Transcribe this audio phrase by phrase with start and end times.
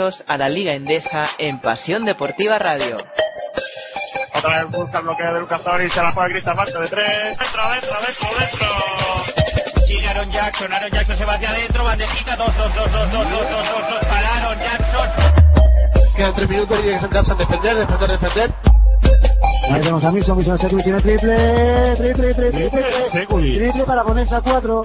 [0.00, 2.96] a la Liga Endesa en Pasión Deportiva Radio.
[4.34, 7.38] Otra vez busca el bloqueo de Lucas Tori, se la juega Cristian Marco de tres.
[7.38, 9.86] Dentro, dentro, dentro, dentro.
[9.86, 13.30] Sigue Aaron Jackson, Aaron Jackson se va hacia adentro, bandejita, dos, dos, dos, dos, dos,
[13.30, 16.14] dos, dos, dos, dos, para Aaron Jackson.
[16.16, 18.50] Quedan tres minutos y tiene que sentarse a defender, defender, defender.
[19.70, 22.70] Ahí tenemos a Miso, Miso Seculi tiene triple, triple, triple,
[23.10, 24.82] triple, triple para ponerse a cuatro.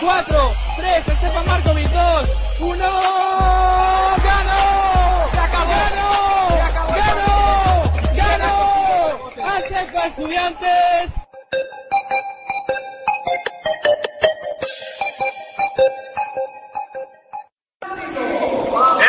[0.00, 2.28] 4, 3, Estefan Markovic, 2,
[2.60, 3.79] 1,
[10.00, 11.12] ¡Aseco Estudiantes!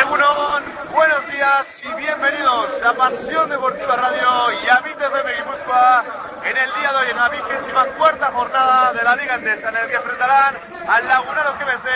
[0.00, 6.04] Egunon, buenos días y bienvenidos a Pasión Deportiva Radio y a BTFM Guipúzcoa
[6.44, 9.76] en el día de hoy en la vigésima cuarta jornada de la Liga Endesa en
[9.76, 10.56] el que enfrentarán
[10.88, 11.88] al Lagunaro GBC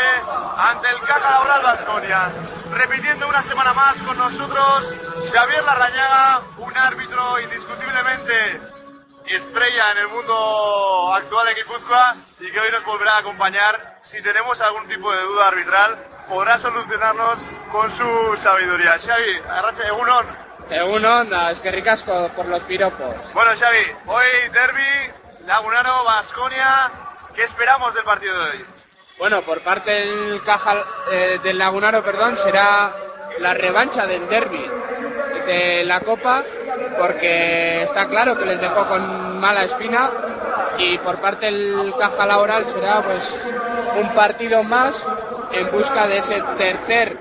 [0.56, 2.32] ante el Caja Laboral Vasconia.
[2.70, 4.94] Repitiendo una semana más con nosotros
[5.32, 8.75] Xavier Larrañaga, un árbitro indiscutiblemente
[9.34, 13.98] estrella en el mundo actual de Guipúzcoa y que hoy nos volverá a acompañar.
[14.02, 17.38] Si tenemos algún tipo de duda arbitral, podrá solucionarnos
[17.72, 18.98] con su sabiduría.
[18.98, 20.26] Xavi, arracha Egunon.
[20.70, 23.14] Egunon, es que ricasco por los piropos.
[23.32, 25.12] Bueno, Xavi, hoy derby,
[25.46, 26.90] Lagunaro, Vasconia.
[27.34, 28.66] ¿Qué esperamos del partido de hoy?
[29.18, 32.92] Bueno, por parte del Caja eh, del Lagunaro, perdón, será
[33.38, 34.70] la revancha del derby
[35.46, 36.42] de la Copa,
[36.98, 40.10] porque está claro que les dejó con mala espina
[40.78, 43.22] y por parte del Caja Laboral será pues
[44.00, 45.04] un partido más
[45.52, 47.18] en busca de ese tercer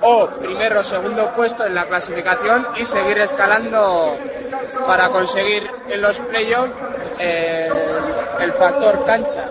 [0.00, 4.16] o primero o segundo puesto en la clasificación y seguir escalando
[4.86, 6.72] para conseguir en los playoffs
[7.18, 7.68] eh,
[8.40, 9.44] el factor cancha.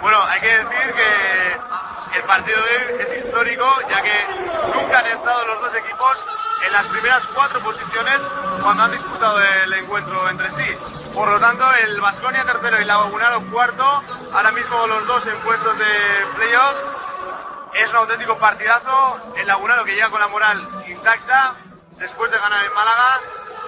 [0.00, 4.26] Bueno, hay que decir que el partido de hoy es histórico, ya que
[4.72, 6.24] nunca han estado los dos equipos
[6.66, 8.20] en las primeras cuatro posiciones
[8.62, 10.78] cuando han disputado el encuentro entre sí.
[11.12, 13.84] Por lo tanto, el Vasconia tercero y Lagunaro cuarto,
[14.32, 16.80] ahora mismo los dos en puestos de playoffs.
[17.74, 19.32] Es un auténtico partidazo.
[19.36, 21.54] El Lagunaro que llega con la moral intacta
[21.98, 23.20] después de ganar en Málaga.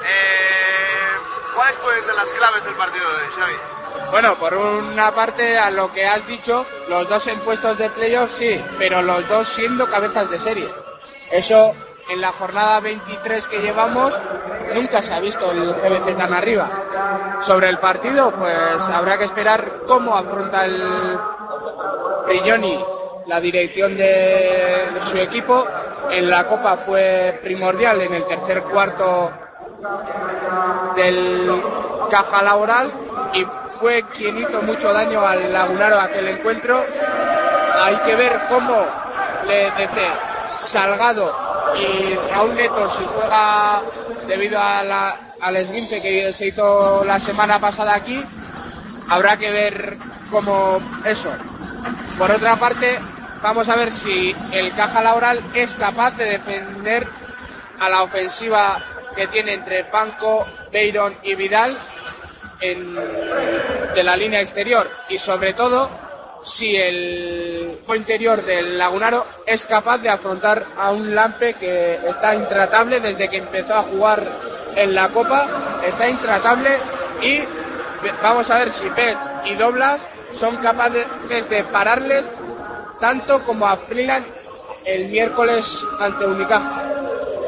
[0.04, 1.18] Eh,
[1.54, 3.75] ¿Cuáles pueden ser las claves del partido de hoy, Xavi?
[4.10, 8.30] Bueno, por una parte, a lo que has dicho, los dos en puestos de playoff
[8.38, 10.68] sí, pero los dos siendo cabezas de serie.
[11.30, 11.74] Eso
[12.08, 14.16] en la jornada 23 que llevamos
[14.74, 17.40] nunca se ha visto el GBC tan arriba.
[17.46, 21.18] Sobre el partido, pues habrá que esperar cómo afronta el
[22.26, 22.84] Prigioni
[23.26, 25.66] la dirección de su equipo.
[26.10, 29.30] En la Copa fue primordial en el tercer cuarto
[30.94, 31.62] del
[32.10, 32.92] caja laboral
[33.34, 33.44] y
[33.80, 36.84] fue quien hizo mucho daño al Lagunaro aquel encuentro.
[37.82, 38.86] Hay que ver cómo
[39.46, 40.08] le dice
[40.72, 41.32] Salgado
[41.76, 43.82] y Raúl Neto si juega
[44.26, 48.22] debido a la, al esguince que se hizo la semana pasada aquí.
[49.08, 49.96] Habrá que ver
[50.30, 51.30] cómo eso.
[52.18, 52.98] Por otra parte,
[53.42, 57.06] vamos a ver si el Caja Laboral es capaz de defender
[57.78, 58.78] a la ofensiva
[59.14, 61.76] que tiene entre Panco, Beiron y Vidal
[62.60, 62.94] en,
[63.94, 65.90] de la línea exterior y sobre todo
[66.42, 73.00] si el interior del Lagunaro es capaz de afrontar a un Lampe que está intratable
[73.00, 74.22] desde que empezó a jugar
[74.76, 76.78] en la Copa, está intratable
[77.22, 77.40] y
[78.22, 82.28] vamos a ver si Pet y Doblas son capaces de pararles
[83.00, 84.26] tanto como a Freeland
[84.84, 85.66] el miércoles
[85.98, 86.85] ante Unicaja.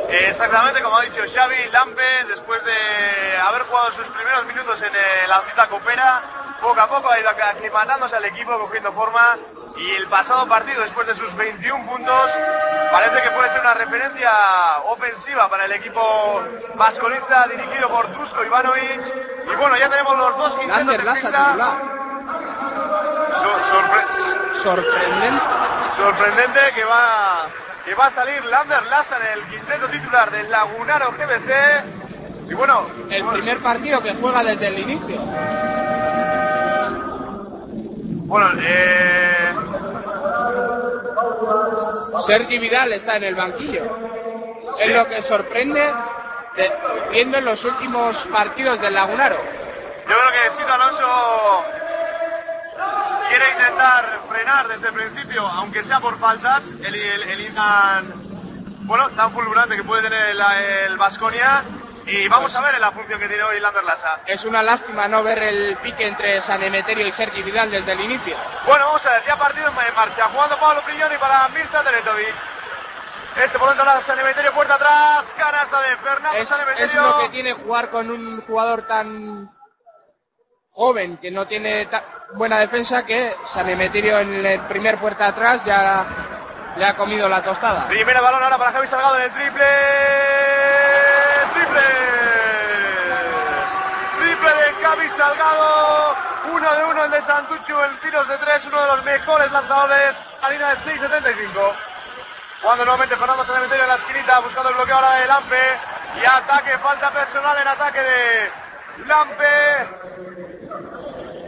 [0.08, 5.26] Exactamente como ha dicho Xavi Lampe, después de haber jugado sus primeros minutos en eh,
[5.28, 6.22] la cita copera,
[6.62, 9.36] poco a poco ha ido aclimatándose al equipo, cogiendo forma
[9.76, 12.30] y el pasado partido, después de sus 21 puntos,
[12.90, 14.30] parece que puede ser una referencia
[14.86, 16.42] ofensiva para el equipo
[16.74, 19.02] vasconista dirigido por Dusko Ivanovic.
[19.52, 20.68] Y bueno, ya tenemos los dos en
[21.04, 21.30] Lassa pista.
[23.70, 25.44] sorpre- Sorprendente.
[25.96, 27.46] sorprendente que va
[27.88, 32.50] que va a salir Lander Lassa en el quinteto titular del Lagunaro GBC.
[32.50, 35.16] Y bueno, El primer partido que juega desde el inicio.
[38.26, 39.54] bueno, eh,
[42.26, 43.82] Sergi Vidal está en el banquillo.
[44.78, 45.80] Es lo que sorprende
[46.56, 46.72] de-
[47.10, 49.36] viendo en los últimos partidos del Lagunaro.
[49.36, 51.64] Yo creo que Sito Alonso
[53.28, 58.12] quiere intentar frenar desde el principio, aunque sea por faltas, el, el, el Indan,
[58.86, 61.64] bueno, tan fulgurante que puede tener el, Vasconia.
[62.06, 64.20] Y vamos a ver la función que tiene hoy Lander Lassa.
[64.24, 68.00] Es una lástima no ver el pique entre San Emeterio y Sergi Vidal desde el
[68.00, 68.34] inicio.
[68.66, 70.26] Bueno, vamos a ver, ya partido en marcha.
[70.28, 72.34] Jugando Pablo Prigioni para Mirza Teletovic.
[73.36, 77.02] Este por dentro la San Emeterio, puerta atrás, canasta de Fernando Es, San es Emeterio.
[77.02, 79.50] lo que tiene jugar con un jugador tan
[80.78, 81.88] joven que no tiene
[82.34, 86.06] buena defensa que San Emeterio en el primer puerta atrás ya
[86.76, 87.88] le ha comido la tostada.
[87.88, 89.64] Primera balón ahora para Javi Salgado en el triple.
[91.52, 91.82] Triple.
[94.20, 96.16] Triple de Javi Salgado.
[96.52, 98.64] Uno de uno el de Santucho en tiros de tres.
[98.66, 100.14] Uno de los mejores lanzadores.
[100.42, 101.74] A de 6.75.
[102.62, 105.78] Cuando nuevamente Fernando San Emeterio en la esquinita buscando el bloqueo ahora de Lampe.
[106.22, 108.67] Y ataque, falta personal en ataque de
[109.06, 109.44] Lampe.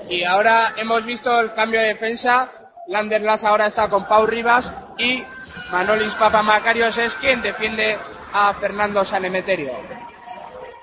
[0.08, 2.49] Y ahora hemos visto el cambio de defensa.
[2.88, 5.25] Lander Las ahora está con Pau Rivas y
[5.70, 7.97] Manolis Papamacarios es quien defiende
[8.32, 9.73] a Fernando San Emeterio.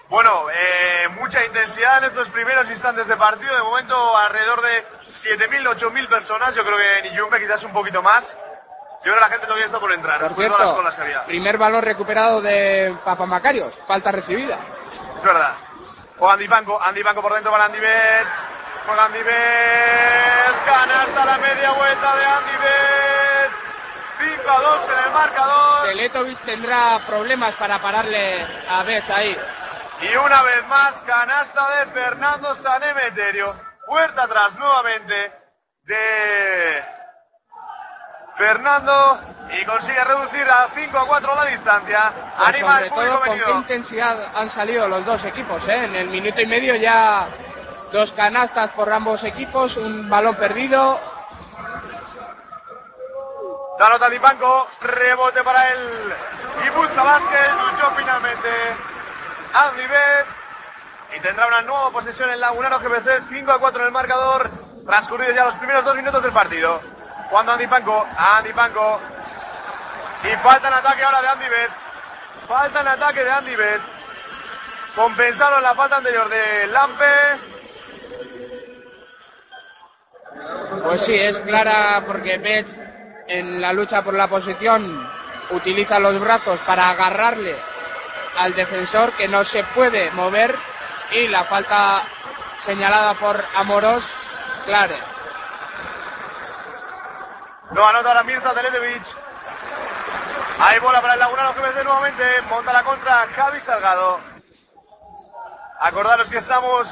[0.10, 3.54] Bueno, eh, mucha intensidad en estos primeros instantes de partido.
[3.54, 4.86] De momento alrededor de
[5.24, 6.56] 7.000, 8.000 personas.
[6.56, 8.26] Yo creo que en Iyumbe quizás un poquito más.
[8.26, 10.20] Yo creo que la gente todavía está por entrar.
[10.22, 11.26] Por las cierto, había.
[11.26, 14.58] primer balón recuperado de Papamacarios, falta recibida.
[15.18, 15.67] Es verdad.
[16.18, 18.28] Juega Andy Banco, Andy Banco por dentro para Andy Bet.
[18.86, 20.66] Juega Andy Bet.
[20.66, 23.52] Canasta la media vuelta de Andy Bet.
[24.38, 25.88] 5 a 2 en el marcador.
[25.88, 29.38] Teletovic tendrá problemas para pararle a Beth ahí.
[30.02, 33.56] Y una vez más, canasta de Fernando Sanemeterio.
[33.86, 35.32] Puerta atrás nuevamente
[35.84, 36.67] de
[38.38, 39.20] Fernando.
[39.50, 42.12] Y consigue reducir a 5 a 4 la distancia.
[42.14, 45.66] Pero Anima sobre al todo con qué intensidad han salido los dos equipos.
[45.70, 45.86] ¿eh?
[45.86, 47.28] En el minuto y medio ya
[47.92, 51.00] dos canastas por ambos equipos, un balón perdido.
[53.80, 56.14] La nota de Banco, rebote para él.
[56.66, 58.50] Y busca Vázquez, luchó finalmente.
[59.54, 60.30] Andy Betts.
[61.16, 64.50] Y tendrá una nueva posesión en Lagunaro GBC, 5 a 4 en el marcador.
[64.86, 66.97] Transcurridos ya los primeros dos minutos del partido.
[67.30, 69.02] Cuando Andy Panco, Andy Panco.
[70.24, 71.76] Y falta en ataque ahora de Andy Betts.
[72.48, 73.86] Falta en ataque de Andy Betts.
[74.96, 77.06] Compensaron la falta anterior de Lampe.
[80.84, 82.80] Pues sí, es clara porque Betts
[83.28, 85.08] en la lucha por la posición
[85.52, 87.56] utiliza los brazos para agarrarle
[88.38, 90.56] al defensor que no se puede mover
[91.12, 92.04] y la falta
[92.64, 94.04] señalada por Amorós,
[94.66, 95.17] clara.
[97.72, 99.04] No anota ahora Mirza Teledevic.
[100.60, 102.42] Hay bola para el Lagunaro GBC nuevamente.
[102.44, 104.20] Monta la contra Javi Salgado.
[105.80, 106.88] Acordaros que estamos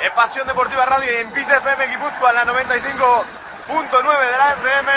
[0.00, 4.92] en Pasión Deportiva Radio y en PIT FM Guipúzcoa en la 95.9 de la FM.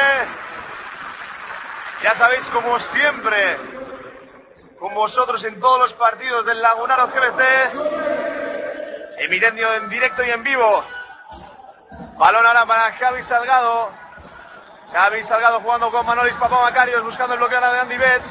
[2.03, 3.57] Ya sabéis, como siempre,
[4.79, 7.41] con vosotros en todos los partidos del Lagunaro GBC.
[9.19, 10.83] Emitiendo en directo y en vivo.
[12.17, 14.06] Balón ahora para Javi Salgado.
[14.91, 18.25] Xavi Salgado jugando con Manolis Papamacarios buscando el bloqueo de Andy Betts.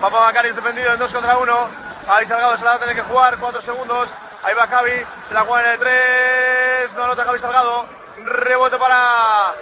[0.00, 1.70] Papamacarios defendido en 2 contra 1.
[2.06, 4.08] Javi Salgado se la va a tener que jugar, 4 segundos.
[4.42, 4.92] Ahí va Javi,
[5.28, 6.92] se la juega en el 3.
[6.94, 7.88] No anota Javi Salgado.
[8.24, 9.54] Rebote para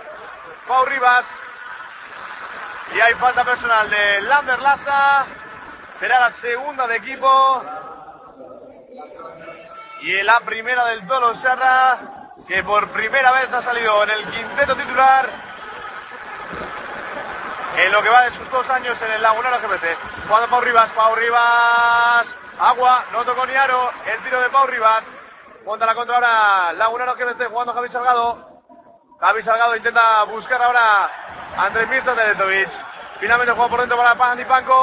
[0.67, 1.25] Pau Rivas.
[2.95, 5.27] Y hay falta personal de Lander Lassa.
[6.01, 7.65] Será la segunda de equipo.
[10.01, 11.99] Y la primera del Tolo Serra,
[12.49, 15.52] que por primera vez ha salido en el quinteto titular
[17.77, 19.97] en lo que va de sus dos años en el Lagunaro GPC.
[20.27, 22.27] Jugando Pau Rivas, Pau Rivas,
[22.59, 25.05] agua, no tocó ni aro, el tiro de Pau Rivas.
[25.65, 28.53] Monta la contra ahora Lagunaro GPC jugando Javi Salgado.
[29.21, 31.09] Javi Salgado intenta buscar ahora
[31.57, 32.69] a Andrés Mirza Teletovic.
[33.21, 34.75] Finalmente juega por dentro para Andy Panco.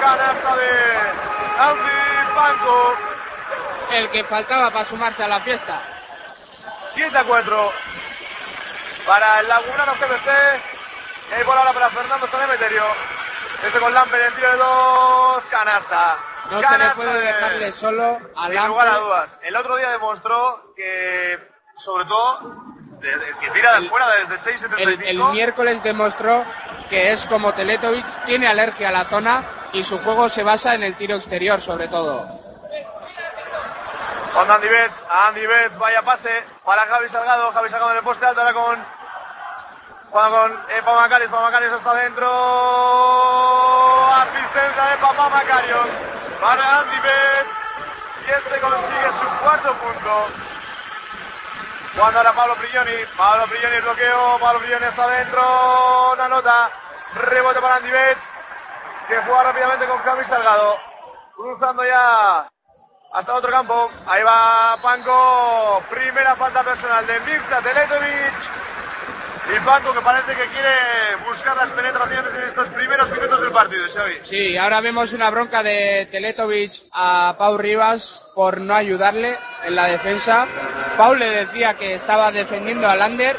[0.00, 1.00] Canasta de
[1.58, 2.96] Andy Panco.
[3.92, 5.80] El que faltaba para sumarse a la fiesta.
[6.94, 7.72] 7 a 4
[9.06, 10.69] para el Lagunaro GBC.
[11.30, 12.82] Y hay bola ahora para Fernando Sanemeterio.
[13.64, 15.44] Este con Lamper en tiro de dos.
[15.50, 16.16] Canasta.
[16.50, 19.38] No se le Canasta puede de- dejarle solo a Sin lugar a dudas.
[19.42, 21.38] El otro día demostró que,
[21.84, 22.40] sobre todo,
[23.00, 25.06] de- de- que tira de El- fuera desde El, 6.75.
[25.08, 26.44] el miércoles demostró
[26.88, 30.82] que es como Teletovic, tiene alergia a la zona y su juego se basa en
[30.82, 32.26] el tiro exterior sobre todo.
[34.32, 36.30] Con Andy Betts, Andy Betts, vaya pase
[36.64, 38.84] para Javi Salgado, Javi Salgado en el poste alto ahora con
[40.10, 42.26] Juega con eh, Papa Macarios, Papa Macarios hasta adentro,
[44.12, 45.86] asistencia de Papa Macarios
[46.40, 47.50] para Andy Betts
[48.26, 50.26] y este consigue su cuarto punto.
[51.96, 56.70] Cuando ahora Pablo Prigioni, Pablo Prigioni bloqueo, Pablo Prigioni hasta adentro, una nota,
[57.14, 57.90] rebote para Andy
[59.08, 60.76] que juega rápidamente con Javi Salgado,
[61.36, 62.48] cruzando ya
[63.12, 63.90] hasta otro campo.
[64.06, 65.82] Ahí va Panko.
[65.90, 68.59] Primera falta personal de Mirza Teletovic.
[69.52, 70.70] Y Panko que parece que quiere
[71.28, 73.08] buscar las penetraciones en estos primeros
[73.52, 74.18] partido, Xavi.
[74.22, 79.88] Sí, ahora vemos una bronca de Teletovic a Pau Rivas por no ayudarle en la
[79.88, 80.46] defensa.
[80.96, 83.36] Pau le decía que estaba defendiendo a Lander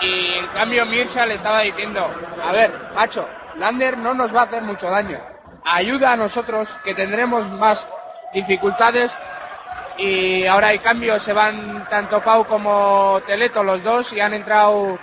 [0.00, 2.08] y en cambio Mirza le estaba diciendo,
[2.42, 5.18] a ver, macho, Lander no nos va a hacer mucho daño.
[5.64, 7.86] Ayuda a nosotros que tendremos más
[8.32, 9.12] dificultades
[9.98, 14.98] y ahora hay cambios, se van tanto Pau como Teleto los dos y han entrado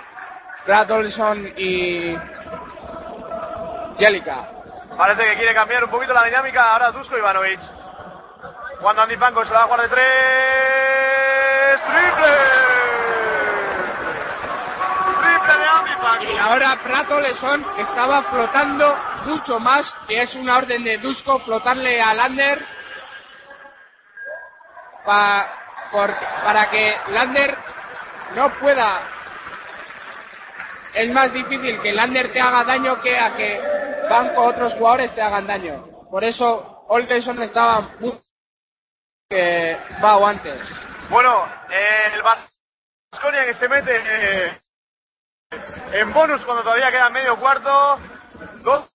[0.66, 2.16] Brad Olson y
[3.98, 4.48] Jellica.
[4.96, 6.72] Parece que quiere cambiar un poquito la dinámica.
[6.72, 7.60] Ahora Dusko Ivanovic.
[8.80, 10.04] Cuando Andy Panko se la va a jugar de tres.
[11.84, 12.36] ¡Triple!
[15.20, 16.24] ¡Triple de Andy Panko!
[16.24, 22.00] Y ahora Prato Leson estaba flotando mucho más, que es una orden de Dusko flotarle
[22.00, 22.64] a Lander
[25.04, 25.46] pa-
[25.90, 27.56] por- para que Lander
[28.34, 29.00] no pueda.
[30.94, 33.60] Es más difícil que Lander te haga daño que a que
[34.08, 35.84] Banco otros jugadores te hagan daño.
[36.10, 38.12] Por eso Olderson estaba muy
[39.28, 40.60] que va antes.
[41.10, 44.60] Bueno, eh, el Vasconia que se mete eh,
[45.92, 47.98] en bonus cuando todavía queda medio cuarto.
[48.62, 48.90] Dos.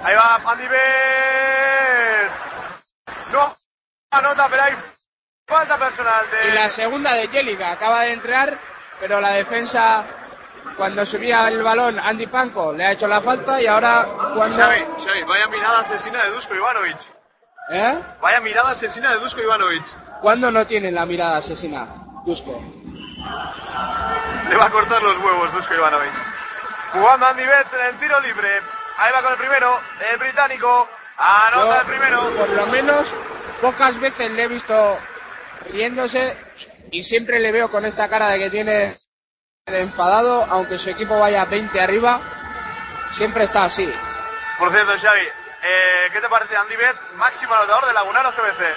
[0.00, 2.30] Ahí va Andy Bet.
[3.32, 3.56] No
[4.10, 4.74] anota, pero hay
[5.46, 6.48] falta personal de.
[6.48, 8.58] Y la segunda de Jellica acaba de entrar,
[9.00, 10.06] pero la defensa,
[10.76, 14.56] cuando subía el balón, Andy Panko le ha hecho la falta y ahora cuando.
[14.56, 16.98] Xavi, Xavi, vaya mirada asesina de Dusko Ivanovic.
[17.70, 18.02] ¿Eh?
[18.20, 19.84] Vaya mirada asesina de Dusko Ivanovic.
[20.20, 21.86] ¿Cuándo no tiene la mirada asesina?
[22.24, 22.62] Dusko.
[24.48, 26.12] Le va a cortar los huevos Dusko Ivanovic.
[26.92, 28.48] Jugando Andy Bet en el tiro libre.
[28.98, 29.80] Ahí va con el primero,
[30.12, 30.88] el británico.
[31.16, 32.36] Anota Yo, el primero.
[32.36, 33.06] Por lo menos,
[33.60, 34.98] pocas veces le he visto
[35.70, 36.36] riéndose
[36.90, 38.96] y siempre le veo con esta cara de que tiene
[39.74, 42.20] enfadado, aunque su equipo vaya 20 arriba,
[43.12, 43.90] siempre está así.
[44.58, 48.76] Por cierto, Xavi, eh, ¿qué te parece Andy Bet, máximo anotador de Lagunaro CBC?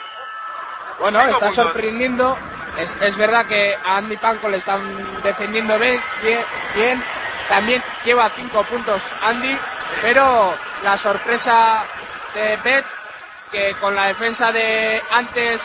[0.99, 1.65] Bueno, Cinco está puntos.
[1.65, 2.37] sorprendiendo.
[2.77, 6.45] Es, es verdad que a Andy Panko le están defendiendo bien, bien,
[6.75, 7.03] bien.
[7.49, 9.57] También lleva cinco puntos Andy,
[10.01, 11.83] pero la sorpresa
[12.33, 12.85] de Bet,
[13.51, 15.61] que con la defensa de antes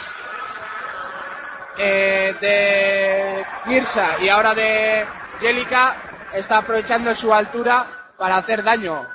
[1.78, 5.06] eh, de Mirza y ahora de
[5.40, 5.96] Jellica,
[6.32, 7.86] está aprovechando su altura
[8.18, 9.06] para hacer daño.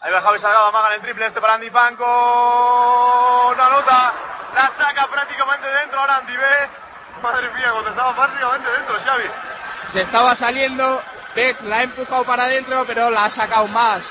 [0.00, 3.54] Ahí va Javi Salgado, amaga el triple este para Andy Panco.
[3.56, 4.12] No anota,
[4.54, 6.70] la saca prácticamente dentro ahora Andy Bet.
[7.22, 9.24] Madre mía, cuando estaba prácticamente dentro, Xavi.
[9.92, 11.00] Se estaba saliendo,
[11.34, 14.04] Bet la ha empujado para adentro, pero la ha sacado más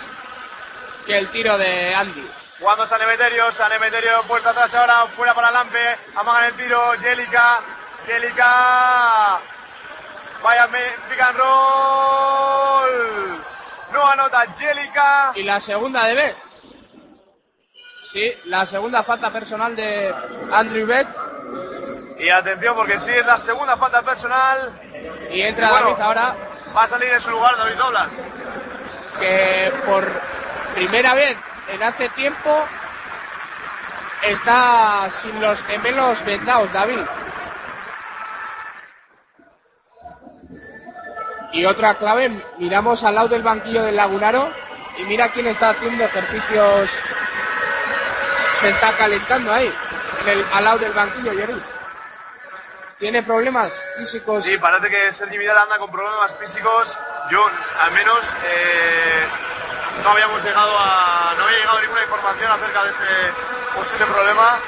[1.05, 2.31] que el tiro de Andy.
[2.62, 7.60] Jugando San Emeterio, San Emeterio, puerta atrás ahora, fuera para Lampe, amagan el tiro, Jelica,
[8.06, 9.39] Jelica,
[10.44, 12.91] vaya pick and roll,
[13.91, 16.38] no anota Jelica, Y la segunda de Bet.
[18.12, 20.13] Sí, la segunda falta personal de
[20.51, 21.08] Andrew Bet.
[22.20, 24.80] y atención porque sí es la segunda falta personal,
[25.32, 25.88] Y entra Bueno.
[25.89, 26.36] David ahora,
[26.77, 28.10] va a salir en su lugar David Doblas.
[29.20, 30.06] que por
[30.75, 31.38] primera vez
[31.72, 32.68] en hace tiempo
[34.24, 37.00] está sin los gemelos vendados, David.
[41.54, 44.51] Y otra clave, miramos al lado del banquillo del Lagunaro
[44.98, 46.90] y mira quién está haciendo ejercicios.
[48.62, 49.74] Se está calentando ahí,
[50.22, 51.62] en el, al lado del banquillo, Yori.
[53.00, 54.44] Tiene problemas físicos.
[54.44, 56.96] Sí, parece que Sergi Vidal anda con problemas físicos,
[57.32, 57.50] yo
[57.80, 59.28] al menos eh,
[60.03, 63.34] no habíamos llegado a, no había llegado ninguna información acerca de ese
[63.75, 64.60] posible problema.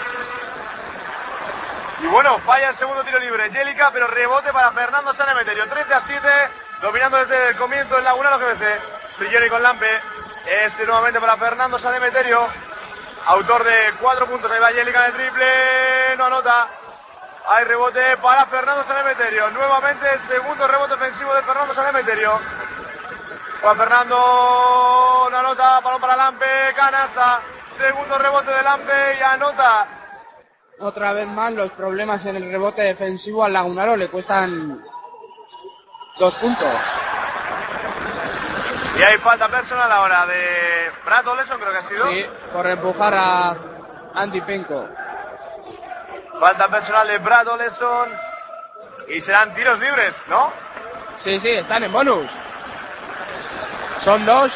[2.02, 3.50] Y bueno, falla el segundo tiro libre.
[3.52, 5.68] Jelica, pero rebote para Fernando Sanemeterio.
[5.68, 6.30] 13 a 7,
[6.82, 9.18] dominando desde el comienzo el Lagunaro GBC.
[9.18, 10.02] Frilloni con Lampe.
[10.46, 12.48] Este nuevamente para Fernando Sanemeterio.
[13.26, 14.52] Autor de 4 puntos.
[14.52, 16.16] Ahí va Jelica en triple.
[16.18, 16.68] No anota.
[17.48, 19.50] Hay rebote para Fernando Sanemeterio.
[19.52, 22.40] Nuevamente el segundo rebote ofensivo de Fernando Sanemeterio.
[23.64, 27.40] Juan Fernando no anota, balón para Lampe, canasta.
[27.78, 29.88] Segundo rebote de Lampe y anota.
[30.80, 34.82] Otra vez más los problemas en el rebote defensivo al Lagunaro le cuestan
[36.20, 36.78] dos puntos.
[38.98, 42.12] Y hay falta personal ahora de Brad Oleson, creo que ha sido.
[42.12, 43.56] Sí, por empujar a
[44.16, 44.90] Andy Penco.
[46.38, 48.10] Falta personal de Brad Oleson.
[49.08, 50.52] Y serán tiros libres, ¿no?
[51.20, 52.30] Sí, sí, están en bonus.
[54.04, 54.52] Son dos.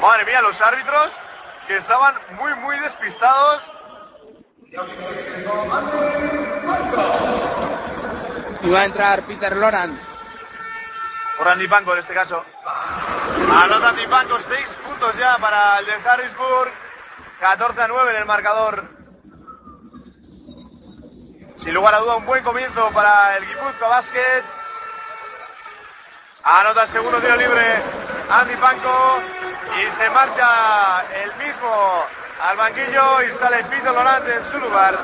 [0.00, 1.12] Madre mía, los árbitros
[1.66, 3.62] que estaban muy, muy despistados.
[8.62, 10.00] Y va a entrar Peter Loran.
[11.36, 12.44] Por Andy Panko en este caso.
[12.64, 16.72] Anota Andy Panko, 6 puntos ya para el de Harrisburg.
[17.40, 18.88] 14 a 9 en el marcador.
[21.58, 24.61] Sin lugar a duda, un buen comienzo para el Guipúzcoa Basket.
[26.44, 27.82] Anota el segundo tiro libre
[28.30, 29.20] Andy Panco
[29.78, 32.04] y se marcha el mismo
[32.42, 34.98] al banquillo y sale Pito Lorante en su lugar.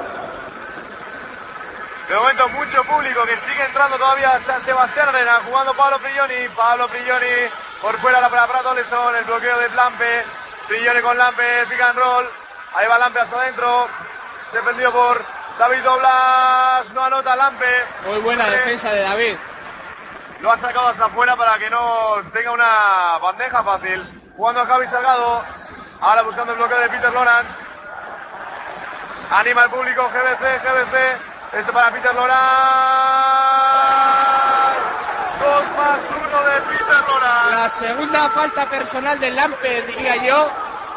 [2.08, 6.48] De momento mucho público que sigue entrando todavía a San Sebastián Arena jugando Pablo Prigioni.
[6.56, 7.48] Pablo Prigioni
[7.82, 10.24] por fuera la para Prato Leson, el bloqueo de Lampe.
[10.66, 12.28] Prigioni con Lampe, pick and roll.
[12.74, 13.88] Ahí va Lampe hasta adentro.
[14.52, 15.22] Defendido por
[15.58, 16.88] David Doblas.
[16.94, 17.84] No anota Lampe.
[18.06, 19.36] Muy buena Eh, defensa de David.
[20.40, 24.04] Lo ha sacado hasta afuera para que no tenga una bandeja fácil.
[24.36, 25.44] Jugando a Javi Salgado.
[26.00, 27.48] Ahora buscando el bloqueo de Peter Lorant.
[29.30, 31.58] Anima el público GBC, GBC.
[31.58, 32.38] Este para Peter Lorant.
[35.40, 37.50] Dos más uno de Peter Lorant.
[37.50, 40.50] La segunda falta personal del Lampe, diría yo.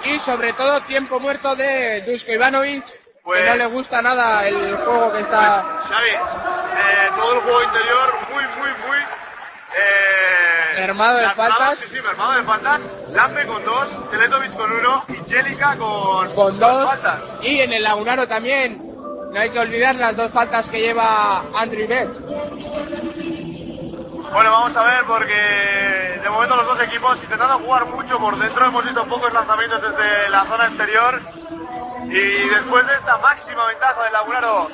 [0.04, 2.86] Y sobre todo tiempo muerto de Dusko Ivanovic.
[3.24, 5.64] Pues- Que no le gusta nada el juego que está.
[5.90, 8.98] Xavi, eh, todo el juego interior muy, muy, muy...
[9.78, 11.80] Eh, Mermado de faltas.
[11.80, 12.82] Sí, sí, mermado de faltas.
[13.10, 16.90] Lampe con dos, Teletovic con uno y Jelica con, con dos.
[16.90, 17.20] faltas.
[17.42, 18.82] Y en el Lagunaro también.
[19.32, 22.10] No hay que olvidar las dos faltas que lleva Andrew Bett.
[24.34, 28.66] Bueno, vamos a ver porque de momento los dos equipos intentando jugar mucho por dentro.
[28.66, 31.22] Hemos visto pocos lanzamientos desde la zona exterior.
[32.06, 34.68] Y después de esta máxima ventaja del Lagunaro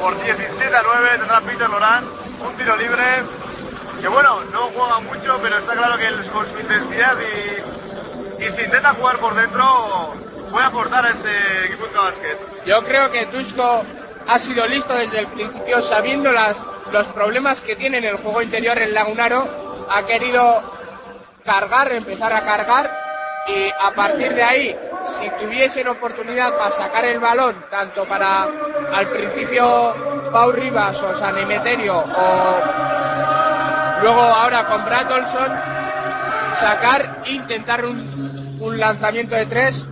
[0.00, 2.04] por 17 a 9 tendrá Peter Lorán
[2.46, 3.22] un tiro libre.
[4.04, 8.50] Que bueno, no juega mucho, pero está claro que él, con su intensidad y, y
[8.50, 10.12] si intenta jugar por dentro
[10.50, 12.38] puede aportar a este equipo de básquet.
[12.66, 13.82] Yo creo que Dusko
[14.28, 16.54] ha sido listo desde el principio, sabiendo las,
[16.92, 20.62] los problemas que tiene en el juego interior el Lagunaro, ha querido
[21.42, 22.90] cargar, empezar a cargar
[23.48, 24.76] y a partir de ahí,
[25.18, 28.42] si tuviesen oportunidad para sacar el balón, tanto para
[28.92, 33.53] al principio Pau Rivas o San Emeterio o
[34.02, 35.52] luego ahora con Brad Olson,
[36.60, 39.84] sacar intentar un, un lanzamiento de tres.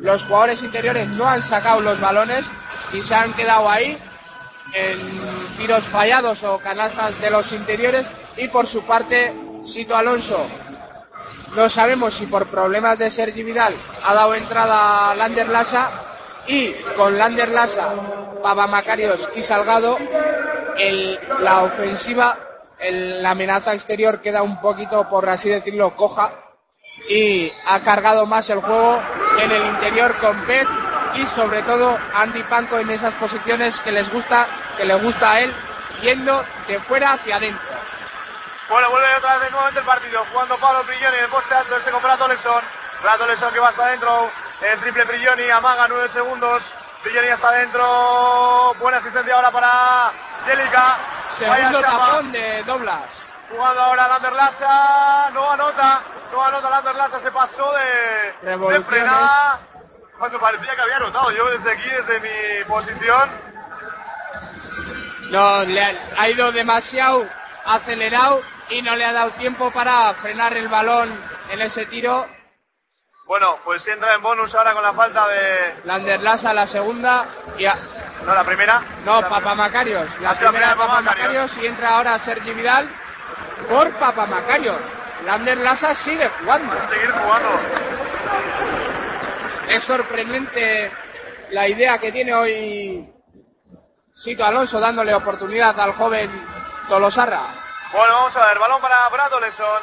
[0.00, 2.44] Los jugadores interiores no han sacado los balones
[2.92, 3.96] y se han quedado ahí
[4.74, 9.32] en tiros fallados o canastas de los interiores y por su parte
[9.64, 10.46] Sito Alonso
[11.54, 15.90] no sabemos si por problemas de Sergi Vidal ha dado entrada a Lander Lassa
[16.46, 17.92] y con Lander Lassa,
[18.42, 19.98] Papa Macarios y Salgado
[20.78, 22.38] el- la ofensiva,
[22.82, 26.30] el- la amenaza exterior queda un poquito, por así decirlo, coja
[27.08, 29.00] y ha cargado más el juego
[29.38, 30.68] en el interior con Pet
[31.14, 35.40] y sobre todo Andy Panco en esas posiciones que les gusta, que le gusta a
[35.40, 35.54] él,
[36.00, 37.68] yendo de fuera hacia adentro.
[38.68, 40.24] Bueno, vuelve otra vez nuevamente el partido.
[40.32, 42.62] Jugando Pablo Prigioni en el poste alto este con Prato Leson.
[43.02, 44.30] Prato que va hasta adentro.
[44.62, 46.62] El triple Prigioni amaga 9 segundos.
[47.02, 48.74] Prigioni hasta adentro.
[48.78, 50.12] Buena asistencia ahora para
[50.44, 50.98] Jelica.
[51.38, 53.08] Segundo tapón de Doblas.
[53.50, 55.30] Jugando ahora Lander Lassa.
[55.32, 56.00] No anota.
[56.32, 57.20] No anota Lander Lassa.
[57.20, 59.60] Se pasó de, de frenada.
[60.18, 61.32] Cuando parecía que había anotado.
[61.32, 63.30] Yo desde aquí, desde mi posición.
[65.30, 67.26] No, le ha, ha ido demasiado
[67.64, 71.18] acelerado y no le ha dado tiempo para frenar el balón
[71.50, 72.26] en ese tiro.
[73.32, 75.80] Bueno, pues entra en bonus ahora con la falta de.
[75.84, 77.24] Lander Lassa la segunda
[77.56, 77.76] y a-
[78.26, 78.82] No, la primera.
[79.06, 80.20] no, La Papa Macarios.
[80.20, 81.04] La la primera de Papamacarios.
[81.32, 82.90] Macarios y entra ahora Sergi Vidal
[83.70, 84.82] por Papa Macarios.
[85.24, 86.74] Lander Lassa sigue jugando.
[86.90, 87.58] Seguir jugando.
[89.68, 90.92] Es sorprendente
[91.52, 93.10] la idea que tiene hoy
[94.14, 96.30] Sito Alonso dándole oportunidad al joven
[96.86, 97.46] Tolosarra.
[97.94, 99.80] Bueno, vamos a ver, balón para Brad Oleson,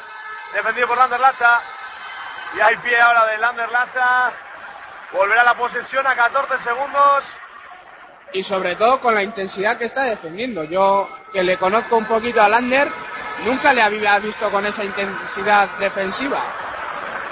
[0.53, 1.61] defendido por Lander Lacha.
[2.55, 4.31] Y hay pie ahora de Lander Lacha.
[5.11, 7.23] Volverá la posesión a 14 segundos.
[8.31, 10.63] y sobre todo con la intensidad que está defendiendo.
[10.63, 12.87] Yo, que le conozco un poquito a Lander,
[13.43, 16.43] nunca le había visto con esa intensidad defensiva.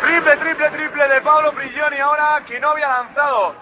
[0.01, 3.55] Triple, triple, triple de Pablo Prigioni ahora que no había lanzado.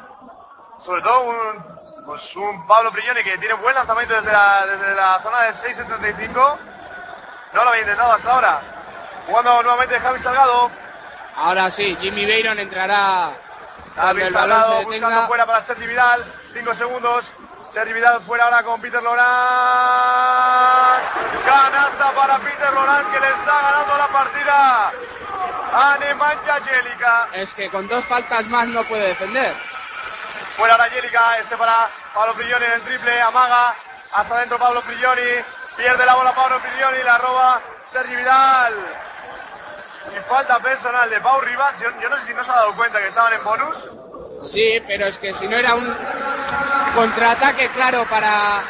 [0.80, 5.20] Sobre todo un, pues un Pablo Prigioni que tiene buen lanzamiento desde la, desde la
[5.22, 6.58] zona de 6.75.
[7.54, 8.62] No lo había intentado hasta ahora.
[9.28, 10.72] Jugando nuevamente Javi Salgado.
[11.38, 13.34] Ahora sí, Jimmy Bayron entrará
[13.96, 16.26] se buscando fuera para Sergi Vidal.
[16.54, 17.26] 5 segundos.
[17.74, 19.26] Sergi Vidal fuera ahora con Peter Lorán.
[21.46, 24.92] Canasta para Peter Lorán que le está ganando la partida.
[25.74, 27.28] a Nemanja Jelica.
[27.34, 29.56] Es que con dos faltas más no puede defender.
[30.58, 31.38] Fuera ahora Jelica.
[31.40, 33.22] Este para Pablo Prigioni en el triple.
[33.22, 33.76] Amaga.
[34.14, 35.44] Hasta adentro Pablo Prigioni.
[35.78, 37.04] Pierde la bola Pablo Prigioni.
[37.04, 39.05] La roba Sergi Vidal.
[40.14, 41.76] Y falta personal de Pau Rivas.
[41.80, 43.76] Yo, no sé si no se ha dado cuenta que estaban en bonus.
[44.52, 45.96] Sí, pero es que si no era un
[46.94, 48.64] contraataque claro para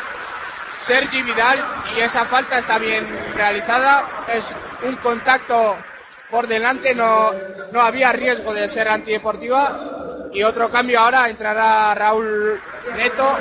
[0.86, 4.46] Sergi Vidal y esa falta está bien realizada, es
[4.84, 5.78] un contacto
[6.30, 7.32] por delante, no,
[7.72, 12.60] no había riesgo de ser antideportiva y otro cambio ahora entrará Raúl
[12.96, 13.38] Neto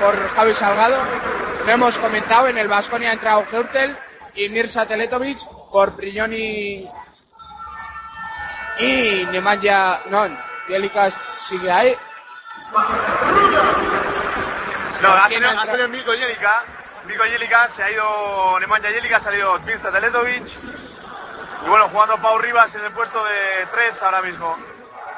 [0.00, 1.02] por Javi Salgado.
[1.64, 3.96] Lo hemos comentado, en el Vasconia ha entrado Hurtel
[4.34, 5.38] y Mirza Teletovic
[5.74, 6.88] por Brilloni
[8.78, 10.28] y Nemanja, no,
[10.68, 11.10] Bielica
[11.48, 11.96] sigue ahí.
[15.02, 17.68] No, ha ¿Quién salido, ha salido Milko Jelica.
[17.70, 20.46] Se ha ido Nemanja Jelica, ha salido Mirza Teletovic.
[20.46, 24.56] Y bueno, jugando Pau Rivas en el puesto de 3 ahora mismo.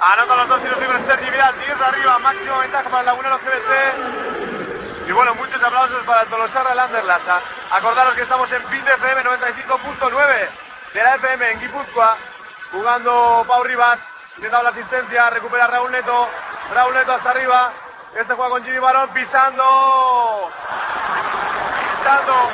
[0.01, 3.39] Anota los dos tiros libres Sergi Vidal, 10 de arriba, máximo ventaja para el Lagunero
[3.41, 4.56] GBC.
[5.07, 7.29] Y bueno, muchos aplausos para el Tolosarra el Anderlecht.
[7.71, 10.49] Acordaros que estamos en PIN FM 95.9
[10.95, 12.17] de la FM en Guipúzcoa,
[12.73, 14.01] jugando Pau Rivas,
[14.37, 16.29] intentando la asistencia, recupera Raúl Neto,
[16.75, 17.73] Raúl Neto hasta arriba,
[18.19, 20.51] este juega con Jimmy Barón pisando,
[21.99, 22.51] pisando,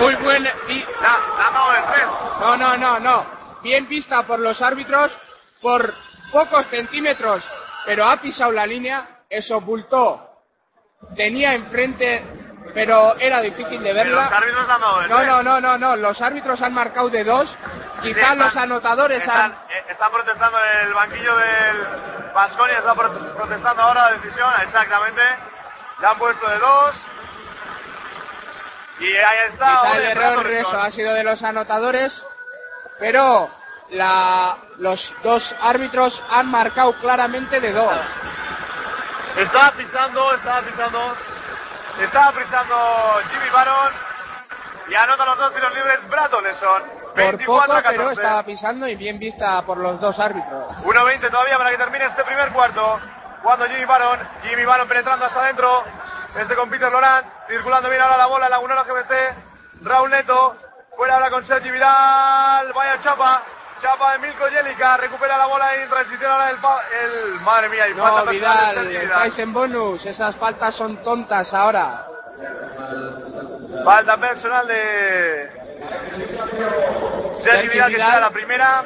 [0.00, 0.46] Muy buen.
[0.68, 1.18] y- la.
[2.40, 3.26] No, no, no, no.
[3.62, 5.12] Bien vista por los árbitros
[5.60, 5.92] por
[6.30, 7.42] pocos centímetros,
[7.84, 9.06] pero ha pisado la línea.
[9.36, 10.30] Eso bultó.
[11.14, 12.24] Tenía enfrente,
[12.74, 14.36] pero era difícil de Pero los verla.
[14.36, 15.96] árbitros han dado No, no, no, no, no.
[15.96, 17.54] Los árbitros han marcado de dos.
[18.02, 19.52] Quizás los anotadores están, han.
[19.70, 25.22] eh, están protestando en el banquillo del Vasconia, está pro- protestando ahora la decisión, exactamente.
[26.00, 26.94] Le han puesto de dos.
[29.00, 29.80] Y ahí está.
[29.82, 32.24] Quizá el error eso ha sido de los anotadores,
[32.98, 33.50] pero
[33.90, 37.96] la, los dos árbitros han marcado claramente de dos.
[39.36, 41.14] Estaba pisando, estaba pisando.
[42.00, 42.76] Estaba pisando
[43.30, 43.92] Jimmy Baron.
[44.88, 46.82] Y anota los dos tiros libres Brad Oleson.
[47.08, 48.22] Por 24 poco, a pero 14.
[48.22, 50.68] estaba pisando y bien vista por los dos árbitros.
[50.84, 53.00] 1.20 todavía para que termine este primer cuarto.
[53.42, 55.84] Cuando Jimmy Baron, Jimmy Baron penetrando hasta adentro.
[56.34, 59.82] Este con Peter Laurent, circulando bien ahora la bola, Lagunero GBC.
[59.82, 60.56] Raúl Neto,
[60.96, 62.72] fuera ahora con Sergi Vidal.
[62.72, 63.42] Vaya chapa,
[63.80, 64.96] chapa de Milko Jelica.
[64.96, 67.88] Recupera la bola y en transición ahora el, pa- el madre mía.
[67.88, 70.06] Y falta No, personal de Vidal, estáis en bonus.
[70.06, 72.06] Esas faltas son tontas ahora.
[73.84, 75.50] Falta personal de
[77.44, 78.84] Sergi Vidal, que será la primera.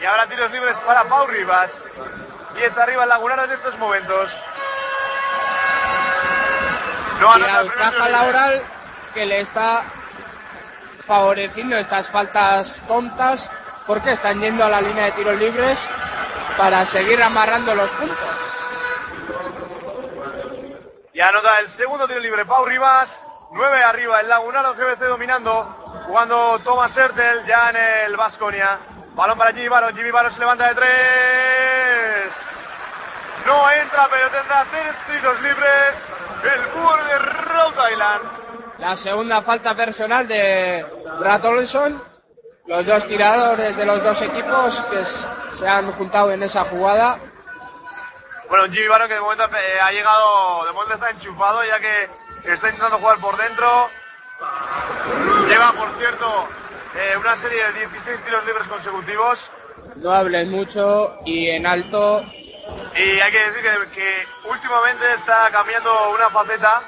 [0.00, 1.70] Y ahora tiros libres para Pau Rivas.
[2.58, 4.30] Y está arriba el Lagunero en estos momentos.
[7.20, 8.12] No Y anota al el primer tiro caja libre.
[8.32, 8.62] Laural
[9.14, 9.82] que le está
[11.06, 13.50] favoreciendo estas faltas tontas
[13.88, 15.78] porque están yendo a la línea de tiros libres
[16.58, 18.18] para seguir amarrando los puntos.
[21.14, 23.08] Y anota el segundo tiro libre Pau Rivas.
[23.50, 26.04] 9 arriba el Lagunaro GBC dominando.
[26.06, 27.76] Jugando Thomas Hertel ya en
[28.10, 28.78] el Vasconia.
[29.14, 29.96] Balón para Jimmy Baron.
[29.96, 32.32] Jimmy Baron se levanta de tres.
[33.46, 35.94] No entra, pero tendrá tres tiros libres.
[36.44, 38.22] El jugador de Rhode Island.
[38.78, 40.84] La segunda falta personal de
[41.18, 42.07] Brad Olson.
[42.68, 45.02] Los dos tiradores de los dos equipos que
[45.58, 47.18] se han juntado en esa jugada.
[48.46, 52.10] Bueno, Jimmy Baron que de momento eh, ha llegado, de momento está enchufado ya que
[52.52, 53.88] está intentando jugar por dentro.
[55.48, 56.48] Lleva, por cierto,
[56.94, 59.38] eh, una serie de 16 tiros libres consecutivos.
[59.96, 62.22] No hablen mucho y en alto.
[62.94, 66.82] Y hay que decir que, que últimamente está cambiando una faceta,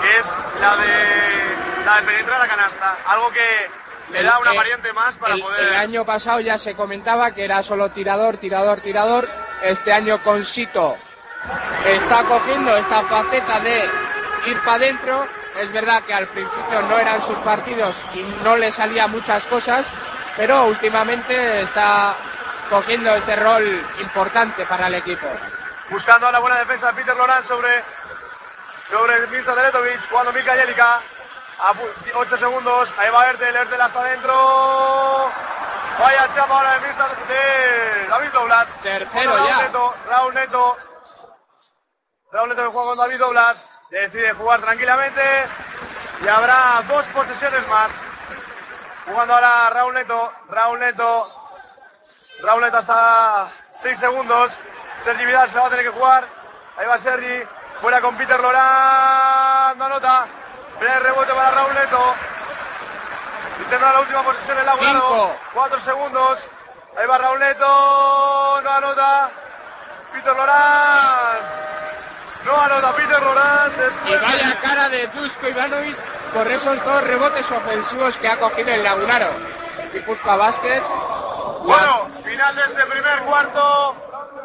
[0.00, 0.26] que es
[0.58, 2.96] la de, la de penetrar la canasta.
[3.06, 5.68] Algo que le da una variante más para el, poder...
[5.68, 9.28] el año pasado ya se comentaba que era solo tirador, tirador, tirador.
[9.62, 10.96] Este año con Sito
[11.84, 13.90] está cogiendo esta faceta de
[14.46, 15.26] ir para adentro.
[15.58, 19.86] Es verdad que al principio no eran sus partidos y no le salía muchas cosas,
[20.36, 22.16] pero últimamente está
[22.70, 25.26] cogiendo este rol importante para el equipo.
[25.90, 27.84] Buscando la buena defensa de Peter Loran sobre,
[28.90, 31.00] sobre Mirza Teletovic, jugando Mika Jelica.
[31.64, 31.72] A
[32.14, 35.30] 8 segundos, ahí va Ertel, Ertel hasta adentro.
[35.96, 38.68] Vaya chapa ahora de Mirza de David Doblas.
[38.82, 39.56] Tercero Raúl ya.
[39.58, 40.76] Neto, Raúl Neto.
[42.32, 43.70] Raúl Neto que juega con David Doblas.
[43.90, 45.22] Decide jugar tranquilamente.
[46.22, 47.92] Y habrá dos posesiones más.
[49.06, 51.28] Jugando ahora Raúl Neto, Raúl Neto.
[52.42, 54.50] Raúl Neto hasta 6 segundos.
[55.04, 56.24] Sergi Vidal se la va a tener que jugar.
[56.76, 57.44] Ahí va Sergi.
[57.80, 59.78] Fuera con Peter Lorán.
[59.78, 60.41] No anota.
[60.82, 62.14] Primer rebote para Raúl Neto.
[63.60, 65.36] Y tendrá la última posición el Lagunaro.
[65.54, 66.38] 4 segundos.
[66.98, 68.60] Ahí va Raúl Neto.
[68.64, 69.30] No anota.
[70.12, 71.38] Peter Lorán.
[72.44, 73.74] No anota Peter Roland.
[74.06, 75.96] Y vaya cara de Dusko Ivanovic
[76.32, 79.30] por esos dos rebotes ofensivos que ha cogido el Lagunaro.
[79.92, 80.82] Guipúzcoa Basket.
[81.62, 83.94] Bueno, final de este primer cuarto.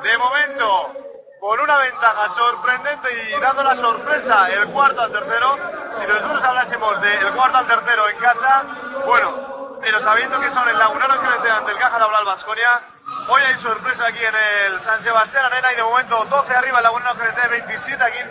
[0.03, 0.91] De momento,
[1.39, 5.57] con una ventaja sorprendente y dando la sorpresa el cuarto al tercero.
[5.97, 8.63] Si nosotros hablásemos del cuarto al tercero en casa,
[9.05, 12.81] bueno, pero sabiendo que son el Lagunaro que ante el Caja Laboral Vasconia,
[13.29, 16.83] hoy hay sorpresa aquí en el San Sebastián Arena y de momento 12 arriba el
[16.83, 18.29] Lagunaro GNT, 27 a 15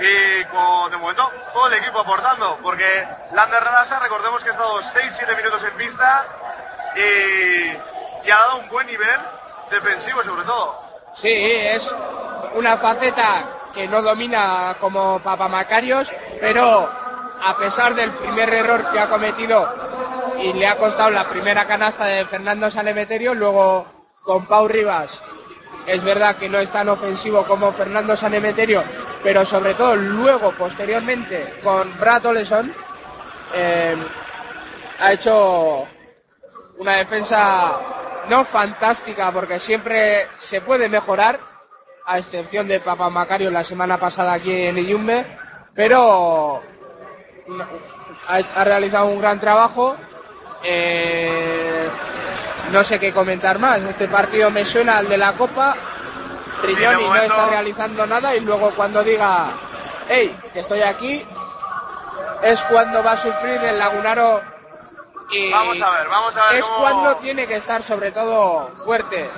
[0.00, 4.82] y con, de momento todo el equipo aportando, porque Lander Radasa, recordemos que ha estado
[4.82, 6.26] 6-7 minutos en pista
[6.94, 9.20] y, y ha dado un buen nivel
[9.70, 10.87] defensivo sobre todo.
[11.14, 11.82] Sí, es
[12.54, 16.08] una faceta que no domina como Papamacarios,
[16.40, 16.88] pero
[17.40, 19.68] a pesar del primer error que ha cometido
[20.40, 23.86] y le ha costado la primera canasta de Fernando Sanemeterio, luego
[24.24, 25.22] con Pau Rivas
[25.88, 28.84] es verdad que no es tan ofensivo como Fernando Sanemeterio,
[29.22, 32.70] pero sobre todo luego, posteriormente, con Brad Oleson,
[33.54, 33.96] eh,
[35.00, 35.86] ha hecho
[36.78, 37.80] una defensa
[38.28, 41.38] no fantástica, porque siempre se puede mejorar,
[42.08, 45.26] a excepción de Papa Macario la semana pasada aquí en Iyumbe,
[45.74, 46.62] pero
[48.26, 49.94] ha, realizado un gran trabajo.
[50.64, 51.88] Eh,
[52.70, 53.80] no sé qué comentar más.
[53.82, 55.76] Este partido me suena al de la Copa.
[56.62, 59.52] Trignoni no está realizando nada y luego cuando diga,
[60.08, 61.24] hey, que estoy aquí,
[62.42, 64.40] es cuando va a sufrir el Lagunaro
[65.30, 68.68] y Vamos a ver, vamos a ver es cómo- cuando tiene que estar sobre todo
[68.84, 69.30] fuerte.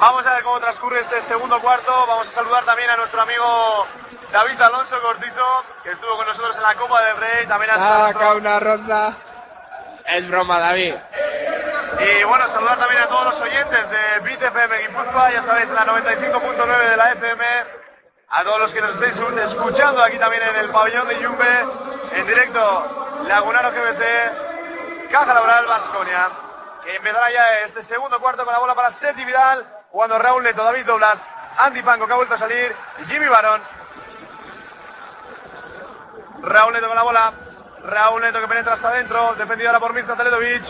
[0.00, 1.92] Vamos a ver cómo transcurre este segundo cuarto.
[2.06, 3.86] Vamos a saludar también a nuestro amigo
[4.32, 7.46] David Alonso Cortito, que estuvo con nosotros en la Copa del Rey.
[7.46, 7.78] También a
[8.12, 9.16] Saca una ronda.
[10.06, 10.94] Es broma, David.
[12.00, 15.74] Y bueno, saludar también a todos los oyentes de Beat FM Guipúzcoa, ya sabéis, en
[15.74, 17.44] la 95.9 de la FM.
[18.30, 19.14] A todos los que nos estéis
[19.50, 21.64] escuchando aquí también en el pabellón de Yumbe,
[22.12, 24.47] en directo, Lagunaro GBC,
[25.10, 26.28] Caja Laboral Vasconia.
[26.84, 30.62] Que empezará ya este segundo cuarto con la bola para Seti Vidal, jugando Raúl Neto,
[30.62, 31.18] David Doblas,
[31.58, 32.74] Andy Panco que ha vuelto a salir,
[33.06, 33.62] Jimmy Barón.
[36.42, 37.32] Raúl Neto con la bola.
[37.82, 39.34] Raúl Neto que penetra hasta adentro.
[39.34, 40.62] Defendido ahora por Mirza Teletovic.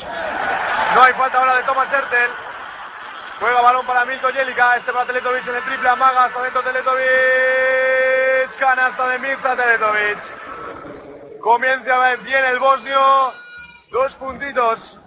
[0.95, 2.31] No hay falta ahora de Thomas Hertel.
[3.41, 4.77] Juega balón para Milko Jelica.
[4.77, 6.25] Este para Teletovic en el triple amaga.
[6.25, 8.59] Hasta adentro Teletovic.
[8.59, 11.41] Canasta de Mirza Teletovic.
[11.41, 13.48] Comienza bien el bosnio.
[13.91, 14.99] Dos puntitos.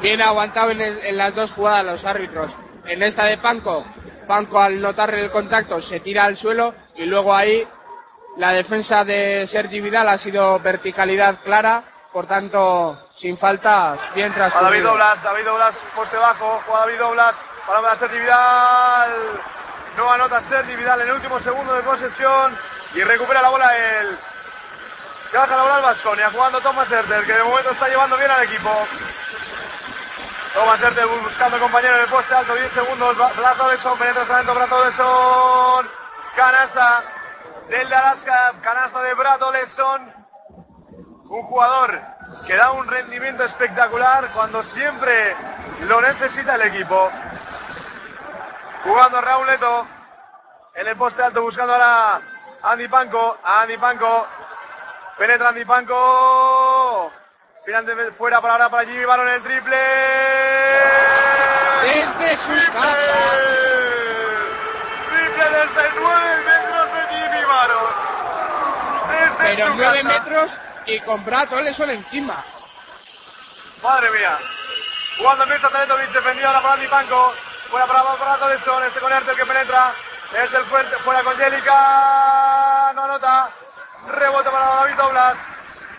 [0.00, 2.50] Bien aguantado en, el- en las dos jugadas los árbitros.
[2.86, 3.84] En esta de Panco,
[4.26, 7.66] Panco al notar el contacto se tira al suelo y luego ahí
[8.36, 14.48] la defensa de Sergi Vidal ha sido verticalidad clara, por tanto sin faltas, bien A
[14.62, 14.82] David.
[14.82, 17.34] Doblas, David Doblas, poste bajo, juega David Doblas,
[17.66, 19.10] para para Sergi Vidal.
[19.96, 22.56] No anota Sergi Vidal en el último segundo de posesión
[22.94, 24.18] y recupera la bola el
[25.32, 28.70] Caja Laboral Vasconia, jugando Thomas Hertel, que de momento está llevando bien al equipo.
[30.52, 34.54] Thomas Hertel buscando compañero en el poste alto, 10 segundos, Brazo de Son, penetra adentro,
[34.54, 35.88] Brazo de Son,
[36.36, 37.02] canasta
[37.70, 40.12] del de Alaska, canasta de Brato Leson,
[41.30, 41.98] un jugador
[42.46, 45.34] que da un rendimiento espectacular cuando siempre
[45.80, 47.10] lo necesita el equipo.
[48.84, 49.86] Jugando Raúl Leto
[50.74, 52.20] en el poste alto buscando ahora
[52.64, 54.26] Andy Panco, Andy Panco,
[55.22, 57.12] penetra Andy Panco,
[57.64, 59.76] finalmente fuera para ahora para Jimmy Barón el triple.
[61.82, 62.96] Desde su casa.
[65.10, 67.94] Triple desde 9 metros de Jimmy Barón.
[69.10, 70.18] Desde Pero su 9 casa.
[70.18, 70.50] metros
[70.86, 72.44] y con Brato Oleson encima.
[73.80, 74.38] Madre mía.
[75.18, 77.32] Jugando Mirza Teletovic, defendido ahora para Andy Panco.
[77.70, 79.94] Fuera para abajo para Toleson, este con Hertel que penetra.
[80.32, 82.92] Es el fuerte, fuera con Jelica.
[82.96, 83.61] No anota.
[84.06, 85.38] Rebote para David Doblas.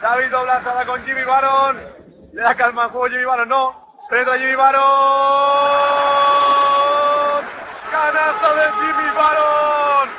[0.01, 1.81] David Doblas ahora con Jimmy Barón.
[2.33, 3.95] Le da calma al juego Jimmy Barón, no.
[4.09, 4.83] Penetra Jimmy Barón.
[7.91, 10.09] Canasta de Jimmy Barón.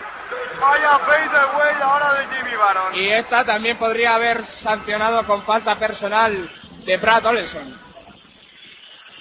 [0.60, 2.94] Vaya fadeaway ahora de Jimmy Barón.
[2.94, 6.50] Y esta también podría haber sancionado con falta personal
[6.86, 7.78] de Brad Oleson.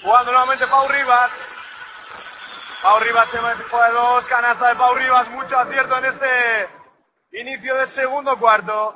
[0.02, 1.32] Jugando nuevamente Pau Rivas.
[2.82, 4.26] Pau Rivas se por de dos.
[4.26, 5.30] Canasta de Pau Rivas.
[5.30, 6.83] Mucho acierto en este
[7.34, 8.96] inicio del segundo cuarto.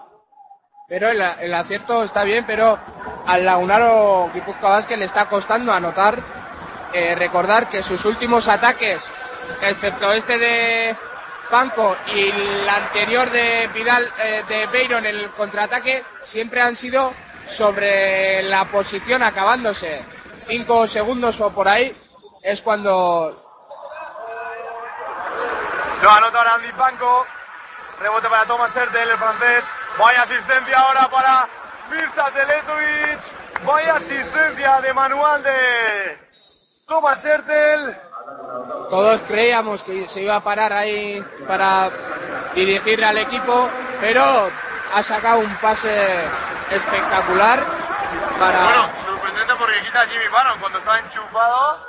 [0.87, 2.77] Pero el, el acierto está bien, pero
[3.25, 6.17] al Lagunaro Guipúzcoa Vázquez le está costando anotar.
[6.93, 9.03] Eh, recordar que sus últimos ataques,
[9.61, 10.95] excepto este de
[11.49, 17.13] Panco y el anterior de Vidal, eh, de Beiron, el contraataque, siempre han sido
[17.57, 20.01] sobre la posición acabándose.
[20.45, 21.93] Cinco segundos o por ahí
[22.41, 23.35] es cuando
[26.01, 27.25] Lo anota Andy Panko.
[27.99, 29.63] Rebote para Thomas Hertel, el francés.
[29.97, 31.47] Vaya asistencia ahora para
[31.89, 33.65] Mirza Teletovic.
[33.65, 36.19] Vaya asistencia de manual de
[36.85, 37.97] Thomas Hertel.
[38.89, 41.89] Todos creíamos que se iba a parar ahí para
[42.53, 44.51] dirigir al equipo, pero
[44.93, 46.25] ha sacado un pase
[46.69, 47.63] espectacular
[48.39, 48.63] para...
[48.63, 51.79] Bueno, sorprendente porque quita a Jimmy Barron cuando estaba enchufado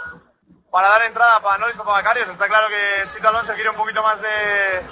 [0.70, 2.28] para dar entrada para Noris Papagacarios.
[2.30, 4.86] Está claro que Sito Alonso quiere un poquito más de,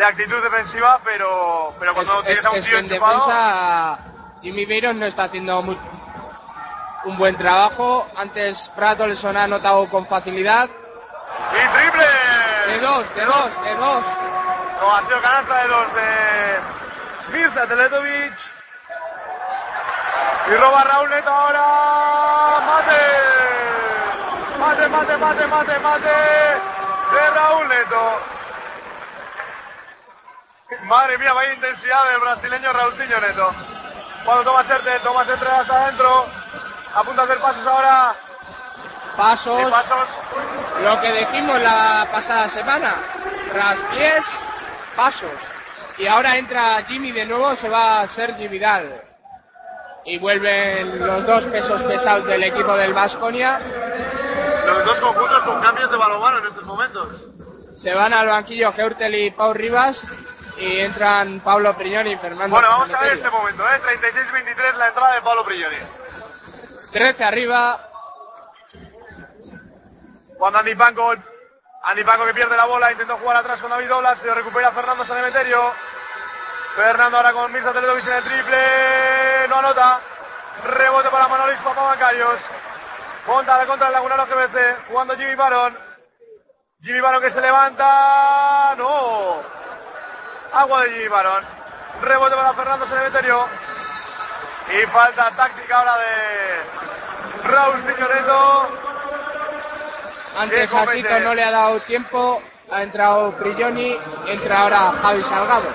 [0.00, 2.88] de actitud defensiva, pero, pero cuando es, tienes es- a un es tío que en
[2.88, 3.98] defensa
[4.40, 8.08] Jimmy Bayron no está haciendo un buen trabajo.
[8.16, 10.68] Antes Pratolson ha anotado con facilidad.
[10.68, 12.06] ¡Y triple!
[12.72, 14.04] De dos, de dos, de dos.
[14.80, 18.32] No, ha sido canasta de dos de Mirza Teletovic.
[20.50, 22.60] Y roba Raúl Neto ahora.
[22.66, 23.02] ¡Mate!
[24.58, 26.08] Mate, mate, mate, mate, mate.
[27.12, 28.18] De Raúl Neto.
[30.84, 33.52] Madre mía, vaya intensidad del brasileño Raúltinho Neto.
[34.24, 36.26] Cuando toma Serte, toma Serte hasta adentro.
[36.94, 38.14] A punto de hacer pasos ahora.
[39.16, 39.60] Pasos.
[39.60, 40.08] Y pasos.
[40.82, 42.94] Lo que dijimos la pasada semana.
[43.52, 44.24] Tras pies,
[44.94, 45.32] pasos.
[45.98, 49.02] Y ahora entra Jimmy de nuevo, se va Sergi Vidal.
[50.04, 53.58] Y vuelven los dos pesos pesados del equipo del Vasconia.
[54.66, 57.22] Los dos conjuntos con cambios de balonmano en estos momentos.
[57.76, 60.00] Se van al banquillo Geurtel y Pau Rivas.
[60.60, 62.54] Y entran Pablo Priñón y Fernando.
[62.54, 63.80] Bueno, vamos a ver este momento, ¿eh?
[63.80, 65.76] 36-23 la entrada de Pablo Prigioni.
[66.92, 67.80] 13 arriba.
[70.36, 71.14] Cuando Andy Panko,
[71.82, 75.06] Andy Panko que pierde la bola, intentó jugar atrás con David Doblas, se recupera Fernando
[75.06, 75.72] Sanemeterio.
[76.76, 80.00] Fernando ahora con Mirza Teletovic en el triple, no anota.
[80.64, 82.38] Rebote para Manolis Papabacarios.
[83.24, 85.78] Contra la contra el Lagunaro GBC, jugando Jimmy Barón.
[86.82, 89.59] Jimmy Barón que se levanta, no.
[90.52, 91.44] Agua de Barón.
[92.02, 93.46] Rebote para Fernando Sanemeterio.
[94.72, 98.68] Y falta táctica ahora de Raúl Signoreto.
[100.38, 101.02] Antes Qué a comete.
[101.02, 102.42] Sito no le ha dado tiempo.
[102.70, 103.98] Ha entrado Prigioni.
[104.26, 105.68] Entra ahora Javi Salgado.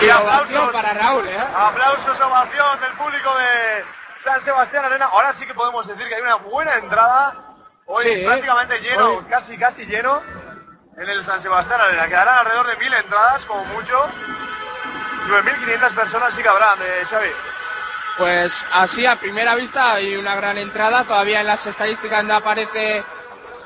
[0.00, 1.38] Y ovación para Raúl, ¿eh?
[1.54, 3.84] Aplausos, ovación del público de
[4.24, 5.06] San Sebastián Arena.
[5.12, 7.34] Ahora sí que podemos decir que hay una buena entrada.
[7.86, 8.80] Hoy Sí, prácticamente ¿eh?
[8.80, 10.22] lleno, Hoy- casi casi lleno
[10.96, 12.06] en el San Sebastián Arena.
[12.08, 14.06] Quedarán alrededor de mil entradas, como mucho.
[15.28, 17.30] 9.500 personas sí que habrán, eh, Xavi.
[18.18, 21.04] Pues así a primera vista hay una gran entrada.
[21.04, 23.04] Todavía en las estadísticas no aparece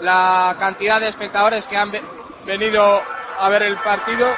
[0.00, 2.02] la cantidad de espectadores que han ve-
[2.44, 3.02] venido
[3.40, 4.32] a ver el partido.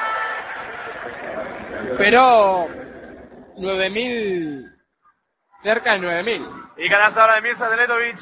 [1.97, 2.67] Pero
[3.57, 4.71] 9.000,
[5.61, 6.63] cerca de 9.000.
[6.77, 8.17] Y canasta ahora de Mirza Teletovic.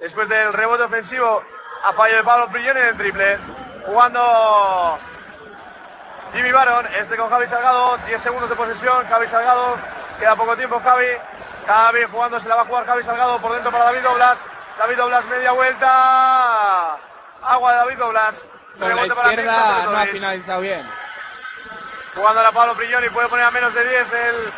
[0.00, 1.42] Después del rebote ofensivo
[1.84, 3.38] a fallo de Pablo Prigioni en el triple.
[3.88, 4.98] Jugando
[6.34, 7.96] Jimmy Baron, este con Javi Salgado.
[8.06, 9.06] 10 segundos de posesión.
[9.08, 9.78] Javi Salgado.
[10.18, 11.06] Queda poco tiempo Javi.
[11.66, 14.38] Javi jugando, se la va a jugar Javi Salgado por dentro para David Doblas.
[14.78, 16.98] David Doblas media vuelta.
[17.42, 18.34] Agua de David Doblas.
[18.78, 20.86] Con la izquierda no ha finalizado bien.
[22.14, 24.52] Jugando a Pablo Prigioni, puede poner a menos de 10 el,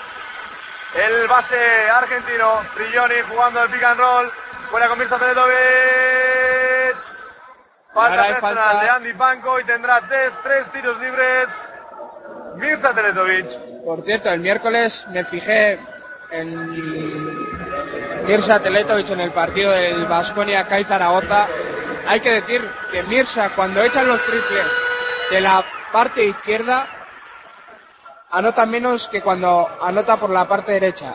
[1.04, 2.62] el base argentino.
[2.74, 4.32] Prigioni jugando el pick and roll.
[4.70, 6.39] Fuera con Mirza Teletovic.
[7.92, 8.83] Falta personal falta.
[8.83, 11.48] de Andy Panko y tendrá tres, tres tiros libres.
[12.57, 13.85] Mirza Teletovic.
[13.85, 15.79] Por cierto, el miércoles me fijé
[16.31, 21.48] en Mirza Teletovic en el partido del Vasconia Kai Zaragoza.
[22.07, 24.66] Hay que decir que Mirza, cuando echan los triples
[25.31, 26.87] de la parte izquierda,
[28.31, 31.14] anota menos que cuando anota por la parte derecha.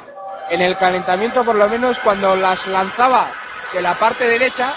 [0.50, 3.30] En el calentamiento, por lo menos, cuando las lanzaba
[3.74, 4.74] de la parte derecha,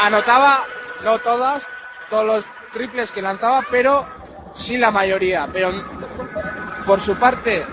[0.00, 0.64] anotaba,
[1.02, 1.62] no todas,
[2.10, 4.06] todos los triples que lanzaba, pero
[4.56, 5.48] sí la mayoría.
[5.52, 5.72] Pero
[6.86, 7.66] por su parte,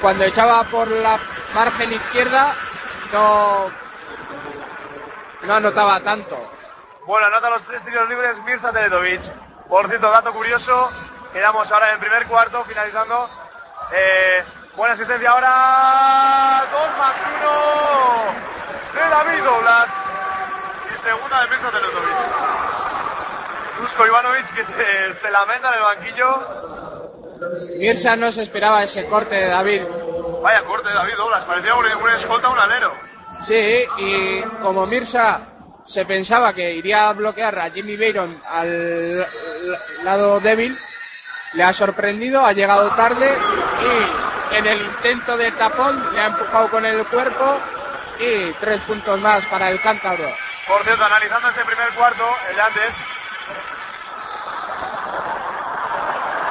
[0.00, 1.18] cuando echaba por la
[1.54, 2.54] margen izquierda,
[3.12, 3.70] no,
[5.42, 6.36] no anotaba tanto.
[7.06, 9.22] Bueno, anota los tres tiros libres Mirza Teletovic.
[9.68, 10.90] Por cierto, dato curioso,
[11.32, 13.28] quedamos ahora en el primer cuarto, finalizando.
[13.92, 14.44] Eh,
[14.76, 17.14] buena asistencia ahora, 2 más
[18.92, 19.86] 1 de David Doblas.
[21.02, 22.16] Segunda de Mirza Teletovic.
[23.78, 26.28] Dusko Ivanovic que se, se lamenta en el banquillo.
[27.78, 29.82] Mirza no se esperaba ese corte de David.
[30.42, 32.92] Vaya corte de David Doblas, parecía un, un escolta, un alero.
[33.46, 35.40] Sí, y como Mirza
[35.84, 39.26] se pensaba que iría a bloquear a Jimmy Bayron al
[40.02, 40.78] lado débil,
[41.52, 43.36] le ha sorprendido, ha llegado tarde
[43.82, 47.58] y en el intento de tapón le ha empujado con el cuerpo
[48.18, 50.28] y tres puntos más para el cántabro.
[50.66, 52.94] Por cierto, analizando este primer cuarto, el de antes,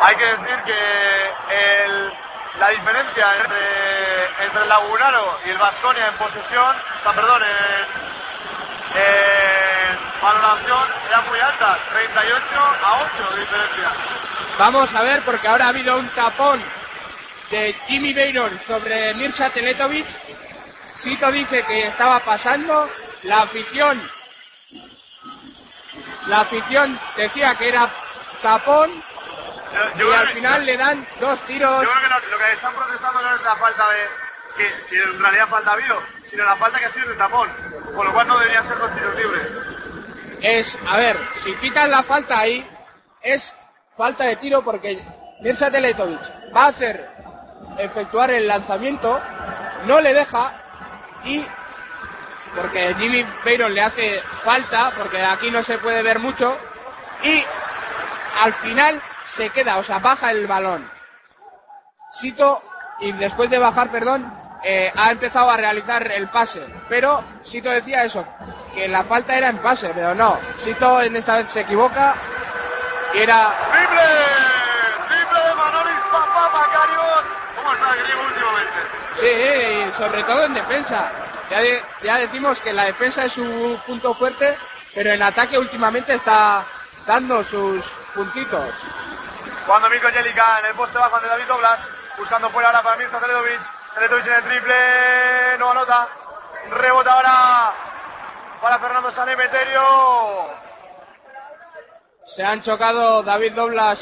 [0.02, 2.14] hay que decir que el,
[2.60, 11.22] la diferencia entre, el Lagunaro y el Vasconia en posesión, perdón, en, en valoración era
[11.22, 13.92] muy alta, 38 a 8 de diferencia.
[14.58, 16.64] Vamos a ver, porque ahora ha habido un tapón
[17.52, 20.08] de Jimmy Bayron sobre Mirza Teletovic.
[20.96, 22.90] Sito dice que estaba pasando.
[23.26, 24.02] La afición,
[26.28, 27.90] la afición decía que era
[28.42, 28.92] tapón
[29.74, 31.82] Yo- yo y al que- final le dan dos tiros.
[31.84, 34.08] Yo creo que lo, lo que están protestando no es la falta de.
[34.58, 37.50] que, que en realidad falta habido, sino la falta que ha sido de tapón.
[37.94, 39.48] Con lo cual no deberían ser dos tiros libres.
[40.42, 42.66] es, a ver, si quitan la falta ahí,
[43.22, 43.54] es
[43.98, 45.04] falta de tiro porque
[45.42, 46.22] Mirza Teletovic
[46.56, 47.10] va a hacer
[47.80, 49.20] efectuar el lanzamiento,
[49.86, 50.54] no le deja
[51.26, 51.46] y
[52.56, 56.58] porque Jimmy Bayron le hace falta, porque aquí no se puede ver mucho,
[57.24, 57.44] y
[58.44, 59.02] al final
[59.36, 60.90] se queda, o sea, baja el balón.
[62.12, 62.62] Sito,
[63.00, 64.32] y después de bajar, perdón,
[64.64, 66.66] eh, ha empezado a realizar el pase.
[66.88, 68.26] Pero Sito decía eso,
[68.74, 70.40] que la falta era en pase, pero no.
[70.64, 72.16] Sito en esta vez se equivoca
[73.14, 74.02] y era ¡Triple!
[75.08, 77.24] ¡Triple de Manolis Papá Macarios!
[77.56, 78.80] ¿Cómo está el últimamente?
[79.20, 81.12] Sí, y sobre todo en defensa.
[81.50, 84.58] Ya, de- ya decimos que la defensa es su punto fuerte,
[84.94, 86.64] pero en ataque últimamente está
[87.06, 87.84] dando sus
[88.14, 88.74] puntitos.
[89.68, 91.80] Cuando Mirko Jelica en el poste bajo de David Doblas,
[92.18, 93.60] buscando fuera ahora para Mirza Teledovic.
[93.94, 96.08] Teledovic en el triple, no anota.
[96.72, 97.74] Rebota ahora
[98.62, 99.82] para Fernando Sanemeterio.
[102.26, 104.00] Se han chocado David Doblas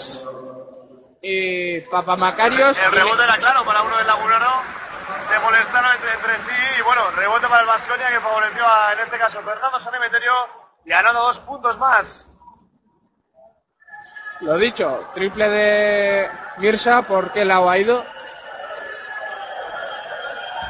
[1.22, 2.78] y Papamacarios.
[2.78, 4.62] El rebote era claro para uno del Lagunaro.
[5.28, 9.00] Se molestaron entre, entre sí y bueno, rebote para el Vasconia que favoreció a, en
[9.00, 10.34] este caso, Fernando Sanemeterio
[10.86, 12.26] y ganando dos puntos más.
[14.42, 18.04] Lo dicho, triple de Mirsa, ¿por qué lado ha ido?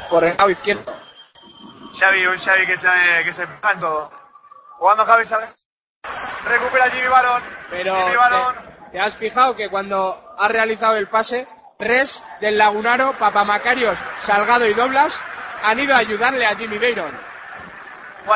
[0.08, 0.94] Por el lado izquierdo.
[1.98, 2.88] Xavi, un Xavi que se,
[3.24, 4.10] que se en todo.
[4.78, 5.24] Jugando Javi
[6.44, 7.42] Recupera Jimmy Barón.
[7.70, 8.54] Pero Jimmy Barón.
[8.54, 14.66] te, te has fijado que cuando ha realizado el pase, tres del Lagunaro, Papamacarios, Salgado
[14.66, 15.18] y Doblas
[15.62, 17.18] han ido a ayudarle a Jimmy Bayron.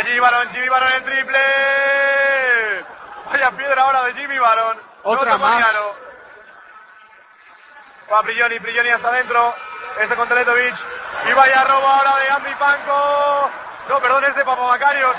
[0.05, 1.39] Jimmy Barón, Jimmy Barón en triple.
[3.30, 4.78] Vaya piedra ahora de Jimmy Barón.
[5.03, 5.64] Otra No más.
[8.12, 9.55] Va Prigioni, Prigioni hasta adentro.
[10.01, 10.74] Este con Teletovic.
[11.28, 13.51] Y vaya robo ahora de Andy Panco.
[13.89, 15.16] No, perdón, es de Papamacarios.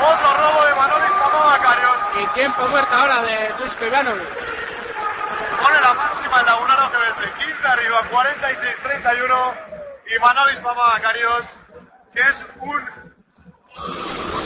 [0.00, 1.96] Otro robo de Manolis Papamacarios.
[2.20, 4.28] Y tiempo muerto ahora de Dusko Ivanovic.
[5.62, 7.20] Pone la máxima Lagunaro GBC.
[7.38, 9.54] 15 arriba, 46-31.
[10.14, 11.44] Y Manolis Papamacarios,
[12.12, 13.02] que es un.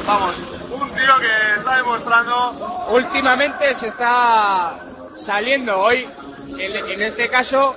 [0.07, 0.37] Vamos,
[0.71, 4.75] un tío que está demostrando Últimamente se está
[5.17, 6.09] saliendo hoy,
[6.59, 7.75] en, este caso,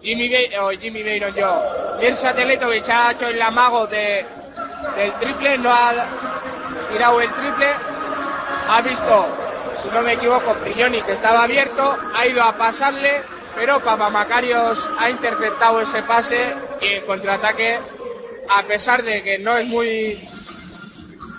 [0.00, 1.60] Jimmy, Bay- o Jimmy Bayron yo.
[1.98, 4.24] Mirza Teletovic ha hecho el amago de,
[4.94, 5.92] del triple, no ha
[6.92, 7.74] tirado el triple,
[8.68, 9.47] ha visto,
[9.82, 13.22] si no me equivoco, Prigioni que estaba abierto, ha ido a pasarle,
[13.54, 17.78] pero Papamacarios ha interceptado ese pase y en contraataque,
[18.48, 20.28] a pesar de que no es muy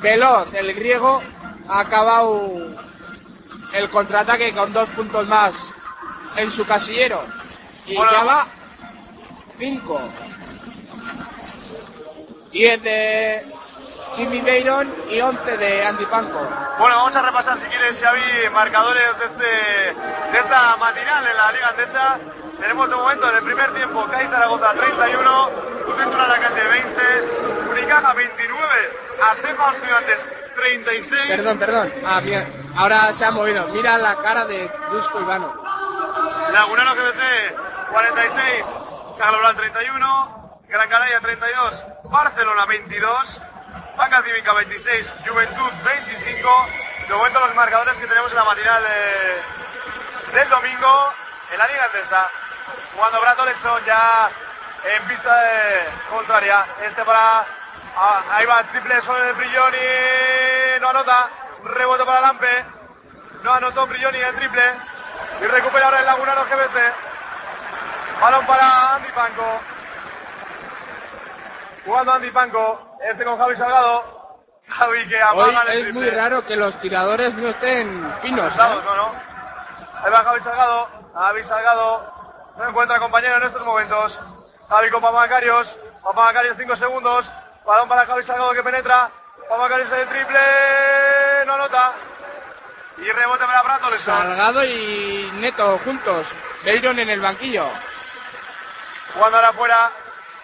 [0.01, 1.21] veloz el griego,
[1.67, 2.53] ha acabado
[3.73, 5.53] el contraataque con dos puntos más
[6.35, 7.23] en su casillero.
[7.85, 8.11] Y Bueno.
[8.11, 8.47] ya va
[9.57, 10.01] 5.
[12.51, 13.45] 10 de
[14.15, 16.39] Jimmy Bayron y 11 de Andy Panko.
[16.79, 21.51] Bueno, vamos a repasar si quieres, Xavi, marcadores de, este, de esta matinal en la
[21.51, 22.19] Liga Andesa.
[22.59, 25.49] Tenemos de momento en el primer tiempo CAI Zaragoza 31,
[25.85, 27.01] Juventud Alacante 20,
[27.71, 28.67] Unicaja 29,
[29.31, 31.21] Asefa Estudiantes 36.
[31.29, 31.91] Perdón, perdón.
[32.05, 32.71] Ah, bien.
[32.75, 33.67] Ahora se ha movido.
[33.69, 35.53] Mira la cara de Dusko Ivano.
[36.51, 37.55] Lagunaro GBC
[37.91, 38.65] 46,
[39.17, 43.41] Calobral 31, Gran Canaria 32, Barcelona 22,
[43.99, 46.67] Vaca Cívica 26, Juventud 25.
[47.07, 49.43] De momento los marcadores que tenemos en la matinal de-
[50.39, 51.13] del domingo
[51.51, 52.29] en la Liga Andesa.
[52.95, 54.29] Jugando Brad Olexon ya
[54.85, 56.65] en pista de contraria.
[56.81, 57.45] Este para...
[57.97, 59.77] ah, ahí va, triple solo de Brilloni.
[60.79, 61.29] No anota.
[61.65, 62.65] Rebote para Lampe.
[63.43, 64.63] No anotó Brilloni el triple.
[65.41, 66.93] Y recupera ahora el Lagunaro GBC.
[68.21, 69.59] Balón para Andy Panco.
[71.89, 72.79] Jugando Andy Panco.
[73.01, 74.03] Este con Javi Salgado.
[74.67, 78.53] Javi que Hoy amaga el es muy raro que los tiradores no estén finos.
[78.53, 78.57] ¿eh?
[78.59, 79.11] no, no.
[80.03, 80.87] Ahí va Javi Salgado.
[81.15, 84.19] Javi Salgado no encuentra compañero en estos momentos.
[84.69, 85.79] Javi con Papamacarios.
[86.03, 87.25] Papamacarios 5 segundos.
[87.65, 89.09] Balón para Javi Salgado que penetra.
[89.49, 90.39] Papamacarios el triple.
[91.47, 91.93] No anota.
[92.99, 94.15] Y rebote para Bratoleson.
[94.15, 96.27] Salgado y Neto juntos.
[96.63, 97.67] Beiron en el banquillo.
[99.15, 99.91] Jugando ahora afuera.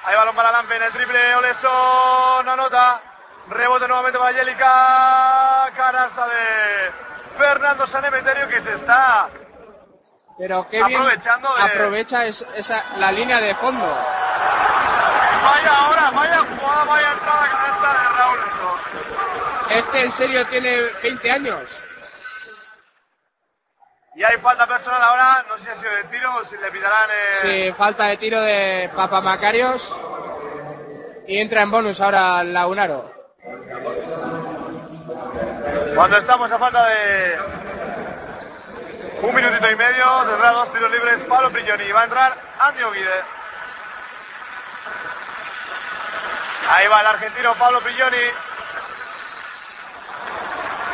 [0.06, 1.36] Hay balón para Lampe en el triple.
[1.36, 2.46] Oleson.
[2.46, 3.02] No anota.
[3.50, 5.72] Rebote nuevamente para Yelica.
[5.76, 6.92] Canasta de
[7.38, 9.28] Fernando Sanemeterio que se está
[10.38, 13.86] Pero qué bien Aprovechando de- aprovecha es- esa, la línea de fondo.
[13.86, 18.40] Vaya ahora, vaya jugada, vaya entrada canasta de Raúl.
[19.70, 21.62] Este en serio tiene 20 años.
[24.16, 26.72] Y hay falta personal ahora, no sé si ha sido de tiro o si le
[26.72, 29.82] pitarán eh, Sí, falta de tiro de Papamacarios.
[31.28, 33.12] Y entra en bonus ahora Lagunaro.
[35.96, 37.38] Cuando estamos a falta de
[39.22, 41.92] un minutito y medio, tendrá dos tiros libres Pablo Prigioni.
[41.92, 43.22] Va a entrar Andy Oguide.
[46.70, 48.32] Ahí va el argentino Pablo Prigioni.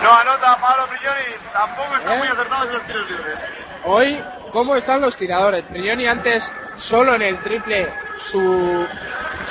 [0.01, 1.23] No anota Pablo Prigioni.
[1.53, 2.17] Tampoco está ¿Eh?
[2.17, 3.39] muy acertado en los tiros libres.
[3.83, 5.65] Hoy, ¿cómo están los tiradores?
[5.65, 7.93] Prioni antes solo en el triple
[8.31, 8.87] su,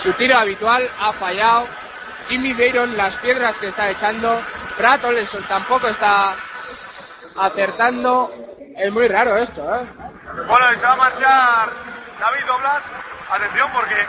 [0.02, 1.66] su tiro habitual ha fallado.
[2.28, 4.40] Jimmy Beiron las piedras que está echando.
[4.76, 6.36] Pratt Oleson tampoco está
[7.36, 8.32] acertando.
[8.76, 9.86] Es muy raro esto, ¿eh?
[10.46, 11.70] Bueno, y se va a marchar
[12.20, 12.82] David Doblas.
[13.30, 14.00] Atención porque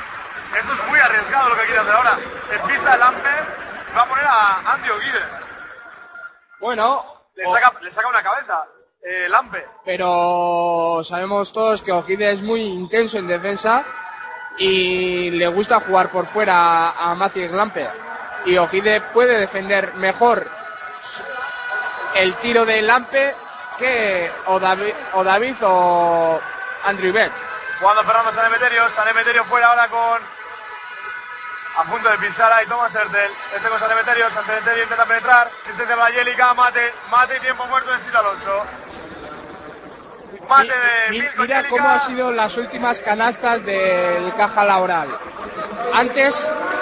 [0.60, 2.18] esto es muy arriesgado lo que quiere hacer ahora.
[2.52, 3.46] En pista el Amper
[3.96, 5.51] va a poner a Andy Oguide.
[6.62, 7.04] Bueno,
[7.36, 8.64] Le saca, le saca una cabeza.
[9.04, 9.66] Eh, Lampe.
[9.84, 13.84] pero sabemos todos que Ojide es muy intenso en defensa
[14.60, 17.90] y le gusta jugar por fuera a Matis Lampe.
[18.46, 20.48] Y Ojide puede defender mejor
[22.14, 23.36] el tiro de Lampe
[23.80, 26.40] que o David o, David o
[26.84, 27.32] Andrew Beck.
[27.80, 28.88] Jugando Fernando Sanemeterio.
[28.92, 30.22] Sanemeterio fuera ahora con.
[31.78, 33.32] A punto de pisar ahí Thomas Hertel.
[33.56, 34.30] Este con Sanemeterio.
[34.32, 35.50] Sanemeterio intenta penetrar.
[35.64, 36.54] Asistencia para Yelica.
[36.54, 36.94] Mate.
[37.10, 38.66] Mate y tiempo muerto de Alonso.
[40.50, 45.10] Mate de Mi- mira cómo han sido las últimas canastas del caja laboral.
[45.94, 46.36] Antes,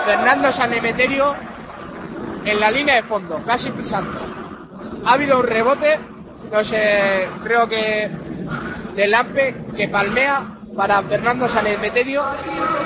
[0.06, 1.36] Fernando Sanemeterio
[2.46, 4.20] en la línea de fondo, casi pisando.
[5.06, 6.00] Ha habido un rebote,
[6.52, 8.10] no sé, creo que
[8.96, 10.44] de Lampe que palmea
[10.76, 12.26] para Fernando Sanemeterio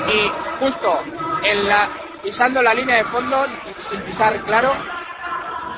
[0.08, 1.01] y justo
[1.44, 1.89] en la,
[2.22, 3.46] pisando la línea de fondo,
[3.89, 4.72] sin pisar claro,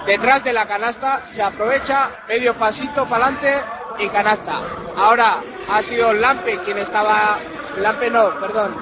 [0.06, 3.64] detrás de la canasta, se aprovecha, medio pasito para adelante
[4.00, 4.60] y canasta.
[4.96, 5.38] Ahora
[5.68, 7.40] ha sido Lampe quien estaba,
[7.78, 8.76] Lampe no, perdón,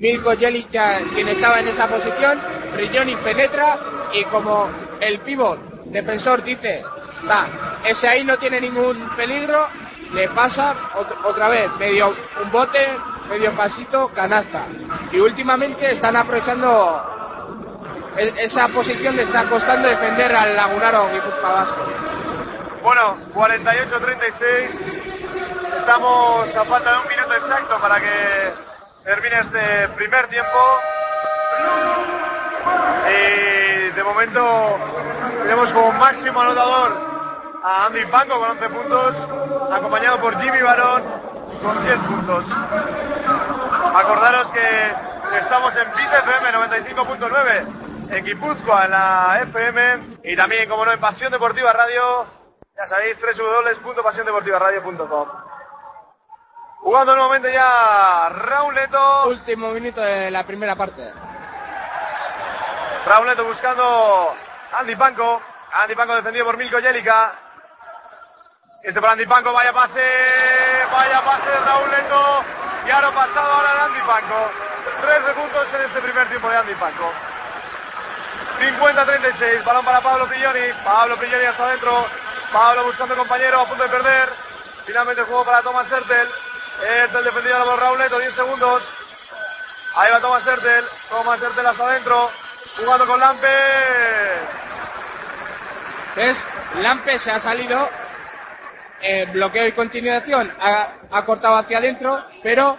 [0.00, 2.40] Mirko Jelic quien estaba en esa posición,
[2.76, 3.78] Rigioni penetra
[4.12, 4.68] y como
[5.00, 6.82] el pivot defensor dice,
[7.28, 9.68] va, ese ahí no tiene ningún peligro,
[10.12, 12.96] le pasa ot- otra vez, medio un bote,
[13.28, 14.64] medio pasito, canasta.
[15.12, 17.02] Y últimamente están aprovechando
[18.16, 21.86] e- esa posición le está costando defender al Lagunaro Guipuzcoa Vasco.
[22.82, 24.70] Bueno, 48-36.
[25.78, 28.54] Estamos a falta de un minuto exacto para que
[29.04, 30.80] termine este primer tiempo.
[33.08, 34.78] Y de momento
[35.42, 36.92] tenemos como máximo anotador
[37.62, 39.16] a Andy Panco con 11 puntos,
[39.72, 41.27] acompañado por Jimmy Barón
[41.62, 42.44] con 10 puntos.
[43.94, 44.92] Acordaros que
[45.38, 51.00] estamos en Pit FM 95.9 en Guipúzcoa, en la FM y también, como no, en
[51.00, 52.26] Pasión Deportiva Radio.
[52.76, 55.28] Ya sabéis, www.pasiondeportivaradio.com.
[56.80, 59.28] Jugando nuevamente ya Raúl Leto.
[59.28, 61.12] Último minuto de la primera parte.
[63.04, 64.34] Raúl Neto buscando
[64.78, 65.40] Andy Panco.
[65.82, 67.47] Andy Panco defendido por Milko Jelica.
[68.82, 70.00] Este para Andy Panco, vaya pase,
[70.92, 72.44] vaya pase de Raúl Neto.
[72.86, 74.50] Y ahora pasado ahora de Andy Panco.
[75.00, 77.12] 13 puntos en este primer tiempo de Andy Panco.
[78.60, 80.72] 50-36, balón para Pablo Pilloni.
[80.84, 82.06] Pablo Pilloni hasta adentro.
[82.52, 84.32] Pablo buscando compañero, a punto de perder.
[84.86, 86.28] Finalmente juego para Thomas Hertel.
[86.80, 88.82] Hertel defendido por Raúl Neto, 10 segundos.
[89.96, 90.84] Ahí va Thomas Hertel.
[91.08, 92.30] Thomas Hertel hasta adentro.
[92.76, 93.48] Jugando con Lampe.
[96.14, 96.38] ¿Ves?
[96.76, 97.88] Lampe se ha salido,
[99.00, 102.78] eh, bloqueo y continuación, ha, ha cortado hacia adentro, pero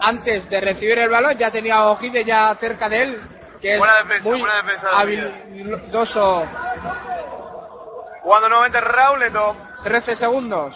[0.00, 3.20] antes de recibir el balón ya tenía Ojide ya cerca de él,
[3.60, 6.48] que es Buena defensa, muy buena defensa de habilidoso.
[8.20, 9.56] Jugando nuevamente Raúl Neto.
[9.82, 10.74] 13 segundos.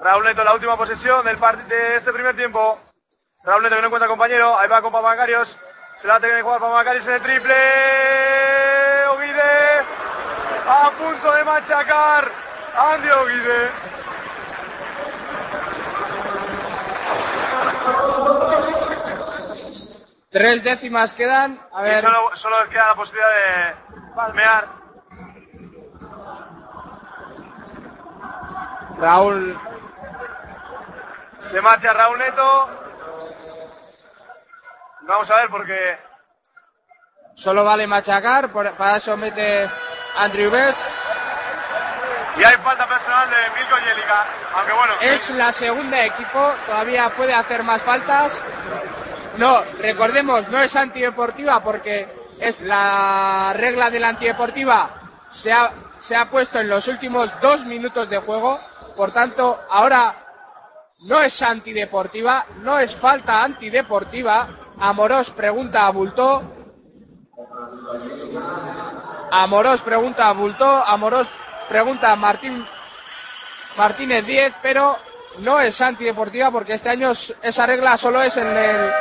[0.00, 1.38] Raúl Neto, la última posesión del
[1.68, 2.78] de este primer tiempo.
[3.44, 4.58] Raúl Neto que no encuentra compañero.
[4.58, 5.54] Ahí va con Papamacarios.
[6.00, 7.54] Se la tiene que jugar Papamacarios en el triple.
[9.10, 9.80] Oguide.
[10.66, 12.30] A punto de machacar.
[12.76, 13.93] Andy Oguide.
[20.30, 21.60] Tres décimas quedan.
[21.72, 22.02] A Y ver.
[22.04, 23.74] solo, solo queda la posibilidad de
[24.14, 24.68] palmear.
[28.98, 29.58] Raúl.
[31.50, 32.68] Se marcha Raúl Neto.
[35.02, 35.98] Vamos a ver porque
[37.36, 38.50] Solo vale machacar.
[38.52, 39.68] para eso mete
[40.16, 40.78] Andrew Best.
[42.36, 43.76] Y hay falta personal de Milko
[44.76, 46.52] bueno, Es la segunda equipo.
[46.66, 48.32] Todavía puede hacer más faltas.
[49.36, 52.08] No, recordemos, no es antideportiva porque
[52.38, 55.70] es la regla de la antideportiva se ha,
[56.00, 58.58] se ha puesto en los últimos dos minutos de juego.
[58.96, 60.14] Por tanto, ahora
[61.00, 64.48] no es antideportiva, no es falta antideportiva.
[64.78, 66.42] Amorós pregunta a Bultó.
[69.30, 70.66] Amorós pregunta a Bultó.
[70.66, 71.28] Amorós
[71.68, 72.66] pregunta Martín
[73.76, 74.98] Martínez 10, pero
[75.38, 77.12] no es antideportiva porque este año
[77.42, 78.92] esa regla solo es en, el-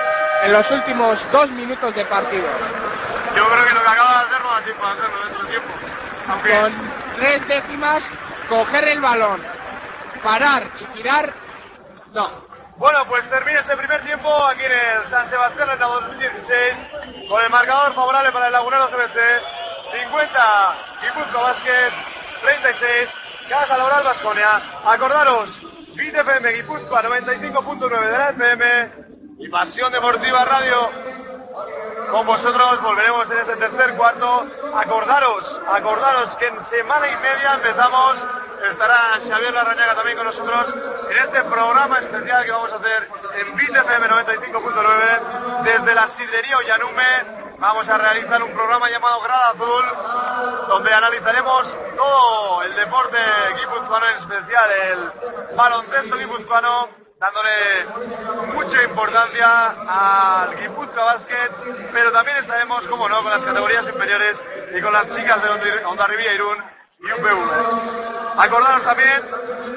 [0.43, 2.47] en los últimos dos minutos de partido.
[3.35, 5.49] yo creo que lo que acaba de hacer no da tiempo de hacerlo dentro de
[5.49, 5.69] tiempo.
[6.29, 8.03] Aunque Con tres décimas,
[8.49, 9.43] coger el balón,
[10.23, 11.33] parar y tirar,
[12.13, 12.31] no.
[12.77, 16.77] Bueno, pues termina este primer tiempo aquí en el San Sebastián en la 2016
[17.29, 21.93] con el marcador favorable para el Lagunero GBC 50 Guipuzcoa Basket
[22.43, 23.09] 36
[23.49, 24.61] Caja Laboral Vasconia.
[24.85, 25.49] Acordaros,
[25.95, 28.91] Bit FM Guipuzcoa 95.9 de la FM
[29.39, 31.22] y Pasión Deportiva Radio.
[32.09, 34.47] Con vosotros volveremos en este tercer cuarto.
[34.75, 38.17] Acordaros, acordaros que en semana y media empezamos.
[38.69, 40.73] Estará Xavier Larrañaga también con nosotros
[41.09, 46.57] en este programa especial que vamos a hacer en Bit FM 95.9 desde la sidrería
[46.57, 47.43] Ollanume.
[47.59, 49.85] Vamos a realizar un programa llamado Grada Azul
[50.69, 53.17] donde analizaremos todo el deporte
[53.59, 61.51] guipuzcoano, en especial el baloncesto guipuzcoano dándole mucha importancia al Guipuzcoa Basket,
[61.93, 64.43] pero también estaremos, como no, con las categorías inferiores
[64.77, 66.57] y con las chicas de Onda- Onda Rivia Irún
[66.99, 68.39] y UPV.
[68.39, 69.21] Acordaros también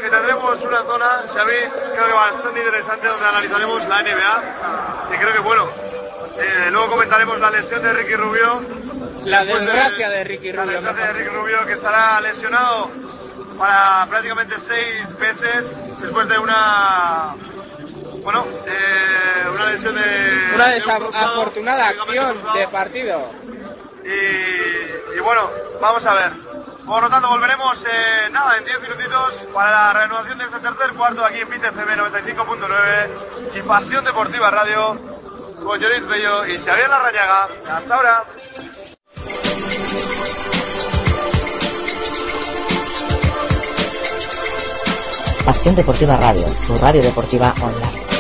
[0.01, 1.57] que tendremos una zona, Xavi,
[1.95, 4.43] creo que bastante interesante, donde analizaremos la NBA
[5.15, 5.69] y creo que, bueno,
[6.39, 8.61] eh, luego comentaremos la lesión de Ricky Rubio.
[9.25, 10.75] La desgracia de Ricky la Rubio.
[10.81, 11.13] desgracia de.
[11.13, 12.91] Ricky Rubio que estará lesionado
[13.59, 15.67] para prácticamente seis meses
[16.01, 17.35] después de una
[18.23, 23.31] bueno eh, una lesión de Una de un cruzado, desafortunada acción de partido.
[24.05, 25.51] y, y bueno
[25.81, 26.33] vamos a ver.
[26.87, 30.93] Por lo tanto volveremos eh, nada en 10 minutitos para la reanudación de este tercer
[30.93, 34.97] cuarto aquí en PITFM 95.9 y Pasión Deportiva Radio
[35.65, 37.49] con Joris Bello y Xavier Larrañaga.
[37.69, 38.23] Hasta ahora
[45.47, 48.16] Pasión Deportiva Radio, tu radio deportiva online.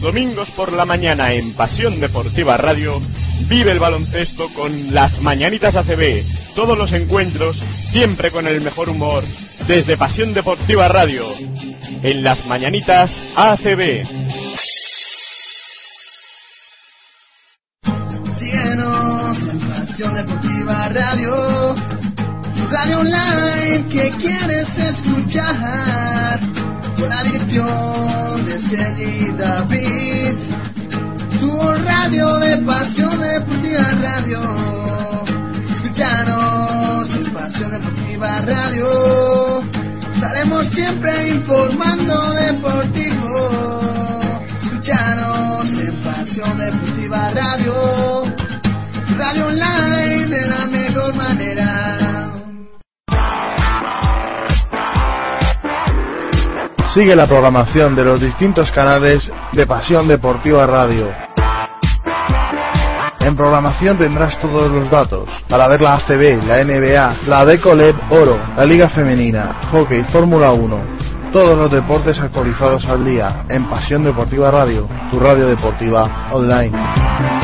[0.00, 3.02] Domingos por la mañana en Pasión Deportiva Radio,
[3.48, 6.24] vive el baloncesto con las Mañanitas ACB.
[6.54, 7.58] Todos los encuentros,
[7.90, 9.24] siempre con el mejor humor,
[9.66, 11.26] desde Pasión Deportiva Radio.
[12.02, 14.06] En las Mañanitas ACB.
[18.38, 21.74] Síguenos en Pasión Deportiva Radio,
[22.70, 26.40] radio que quieres escuchar,
[27.06, 30.34] la dirección de Sergi David,
[31.40, 34.40] tu radio de Pasión Deportiva Radio.
[35.74, 39.60] Escúchanos en Pasión Deportiva Radio,
[40.14, 44.40] estaremos siempre informando deportivo.
[44.62, 48.24] Escúchanos en Pasión Deportiva Radio,
[49.16, 52.37] radio online de la mejor manera.
[56.94, 61.08] Sigue la programación de los distintos canales de Pasión Deportiva Radio.
[63.20, 68.38] En programación tendrás todos los datos para ver la ACB, la NBA, la Decoleb Oro,
[68.56, 70.78] la Liga Femenina, Hockey, Fórmula 1.
[71.30, 77.37] Todos los deportes actualizados al día en Pasión Deportiva Radio, tu radio deportiva online.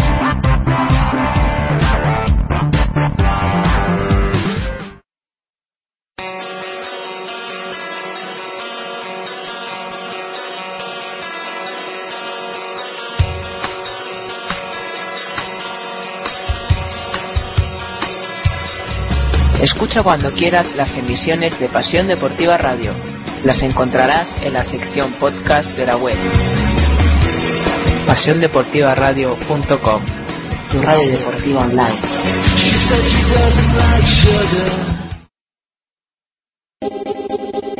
[19.64, 22.92] Escucha cuando quieras las emisiones de Pasión Deportiva Radio.
[23.44, 26.18] Las encontrarás en la sección podcast de la web.
[28.06, 30.02] PasiónDeportivaRadio.com
[30.70, 31.98] Tu radio deportiva online.
[36.82, 37.73] said she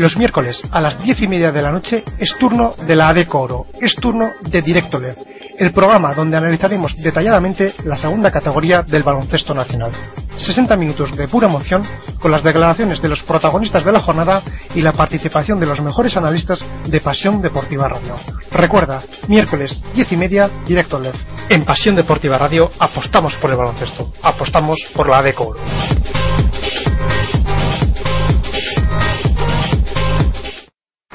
[0.00, 3.38] Los miércoles a las diez y media de la noche es turno de la ADECO
[3.38, 5.14] Oro, es turno de Directo LED,
[5.58, 9.92] el programa donde analizaremos detalladamente la segunda categoría del baloncesto nacional.
[10.38, 11.82] 60 minutos de pura emoción
[12.18, 14.42] con las declaraciones de los protagonistas de la jornada
[14.74, 18.16] y la participación de los mejores analistas de Pasión Deportiva Radio.
[18.52, 21.14] Recuerda, miércoles 10 y media, Directo LED.
[21.50, 25.60] En Pasión Deportiva Radio apostamos por el baloncesto, apostamos por la ADECO Oro.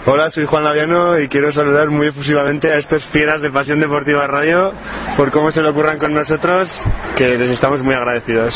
[0.08, 4.28] Hola, soy Juan Laviano y quiero saludar muy efusivamente a estos fieras de Pasión Deportiva
[4.28, 4.72] Radio
[5.18, 6.70] por cómo se lo ocurran con nosotros,
[7.16, 8.54] que les estamos muy agradecidos.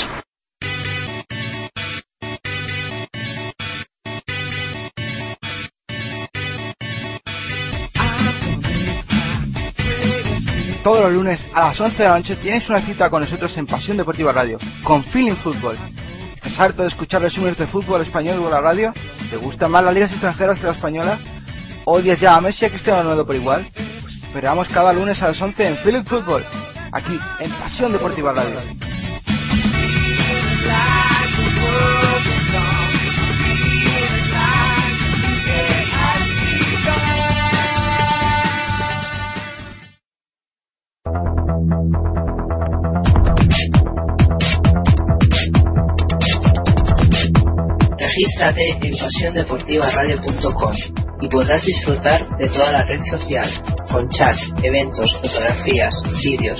[10.84, 13.66] Todos los lunes a las 11 de la noche tienes una cita con nosotros en
[13.66, 15.78] Pasión Deportiva Radio, con Feeling Fútbol.
[16.36, 18.93] ¿Estás harto de escuchar resúmenes de fútbol español por la radio?
[19.32, 21.20] ¿Te gustan más las ligas extranjeras que la española?
[21.86, 23.67] ¿Odias ya a Messi y a Cristiano Ronaldo por igual?
[24.23, 26.45] Esperamos cada lunes a las 11 en Feeling Fútbol,
[26.91, 28.59] aquí en Pasión Deportiva Radio.
[47.97, 53.49] Regístrate en pasiondeportivaradio.com y podrás disfrutar de toda la red social,
[53.91, 55.93] con chat, eventos, fotografías,
[56.24, 56.59] vídeos.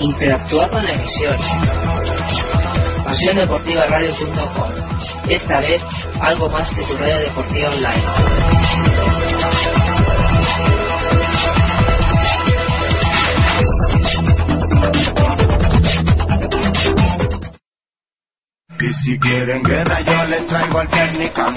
[0.00, 1.36] Interactúa con la emisión.
[3.04, 4.70] pasiondeportivaradio.com
[5.28, 5.82] Esta vez,
[6.20, 9.21] algo más que tu radio deportiva online.
[18.82, 21.50] Y si quieren guerra yo les traigo al técnica.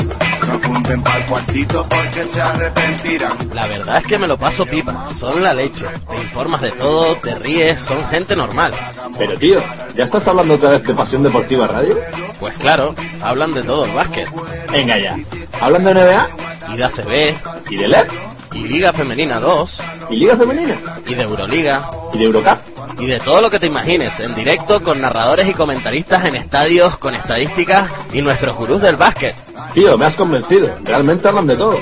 [0.45, 3.49] No apunten para el cuartito porque se arrepentirán.
[3.51, 5.87] La verdad es que me lo paso pipa, son la leche.
[6.07, 8.73] Te informas de todo, te ríes, son gente normal.
[9.17, 9.59] Pero tío,
[9.95, 11.97] ¿ya estás hablando otra vez de Pasión Deportiva Radio?
[12.39, 14.29] Pues claro, hablan de todo el básquet.
[14.71, 15.17] Venga ya.
[15.59, 16.29] ¿Hablan de NBA?
[16.73, 17.71] Y de ACB.
[17.71, 18.07] ¿Y de LED?
[18.53, 19.81] Y Liga Femenina 2.
[20.11, 20.99] ¿Y Liga Femenina?
[21.07, 21.89] Y de Euroliga.
[22.13, 22.74] ¿Y de Eurocup?
[22.97, 26.97] Y de todo lo que te imagines, en directo con narradores y comentaristas en estadios,
[26.97, 29.35] con estadísticas y nuestros gurús del básquet.
[29.73, 30.77] Tío, me has convencido.
[30.83, 31.79] Realmente hablan de todo.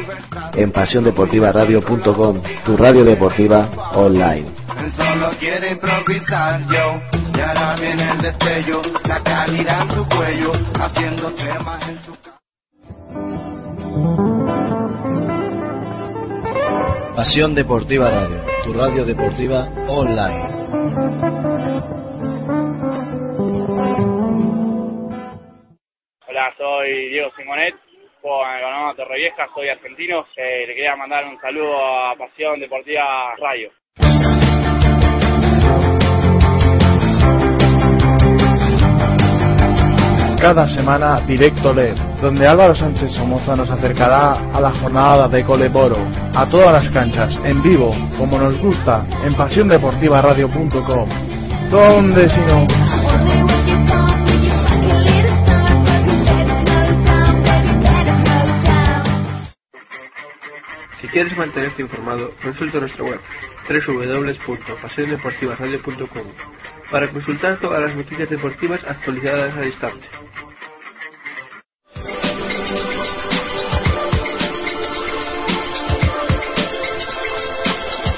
[0.55, 4.51] En pasiondeportivaradio.com, tu radio deportiva online.
[4.95, 7.01] Solo quiere improvisar yo.
[7.35, 8.81] Y ahora viene el destello.
[9.07, 10.51] La calidad en su cuello.
[10.79, 12.13] Haciendo temas en su
[17.15, 20.47] Pasión Deportiva Radio, tu radio deportiva online.
[26.27, 27.75] Hola, soy Diego Simonet,
[28.21, 30.25] juego en el Ganado Torrevieja, soy argentino.
[30.37, 33.71] Eh, le quería mandar un saludo a Pasión Deportiva Radio.
[40.39, 45.97] Cada semana Directo LED, donde Álvaro Sánchez Somoza nos acercará a la jornada de Coleboro,
[46.33, 51.09] a todas las canchas, en vivo, como nos gusta, en pasiondeportivaradio.com.
[51.69, 52.65] ¿Dónde si no?
[61.01, 63.19] Si quieres mantenerte informado, consulta nuestra web
[63.67, 66.27] www.pasiondeportivaradio.com
[66.89, 70.07] para consultar todas las noticias deportivas actualizadas al instante.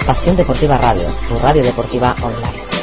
[0.05, 2.74] Pasión Deportiva Radio, tu radio deportiva online.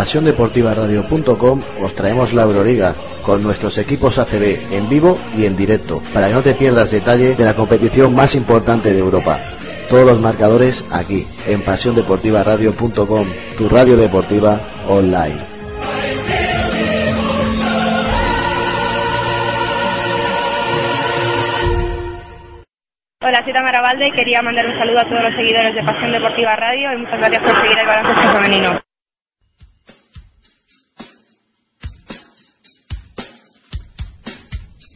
[0.00, 6.28] pasiondeportivaradio.com os traemos la Euroliga con nuestros equipos ACB en vivo y en directo para
[6.28, 9.38] que no te pierdas detalle de la competición más importante de Europa.
[9.90, 13.26] Todos los marcadores aquí en pasiondeportivaradio.com,
[13.58, 15.36] tu radio deportiva online.
[23.22, 26.56] Hola, soy Tamara y quería mandar un saludo a todos los seguidores de Pasión Deportiva
[26.56, 28.89] Radio y muchas gracias por seguir el baloncesto femenino.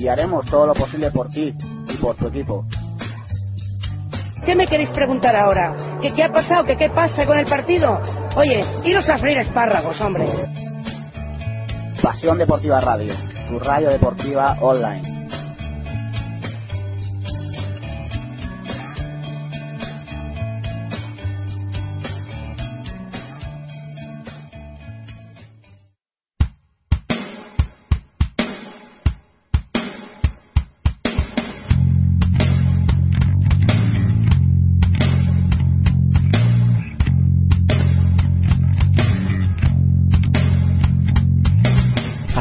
[0.00, 1.54] y haremos todo lo posible por ti
[1.88, 2.64] y por tu equipo.
[4.46, 5.98] ¿Qué me queréis preguntar ahora?
[6.00, 6.64] ¿Que qué ha pasado?
[6.64, 8.00] ¿Que qué pasa con el partido?
[8.34, 10.26] Oye, iros a freír espárragos, hombre.
[12.02, 13.12] Pasión Deportiva Radio,
[13.50, 15.09] tu radio deportiva online.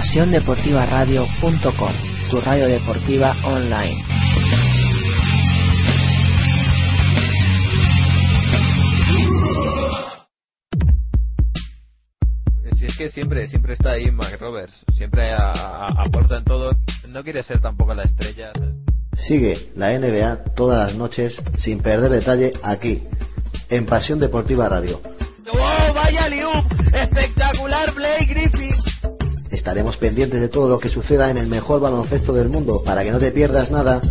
[0.09, 1.93] PasiónDeportivaRadio.com,
[2.31, 4.03] tu radio deportiva online.
[12.73, 16.71] Si es que siempre siempre está ahí Mac Roberts, siempre aporta en todo.
[17.07, 18.51] No quiere ser tampoco la estrella.
[19.27, 23.03] Sigue la NBA todas las noches sin perder detalle aquí,
[23.69, 25.01] en Pasión Deportiva Radio.
[25.53, 26.65] ¡Oh, vaya liup!
[26.95, 28.38] ¡Espectacular Blake!
[29.59, 33.11] Estaremos pendientes de todo lo que suceda en el mejor baloncesto del mundo para que
[33.11, 34.01] no te pierdas nada.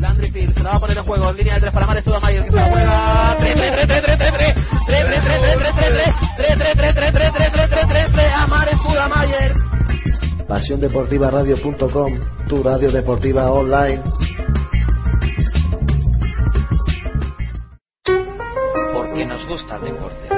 [0.00, 1.28] Landry Pierce se va a poner en juego.
[1.28, 3.36] En línea de tres para Mares, todo Mayer que se la juega.
[3.38, 4.54] 3 3 3 3 3 3 3
[4.86, 8.46] 3 3 3 3 3 3 3 3 3 3 3 3 3 3 a
[8.46, 9.52] Mares, Cuda Mayer.
[10.48, 12.12] PasiónDeportivaRadio.com,
[12.48, 14.02] tu radio deportiva online.
[18.94, 20.28] Porque nos gusta el deporte.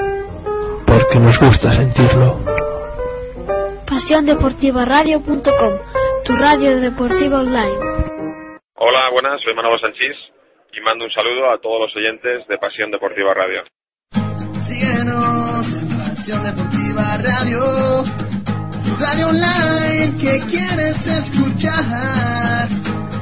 [0.85, 2.58] Porque nos gusta sentirlo.
[3.99, 5.73] PasiónDeportivaRadio.com,
[6.23, 7.79] tu radio deportiva online.
[8.75, 10.15] Hola, buenas, soy Manolo Sanchís
[10.71, 13.65] y mando un saludo a todos los oyentes de Pasión Deportiva Radio.
[14.65, 18.03] Síguenos en Pasión Deportiva Radio,
[18.85, 22.69] tu radio online que quieres escuchar.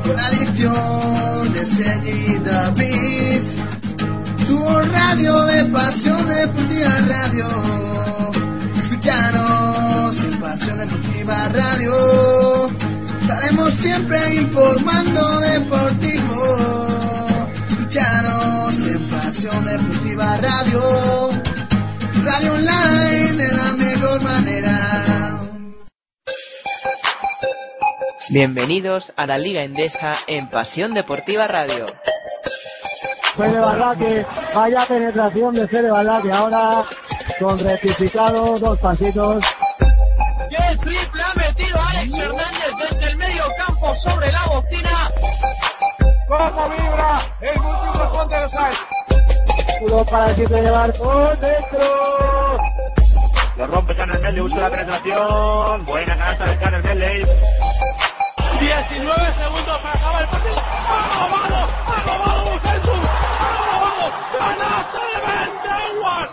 [0.03, 3.41] Con la adicción de Sergi David,
[4.45, 7.47] tu radio de Pasión Deportiva Radio.
[8.83, 9.66] Escúchanos en
[10.57, 12.67] Pasión Deportiva Radio.
[13.21, 16.87] Estaremos siempre informando deportivo.
[17.69, 21.29] Escúchanos en Pasión Deportiva Radio.
[22.23, 25.41] Radio online de la mejor manera.
[28.31, 31.85] Bienvenidos a la Liga Endesa en Pasión Deportiva Radio.
[33.35, 36.31] Fede Barraque, vaya penetración de Fede Barraque.
[36.31, 36.83] Ahora
[37.39, 39.43] con rectificado, dos pasitos.
[43.95, 45.11] Sobre la bocina!
[46.27, 48.77] ¿Cómo vibra el los Sáenz?
[49.79, 52.57] Culo para el de Barco, dentro.
[53.57, 55.85] Lo rompe Canel Medley, usa la penetración.
[55.85, 57.25] Buena canasta de Canel Medley.
[58.59, 60.55] 19 segundos para acabar el partido.
[60.55, 61.69] ¡Vamos, vamos!
[61.87, 63.01] ¡Vamos, vamos, Jesús!
[63.39, 64.13] ¡Vamos, vamos!
[64.37, 66.26] ¡Canasta de Ben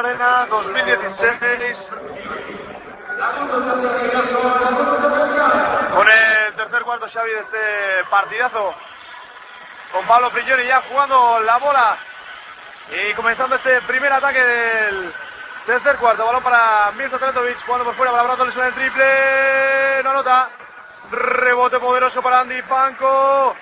[0.00, 1.88] Arena 2016.
[5.94, 8.74] Con el tercer cuarto Xavi de este partidazo.
[9.92, 11.98] Con Pablo Prigioni ya jugando la bola.
[12.90, 15.12] Y comenzando este primer ataque del
[15.66, 16.24] tercer cuarto.
[16.24, 18.12] Balón para Mirza Tretovic jugando por fuera.
[18.12, 20.02] Balón le suena el triple.
[20.02, 20.48] No anota.
[21.10, 23.54] Rebote poderoso para Andy Panco.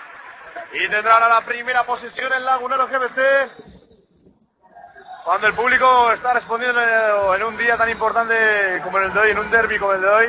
[0.72, 3.77] Y tendrá ahora la primera posición en Lagunero GBC.
[5.24, 6.80] Cuando el público está respondiendo
[7.34, 10.08] en un día tan importante como el de hoy, en un derby como el de
[10.08, 10.26] hoy.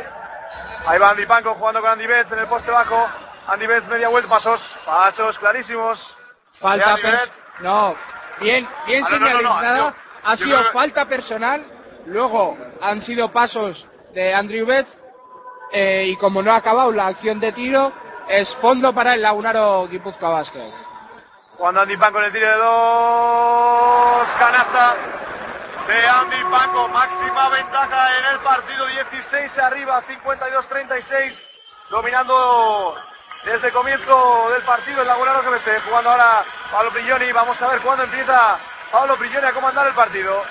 [0.86, 3.08] Ahí va Andy Panco jugando con Andy Betts en el poste bajo.
[3.48, 6.16] Andy Betts media vuelta, pasos, pasos clarísimos.
[6.60, 6.96] Falta.
[7.62, 7.96] No,
[8.42, 9.94] bien, bien Ah, no, no, no, señalizada.
[10.24, 11.66] ha sido creo- falta personal.
[12.06, 14.96] Luego han sido pasos de Andrew Betts.
[15.72, 17.92] eh, y como no ha acabado la acción de tiro,
[18.28, 20.72] es fondo para el Lagunaro Guipúzcoa Basket.
[21.60, 24.96] Cuando Andy Panco en el tiro de dos, canasta
[25.88, 31.36] de Andy Panco, máxima ventaja en el partido, 16 arriba, 52-36,
[31.90, 32.96] dominando
[33.44, 37.82] desde el comienzo del partido el Lagunaro GBC, jugando ahora Pablo Prigioni, vamos a ver
[37.82, 38.58] cuándo empieza
[38.90, 40.42] Pablo Prigioni a comandar el partido.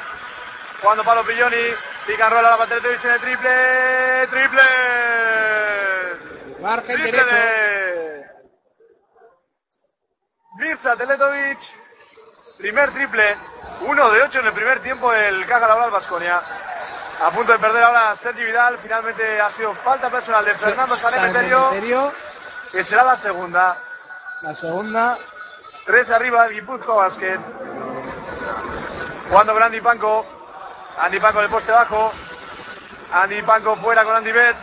[0.82, 1.74] Cuando Pablo Prigioni
[2.06, 4.26] Pica roll ahora para Teletovic en el triple.
[4.28, 4.62] ¡Triple!
[6.61, 7.34] Margen Triple derecho.
[7.34, 8.07] de
[10.59, 11.59] Mirza Teletovic.
[12.59, 13.36] Primer triple.
[13.82, 16.42] Uno de ocho en el primer tiempo el Caja Laboral Vasconia.
[17.20, 18.78] A punto de perder ahora Sergi Vidal.
[18.82, 22.12] Finalmente ha sido falta personal de Fernando Sanemeterio.
[22.72, 23.76] Que será la segunda.
[24.42, 25.16] La segunda.
[25.86, 27.38] Tres arriba el Guipuzcoa Basket.
[29.30, 30.26] Jugando con Andy Panco.
[30.98, 32.12] Andy Panco en el poste bajo.
[33.12, 34.56] Andy Panco fuera con Andy Bet.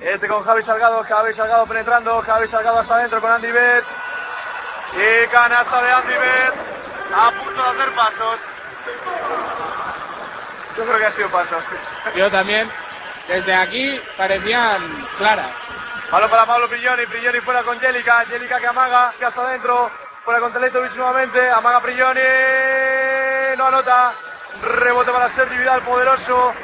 [0.00, 1.02] Este con Javi Salgado.
[1.04, 2.20] Javi Salgado penetrando.
[2.22, 3.84] Javi Salgado hasta adentro con Andy Bet.
[4.94, 6.54] Y canasta de Andy Bet.
[7.14, 8.40] A punto de hacer pasos.
[10.76, 11.64] Yo creo que ha sido pasos.
[12.14, 12.70] Yo también.
[13.28, 15.50] Desde aquí parecían claras.
[16.10, 19.90] Balón para Pablo Prigioni, Prigioni fuera con Jelica, Jelica que amaga, que hasta adentro,
[20.24, 22.20] fuera con Teletovic nuevamente, amaga Prigioni,
[23.56, 24.12] no anota,
[24.62, 26.54] rebote para Sergi Vidal, poderoso,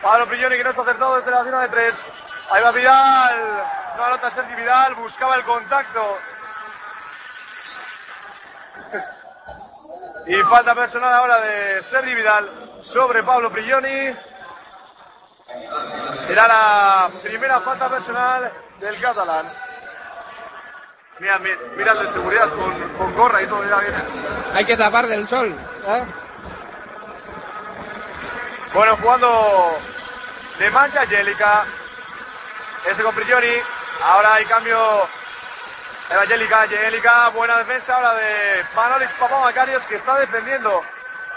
[0.00, 1.96] Pablo Prigioni que no está acertado desde la zona de tres,
[2.52, 3.64] ahí va Vidal,
[3.96, 6.18] no anota Sergi Vidal, buscaba el contacto.
[10.26, 14.14] Y falta personal ahora de Sergi Vidal sobre Pablo Prigioni.
[16.26, 19.52] Será la primera falta personal del catalán.
[21.18, 24.02] Mira, mi- mira el de seguridad con, con gorra y todo ya viene.
[24.54, 25.54] Hay que tapar del sol.
[25.86, 26.04] ¿eh?
[28.72, 29.78] Bueno, jugando
[30.58, 31.64] de mancha Angélica.
[32.88, 33.54] Este con Prigioni.
[34.02, 34.78] Ahora hay cambio.
[36.10, 40.82] Evangélica, Angélica, buena defensa ahora de Manolis Papamacarios que está defendiendo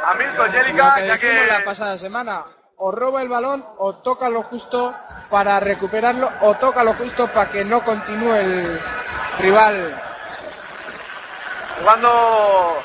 [0.04, 2.44] a Lo Angélica, que ya que la pasada semana.
[2.78, 4.94] O roba el balón o toca lo justo
[5.30, 8.82] para recuperarlo o toca lo justo para que no continúe el
[9.40, 10.02] rival.
[11.80, 12.84] Jugando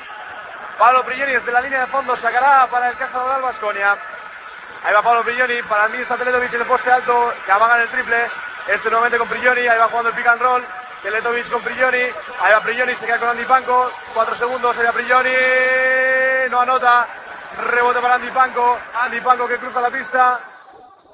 [0.79, 3.97] Pablo Prigioni desde la línea de fondo, sacará para el Caja Vasconia.
[4.85, 7.83] Ahí va Pablo Prigioni, para mí está Teletovic en el poste alto, que amaga en
[7.83, 8.31] el triple.
[8.69, 10.65] Este nuevamente con Prigioni, ahí va jugando el pick and roll.
[11.03, 13.91] Teletovic con Prigioni, ahí va Prigioni, se queda con Andy Panco.
[14.15, 15.31] Cuatro segundos, ahí va Prigioni,
[16.51, 17.07] no anota.
[17.67, 20.41] Rebote para Andy Panco, Andy Panco que cruza la pista.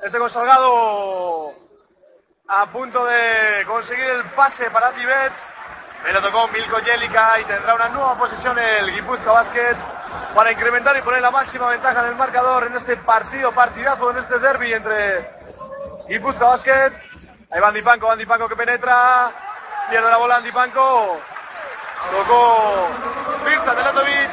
[0.03, 1.53] Este con Salgado
[2.49, 5.37] a punto de conseguir el pase para Betts.
[6.05, 9.77] Me lo tocó Milko Jelica y tendrá una nueva posición el Guipuzcoa Basket
[10.35, 14.19] para incrementar y poner la máxima ventaja en el marcador en este partido, partidazo, en
[14.19, 15.29] este derby entre
[16.09, 16.93] Guipuzcoa Basket.
[17.51, 19.31] Ahí va Andy Panco, Andy Panco que penetra,
[19.89, 21.21] pierde la bola Andy Panco,
[22.11, 22.89] tocó
[23.45, 24.31] Pista Telatovic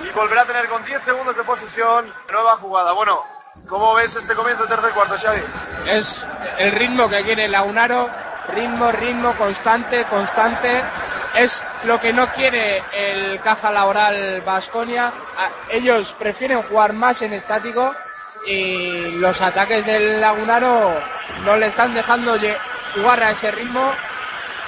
[0.00, 2.92] y volverá a tener con 10 segundos de posesión nueva jugada.
[2.92, 3.22] Bueno,
[3.68, 5.42] ¿cómo ves este comienzo del tercer cuarto, Xavi?
[5.86, 6.26] Es
[6.58, 8.10] el ritmo que quiere Launaro,
[8.48, 10.82] ritmo, ritmo constante, constante.
[11.36, 15.12] Es lo que no quiere el caja laboral Vasconia.
[15.68, 17.94] Ellos prefieren jugar más en estático
[18.46, 21.00] y los ataques del Lagunaro
[21.44, 22.36] no le están dejando
[22.94, 23.92] jugar a ese ritmo,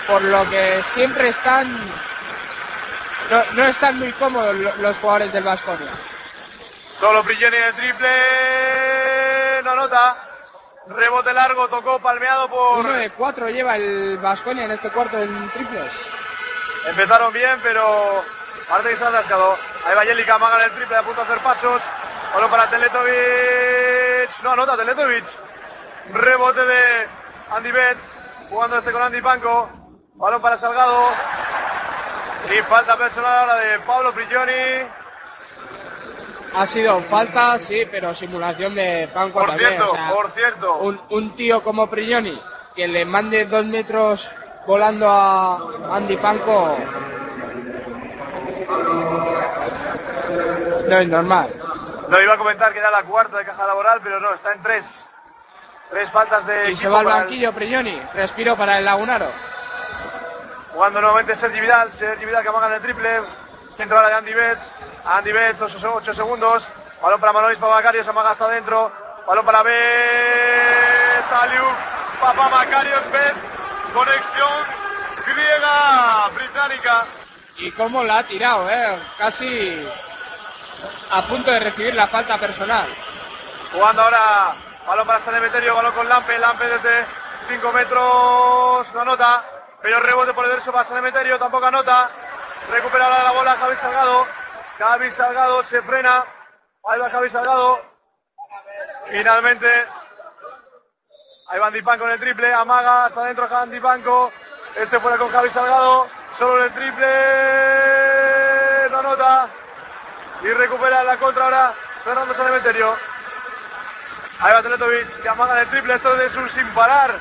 [0.07, 1.79] por lo que siempre están
[3.31, 5.91] no, no están muy cómodos lo- los jugadores del Vasconia.
[6.99, 8.09] Solo Prigioni en el triple.
[9.64, 10.16] No anota.
[10.89, 12.79] Rebote largo, tocó palmeado por.
[12.81, 15.93] Uno de cuatro lleva el Vasconia en este cuarto en triples.
[16.87, 18.24] Empezaron bien, pero
[18.68, 19.59] parece que se han atascado.
[19.87, 21.83] Ahí va Jelica, amaga en el triple, a punto de hacer pasos.
[22.35, 24.43] Balón para Teletovic.
[24.43, 25.24] No anota Teletovic.
[26.12, 26.81] Rebote de
[27.51, 27.99] Andy Bet.
[28.51, 29.70] Jugando este con Andy Panco.
[30.14, 31.11] Balón para Salgado.
[32.51, 34.87] Y falta personal ahora de Pablo Prigioni.
[36.55, 39.70] Ha sido falta, sí, pero simulación de Panco Por también.
[39.70, 40.76] cierto, o sea, por cierto.
[40.79, 42.41] Un, un tío como Prigioni
[42.74, 44.26] que le mande dos metros
[44.66, 46.76] volando a Andy Panco
[50.89, 51.51] no es normal.
[52.09, 54.63] No iba a comentar que era la cuarta de caja laboral, pero no, está en
[54.63, 54.85] tres.
[55.91, 59.31] Tres faltas de Y se va al para el- banquillo Prigioni, respiro para el Lagunaro.
[60.73, 63.21] Jugando nuevamente Sergi Vidal, Sergi Vidal que amaga en el triple.
[63.77, 64.59] Centro ahora de Andy Bet.
[65.05, 66.67] Andy Bet, 8 segundos.
[67.01, 68.91] Balón para Manolis Papamacarios, amaga hasta adentro.
[69.27, 71.33] Balón para Bet.
[71.33, 71.65] Aliu,
[72.21, 73.35] Papamacarios, Bet.
[73.95, 74.65] Conexión
[75.27, 77.05] griega, británica.
[77.59, 79.89] Y cómo la ha tirado, eh, casi
[81.11, 82.89] a punto de recibir la falta personal.
[83.72, 84.55] Jugando ahora,
[84.87, 87.07] balón para San Emeterio, balón con Lampe, Lampe desde
[87.49, 89.45] 5 metros, no anota,
[89.83, 92.11] pero rebote por el verso para San Emeterio, tampoco anota,
[92.70, 94.26] recupera ahora la bola Javi Salgado,
[94.79, 96.24] Javi Salgado se frena,
[96.89, 97.81] ahí va Javi Salgado,
[99.09, 99.87] finalmente,
[101.49, 104.33] ahí va Andy Panco en el triple, amaga hasta adentro Andy Panco,
[104.76, 106.09] este fuera con Javi Salgado,
[106.39, 107.07] solo en el triple,
[108.91, 109.49] no anota,
[110.43, 111.74] y recupera la contra ahora
[112.05, 112.97] Fernando San Emeterio.
[114.41, 117.18] Ahí va Teletovic, que amaga de triple, esto es un sin parar.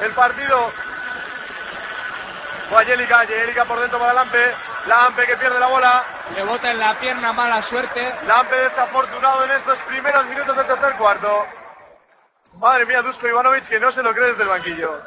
[0.00, 0.70] El partido.
[2.74, 4.54] Va Yelica, Yelica por dentro para Lampe.
[4.86, 6.04] Lampe que pierde la bola.
[6.34, 8.14] Le bota en la pierna, mala suerte.
[8.26, 11.46] Lampe desafortunado en estos primeros minutos del tercer cuarto.
[12.54, 15.00] Madre mía, Dusko Ivanovic que no se lo cree desde el banquillo.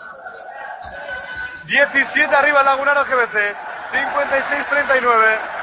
[1.66, 3.56] 17 arriba el Lagunaro GBC.
[3.92, 5.55] 56-39.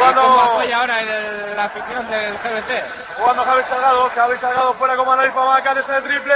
[0.00, 0.22] Jugando...
[0.22, 3.16] ¿Cómo apoya ahora el, la afición del GBC?
[3.18, 4.10] Jugando Javi Salgado.
[4.10, 6.34] Javi Salgado fuera con Manuel Pamacares en el triple.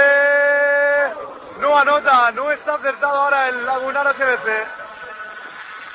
[1.59, 2.31] No anota.
[2.31, 4.67] No está acertado ahora el Lagunaro GBC.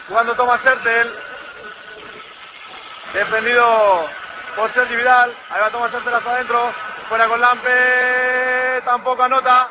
[0.08, 1.14] Jugando Tomás Sertel.
[3.14, 4.08] Defendido
[4.56, 5.32] por Sergi Vidal.
[5.50, 6.72] Ahí va Tomás Sertel hasta adentro.
[7.08, 8.82] Fuera con Lampe.
[8.84, 9.68] Tampoco anota.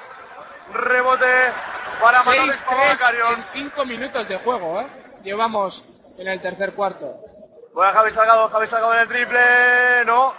[0.71, 1.51] Rebote
[1.99, 4.87] para Manuel 6-3 en 5 minutos de juego, ¿eh?
[5.23, 5.83] Llevamos
[6.17, 7.15] en el tercer cuarto.
[7.74, 10.34] Buena Javi Salgado, Javi Salgado en el triple, no.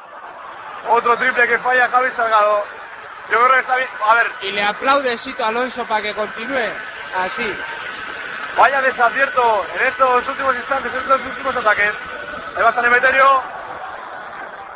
[0.88, 2.64] Otro triple que falla Javi Salgado.
[3.30, 3.88] Yo creo que está bien.
[4.08, 4.26] A ver.
[4.42, 6.70] Y le aplaude Sito Alonso para que continúe
[7.16, 7.56] así.
[8.56, 11.94] Vaya desacierto en estos últimos instantes, en estos últimos ataques.
[12.56, 13.42] Ahí va San Emeterio.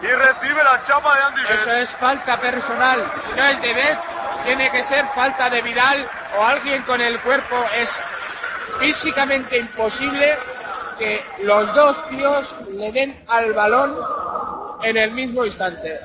[0.00, 3.10] Y recibe la chapa de Andy Eso es falta personal.
[3.24, 3.98] Si no es de Bet,
[4.44, 7.64] tiene que ser falta de Vidal o alguien con el cuerpo.
[7.74, 7.90] Es
[8.78, 10.38] físicamente imposible
[10.98, 13.98] que los dos tíos le den al balón
[14.82, 16.00] en el mismo instante.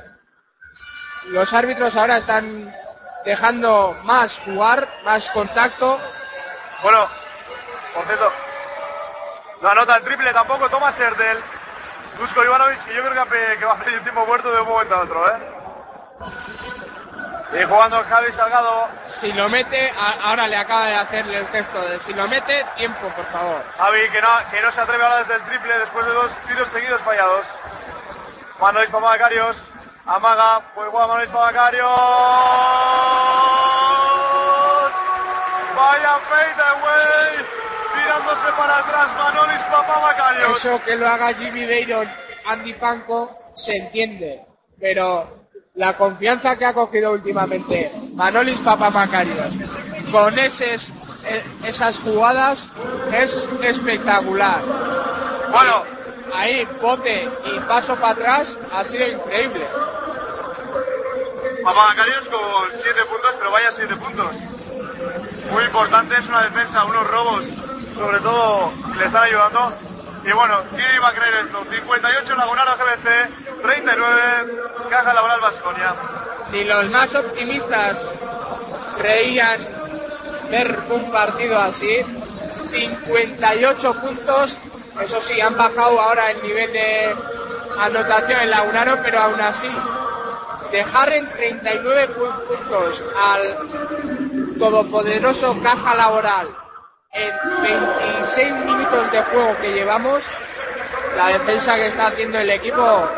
[1.27, 2.73] Los árbitros ahora están
[3.25, 5.99] dejando más jugar, más contacto.
[6.81, 7.07] Bueno,
[7.93, 8.31] por cierto,
[9.61, 11.39] no anota el triple tampoco Tomás Erdel.
[12.17, 14.95] Dusko Ivanovic, que yo creo que, que va a pedir tiempo muerto de un momento
[14.95, 15.39] a otro, ¿eh?
[17.51, 18.89] Y jugando Javi Salgado.
[19.19, 22.63] Si lo mete, a, ahora le acaba de hacerle el gesto de si lo mete,
[22.75, 23.63] tiempo, por favor.
[23.75, 26.69] Javi, que no, que no se atreve ahora desde el triple después de dos tiros
[26.69, 27.47] seguidos fallados.
[28.59, 29.57] Manuel Pamacarios.
[30.05, 31.89] Amaga, pues juega Manuel Pamacarios.
[35.75, 37.45] Vaya fadeaway.
[37.93, 40.57] Tirándose para atrás Manolis Papamacarios.
[40.57, 42.11] Eso que lo haga Jimmy Dayron,
[42.45, 44.45] Andy Panko, se entiende.
[44.79, 45.39] Pero
[45.75, 49.53] la confianza que ha cogido últimamente Manolis Papamacarios
[50.11, 52.69] con eh, esas jugadas
[53.13, 54.61] es espectacular.
[55.51, 55.83] Bueno,
[56.33, 59.67] ahí bote y paso para atrás ha sido increíble.
[61.63, 64.35] Papamacarios con 7 puntos, pero vaya 7 puntos.
[65.51, 67.43] Muy importante, es una defensa, unos robos,
[67.95, 69.88] sobre todo le están ayudando.
[70.23, 71.63] Y bueno, ¿quién iba a creer esto?
[71.69, 75.95] 58 Lagunaro GBC, 39 Caja Laboral Vasconia.
[76.51, 77.97] Si los más optimistas
[78.97, 79.65] creían
[80.49, 82.03] ver un partido así,
[82.69, 84.57] 58 puntos,
[85.01, 87.15] eso sí, han bajado ahora el nivel de
[87.79, 89.69] anotación en Lagunaro, pero aún así,
[90.71, 96.68] dejar en 39 puntos al todopoderoso Caja Laboral
[97.11, 100.23] en 26 minutos de juego que llevamos,
[101.15, 103.09] la defensa que está haciendo el equipo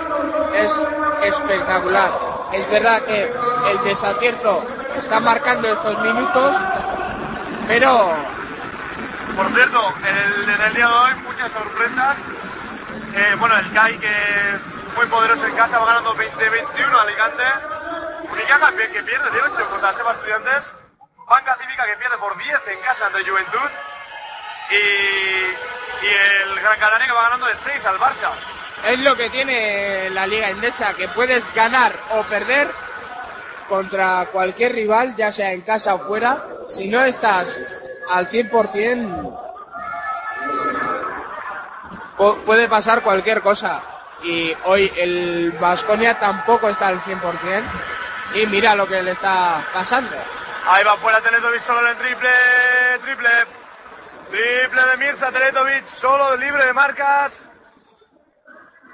[0.53, 0.71] es
[1.23, 2.11] espectacular.
[2.53, 4.63] Es verdad que el desacierto
[4.95, 6.55] está marcando estos minutos,
[7.67, 8.15] pero
[9.35, 12.17] Por cierto, en el, en el día de hoy muchas sorpresas.
[13.13, 17.43] Eh, bueno, el CAI que es muy poderoso en casa va ganando 20-21 a Alicante.
[18.31, 20.80] Unicaja que pierde de 8 contra Seba Estudiantes.
[21.31, 23.69] Banca Cívica que pierde por 10 en casa ante Juventud.
[24.69, 24.75] Y,
[26.05, 26.09] y
[26.43, 28.31] el Gran Canaria que va ganando de 6 al Barça.
[28.85, 32.69] es lo que tiene la Liga Endesa, que puedes ganar o perder
[33.69, 36.37] contra cualquier rival, ya sea en casa o fuera.
[36.69, 37.47] Si no estás
[38.09, 39.39] al 100%,
[42.17, 43.81] pu- puede pasar cualquier cosa.
[44.23, 47.63] Y hoy el Vasconia tampoco está al 100%.
[48.35, 50.15] Y mira lo que le está pasando.
[50.63, 52.29] Ahí va fuera Teletovic solo en triple,
[53.01, 53.29] triple.
[54.29, 57.33] Triple de Mirza, Teletovic solo libre de marcas.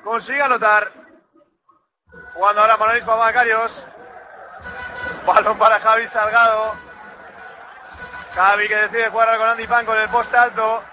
[0.03, 0.89] Consigue anotar.
[2.34, 3.85] Jugando ahora Manuel Papacarios.
[5.26, 6.73] Balón para Javi Salgado.
[8.34, 10.84] Javi que decide jugar con Andy Pan con el poste alto.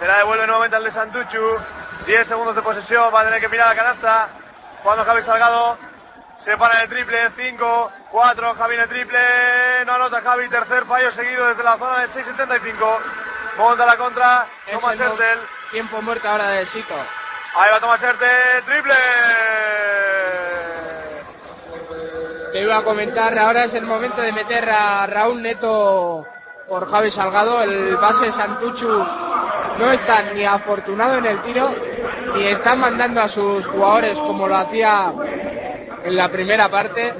[0.00, 1.58] Se la devuelve nuevamente al de Santuchu.
[2.06, 3.14] 10 segundos de posesión.
[3.14, 4.28] Va a tener que mirar la canasta.
[4.82, 5.78] Jugando Javi Salgado.
[6.44, 7.30] Se para el triple.
[7.36, 8.54] 5, 4.
[8.54, 9.18] Javi en el triple.
[9.86, 10.48] No anota Javi.
[10.48, 12.98] Tercer fallo seguido desde la zona del 6.75.
[13.58, 14.46] Monta la contra.
[14.66, 15.38] Es Sertel.
[15.70, 16.94] tiempo muerto ahora de Sito.
[16.94, 18.64] Ahí va Tomás Sertel.
[18.64, 18.94] Triple.
[22.52, 26.24] Te iba a comentar, ahora es el momento de meter a Raúl Neto
[26.66, 27.62] por Javi Salgado.
[27.62, 28.88] El base Santuchu
[29.78, 31.68] no está ni afortunado en el tiro,
[32.34, 35.12] ni está mandando a sus jugadores como lo hacía
[36.08, 37.14] en la primera parte.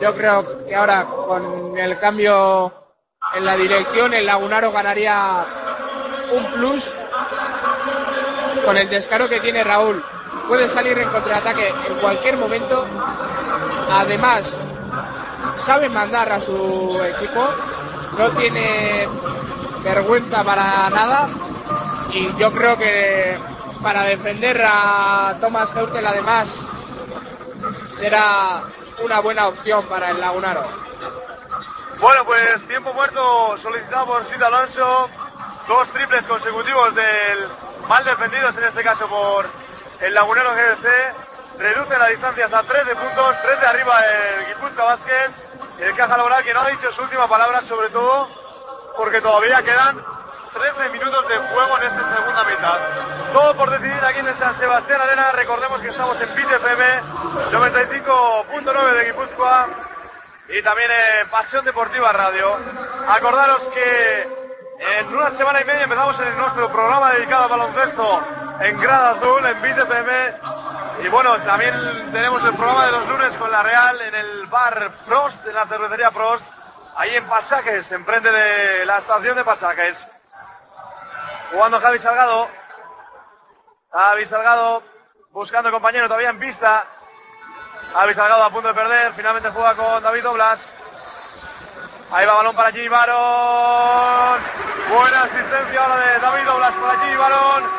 [0.00, 2.72] Yo creo que ahora con el cambio
[3.34, 5.46] en la dirección el Lagunaro ganaría
[6.32, 6.84] un plus
[8.64, 10.02] con el descaro que tiene Raúl.
[10.48, 12.84] Puede salir en contraataque en cualquier momento.
[13.90, 14.44] Además,
[15.64, 17.48] sabe mandar a su equipo.
[18.18, 19.08] No tiene
[19.84, 21.28] vergüenza para nada.
[22.12, 23.38] Y yo creo que
[23.80, 26.48] para defender a Thomas Heutel además
[27.98, 28.62] será
[29.02, 30.64] una buena opción para el Lagunaro.
[31.98, 35.08] Bueno, pues tiempo muerto solicitado por Cid Alonso.
[35.68, 37.48] Dos triples consecutivos del
[37.88, 39.48] mal defendidos, en este caso por
[40.00, 41.58] el Lagunero GBC.
[41.58, 45.30] Reduce la distancia hasta 13 puntos, 3 de arriba el Guipuzcoa Basket.
[45.78, 48.28] El Caja Laboral que no ha dicho su última palabra, sobre todo
[48.96, 50.04] porque todavía quedan
[50.52, 53.32] 13 minutos de juego en esta segunda mitad.
[53.32, 55.32] Todo por decidir aquí en San Sebastián Arena.
[55.32, 57.02] Recordemos que estamos en PIT FM
[57.52, 59.68] 95.9 de Guipúzcoa
[60.50, 62.58] y también en Pasión Deportiva Radio.
[63.08, 64.28] Acordaros que
[64.78, 68.22] en una semana y media empezamos en nuestro programa dedicado al baloncesto
[68.60, 70.34] en Grada Azul, en PIT FM.
[71.04, 74.90] Y bueno, también tenemos el programa de los lunes con la Real en el bar
[75.06, 76.44] Prost, en la cervecería Prost,
[76.96, 79.96] ahí en Pasajes, enfrente de la estación de Pasajes.
[81.52, 82.48] Jugando Javi Salgado.
[83.92, 84.82] Javi Salgado
[85.32, 86.86] buscando compañero todavía en pista.
[87.92, 89.12] Javi Salgado a punto de perder.
[89.12, 90.58] Finalmente juega con David Doblas.
[92.10, 94.42] Ahí va balón para Jimmy Baron.
[94.88, 97.70] Buena asistencia ahora de David Doblas para Jimmy Baron.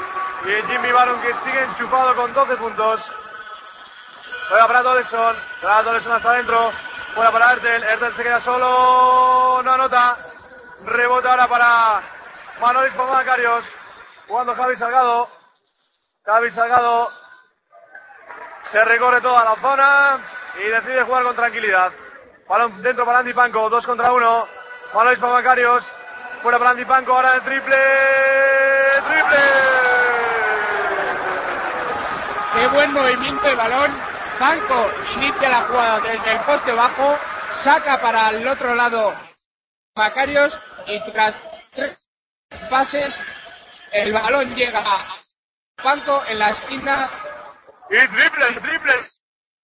[0.46, 3.02] Y Jimmy Baron que sigue enchufado con 12 puntos.
[4.50, 5.36] Juega para Toleson.
[5.64, 6.72] Para Toleson hasta adentro.
[7.16, 7.84] Fuera para Ertel.
[7.84, 9.64] Ertel se queda solo.
[9.64, 10.18] No anota.
[10.86, 12.13] Rebota ahora para
[12.64, 13.66] Manolis Pamacarios.
[14.26, 15.28] Jugando Javi Salgado.
[16.26, 17.12] Javi Salgado
[18.72, 20.22] se recorre toda la zona
[20.56, 21.92] y decide jugar con tranquilidad.
[22.48, 24.48] Balón dentro para Andy Panco, dos contra uno.
[24.94, 25.84] Manolis Pamacarios.
[26.42, 27.76] Fuera para Andy Panco, ahora el triple.
[29.08, 29.44] ¡Triple!
[32.54, 33.92] Qué buen movimiento de balón.
[34.40, 37.20] Panco inicia la jugada desde el poste bajo,
[37.62, 39.14] saca para el otro lado
[39.96, 40.58] Macarios
[40.88, 41.36] y tras
[41.76, 42.03] tres
[42.70, 43.22] pases
[43.92, 45.06] el balón llega a
[45.82, 47.10] Panco en la esquina.
[47.90, 48.94] Y triple, triple,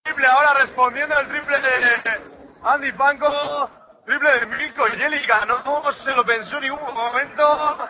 [0.04, 0.28] triple.
[0.28, 2.22] Ahora respondiendo al triple de
[2.64, 3.70] Andy Panco.
[4.06, 5.46] Triple de Milko Yelica.
[5.46, 7.90] No se lo pensó en ningún momento.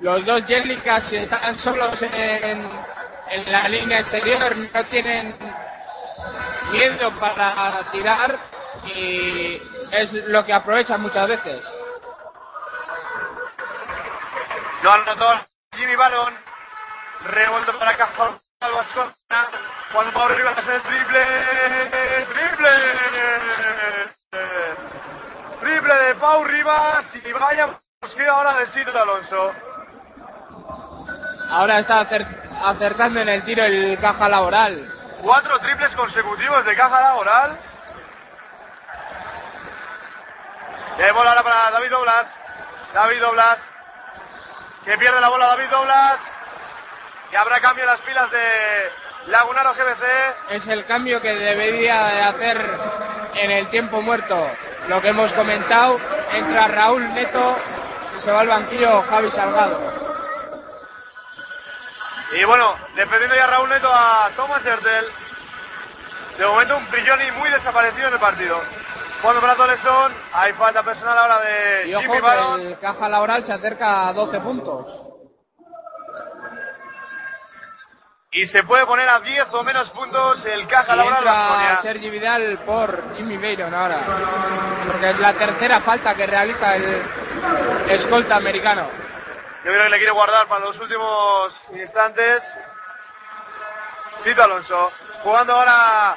[0.00, 2.70] Los dos Jellicas están solos en,
[3.30, 5.34] en la línea exterior, no tienen
[6.70, 8.38] miedo para tirar
[8.94, 9.60] y
[9.90, 11.64] es lo que aprovechan muchas veces.
[14.82, 16.34] No anotó Jimmy Balón.
[17.24, 18.08] Revuelto para acá.
[18.60, 19.14] Vascona.
[19.92, 21.24] Juan Pablo Rivas el triple.
[22.26, 22.70] Triple.
[25.60, 27.04] Triple de Pau Rivas.
[27.24, 27.78] Y vaya
[28.16, 29.52] que ahora de Sito Alonso.
[31.50, 32.26] Ahora está acer-
[32.64, 34.92] acertando en el tiro el caja laboral.
[35.22, 37.58] Cuatro triples consecutivos de caja laboral.
[40.98, 42.26] Hay bola ahora para David Doblas.
[42.92, 43.58] David Doblas.
[44.84, 46.20] Que pierde la bola David Doblas.
[47.30, 48.90] Y habrá cambio en las filas de
[49.26, 50.04] Lagunaro GBC.
[50.50, 52.78] Es el cambio que debería de hacer
[53.34, 54.50] en el tiempo muerto.
[54.88, 55.98] Lo que hemos comentado,
[56.32, 57.56] entra Raúl Neto
[58.16, 60.08] y se va al banquillo Javi Salgado.
[62.32, 65.06] Y bueno, defendiendo ya Raúl Neto a Thomas Hertel.
[66.38, 68.62] De momento un Brilloni muy desaparecido en el partido.
[69.22, 72.60] Cuando para Toleson, hay falta personal ahora de Y ojo Jimmy Baron.
[72.60, 74.86] el caja laboral se acerca a 12 puntos.
[78.30, 81.82] Y se puede poner a 10 o menos puntos el caja Y laboral entra.
[81.82, 84.00] Sergi Vidal por Jimmy Bayron ahora.
[84.86, 87.02] Porque es la tercera falta que realiza el
[87.88, 88.88] escolta americano.
[89.64, 92.44] Yo creo que le quiere guardar para los últimos instantes.
[94.22, 94.92] Sito Alonso.
[95.22, 96.16] Jugando ahora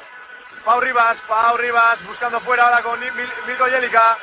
[0.64, 1.18] Pau Rivas.
[1.28, 4.16] Pau Rivas buscando fuera ahora con Mil- Milko Jelica.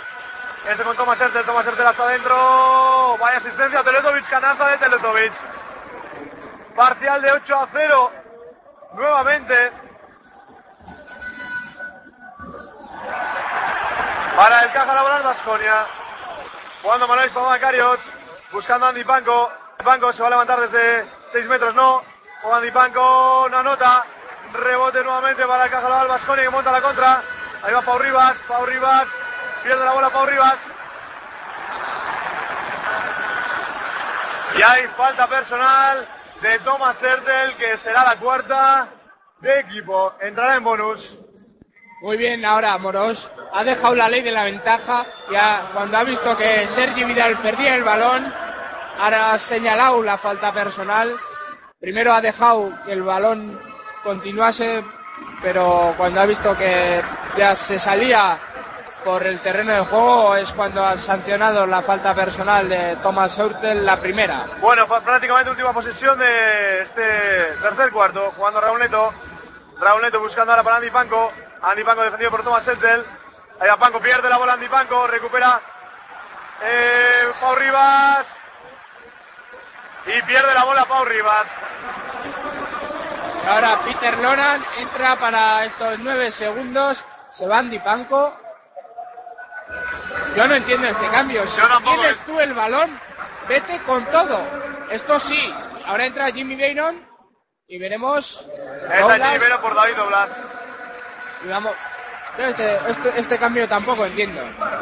[0.68, 1.46] Este con Tomás Hertel.
[1.46, 3.18] Tomás Hertel hasta adentro.
[3.20, 3.84] Vaya asistencia.
[3.84, 4.30] Teletovic.
[4.30, 5.34] Canasta de Teletovic.
[6.76, 8.12] Parcial de 8 a 0.
[8.94, 9.72] Nuevamente.
[14.36, 15.86] Para el caja laboral Vasconia.
[16.82, 18.00] Jugando Manuel Pamacarios.
[18.52, 19.52] Buscando a Andy Panco.
[19.84, 22.04] Panco se va a levantar desde 6 metros, no.
[22.42, 24.06] Con Andy Panco, una nota.
[24.54, 27.22] Rebote nuevamente para el caja laboral Vasconia que monta la contra.
[27.64, 28.38] Ahí va Pau Rivas.
[28.48, 29.08] Pau Rivas.
[29.64, 30.58] Pierde la bola Pau Rivas.
[34.58, 36.08] Y hay falta personal
[36.42, 38.88] de Thomas Hertel, que será la cuarta.
[39.42, 40.14] de equipo.
[40.20, 41.02] Entrará en bonus.
[42.02, 43.18] Muy bien, ahora Moros
[43.54, 47.38] ha dejado la ley de la ventaja y ha- cuando ha visto que Sergi Vidal
[47.42, 48.34] perdía el balón,
[49.00, 51.16] ahora ha señalado la falta personal.
[51.80, 53.62] Primero ha dejado que el balón
[54.10, 54.84] continuase,
[55.40, 57.00] pero cuando ha visto que
[57.38, 58.40] ya se salía
[59.04, 63.86] por el terreno de juego es cuando ha sancionado la falta personal de Thomas Hurtel,
[63.86, 64.48] la primera.
[64.60, 69.14] Bueno, fue prácticamente última posesión de este tercer cuarto, jugando Raúl Neto.
[69.80, 71.32] Raúl Neto buscando ahora para Andy Panco.
[71.62, 72.68] Andy Panco defendido por Thomas.
[72.68, 75.62] Ahí va Panco, pierde la bola Andy Panco, recupera
[76.64, 78.26] eh, Pau Rivas.
[80.08, 81.48] Y pierde la bola Pau Rivas.
[83.50, 87.04] Ahora Peter Loran entra para estos nueve segundos.
[87.34, 88.34] Se va Andy Panco.
[90.36, 91.46] Yo no entiendo este cambio.
[91.48, 93.00] Si tienes tú el balón,
[93.48, 94.42] vete con todo.
[94.92, 95.54] Esto sí.
[95.86, 97.06] Ahora entra Jimmy Bayron
[97.68, 98.26] y veremos.
[99.00, 99.28] Doblas.
[99.30, 100.30] Jimmy Vero por David Doblas.
[101.44, 101.76] Y vamos.
[102.38, 104.42] Este, este, este cambio tampoco entiendo.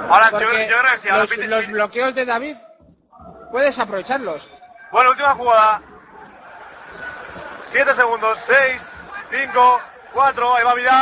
[0.10, 2.56] Ahora, yo- yo creo que sí, ahora los, Peter- los bloqueos de David
[3.52, 4.45] puedes aprovecharlos.
[4.91, 5.81] Bueno, última jugada.
[7.72, 8.38] 7 segundos.
[8.48, 8.81] 6,
[9.31, 9.81] 5,
[10.14, 10.56] 4.
[10.56, 10.95] Ahí va Vidal.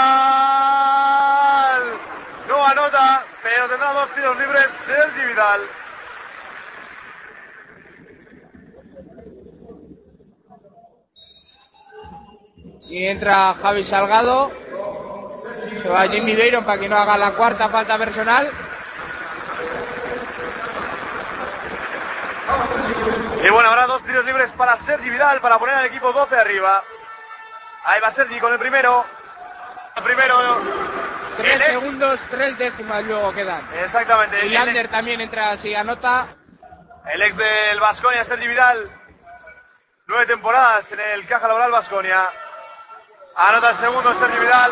[2.48, 5.62] No anota, pero tendrá dos tiros libres Sergi Vidal.
[12.88, 14.52] Y entra Javi Salgado.
[15.82, 18.65] Se va Jimmy Bayron para que no haga la cuarta falta personal.
[23.46, 26.84] Y bueno, ahora dos tiros libres para Sergi Vidal para poner al equipo 12 arriba.
[27.84, 29.06] Ahí va Sergi con el primero.
[29.96, 30.62] El primero.
[31.38, 33.72] Tres segundos, tres décimas luego quedan.
[33.72, 34.48] Exactamente.
[34.48, 36.30] Y Lander también entra si anota.
[37.14, 38.90] El ex del Vasconia, Sergi Vidal.
[40.08, 42.28] Nueve temporadas en el Caja Laboral Vasconia.
[43.36, 44.72] Anota el segundo Sergi Vidal.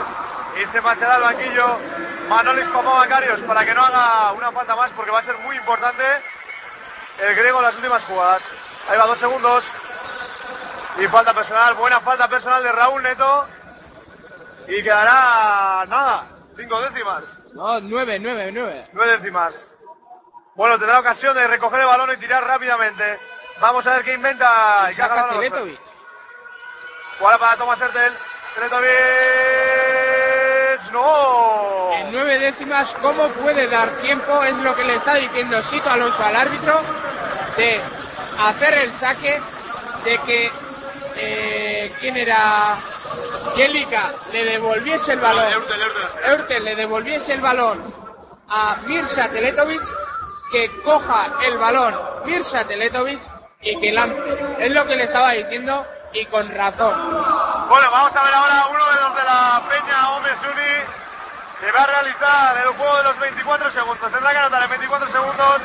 [0.59, 1.77] Y se marchará al banquillo
[2.27, 6.03] Manolis Papamacarios para que no haga una falta más porque va a ser muy importante
[7.19, 8.41] el griego en las últimas jugadas.
[8.89, 9.63] Ahí va dos segundos.
[10.97, 13.47] Y falta personal, buena falta personal de Raúl Neto.
[14.67, 17.25] Y quedará nada, cinco décimas.
[17.53, 18.87] No, nueve, nueve, nueve.
[18.93, 19.55] Nueve décimas.
[20.55, 23.17] Bueno, tendrá ocasión de recoger el balón y tirar rápidamente.
[23.59, 24.87] Vamos a ver qué inventa.
[24.91, 25.79] Y saca Teletovic.
[27.17, 28.13] Jugada para Tomás Hertel.
[28.55, 28.91] Teletovic.
[30.91, 31.91] ¡No!
[31.93, 34.43] En nueve décimas, ¿cómo puede dar tiempo?
[34.43, 36.81] Es lo que le está diciendo Sito Alonso al árbitro
[37.57, 37.81] de
[38.37, 39.41] hacer el saque,
[40.03, 40.51] de que
[41.15, 42.77] eh, quién era
[43.55, 45.63] Jelica le devolviese el balón,
[46.61, 47.93] le devolviese el balón
[48.49, 49.81] a Mirza Teletovic,
[50.51, 53.21] que coja el balón Mirza Teletovic
[53.61, 54.21] y que lance.
[54.59, 56.93] Es lo que le estaba diciendo y con razón.
[57.69, 61.03] Bueno, vamos a ver ahora uno de los de la Peña Omesuni
[61.59, 64.11] que va a realizar el juego de los 24 segundos.
[64.11, 65.61] Tendrá que anotar en 24 segundos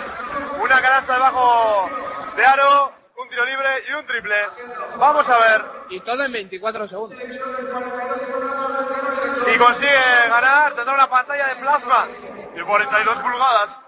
[0.60, 2.07] una canasta debajo
[2.38, 4.36] de aro, un tiro libre y un triple.
[4.96, 7.18] Vamos a ver Y todo en 24 segundos.
[9.44, 10.72] si consigue ganar.
[10.74, 12.06] Tendrá una pantalla de plasma
[12.54, 13.82] de 42 pulgadas.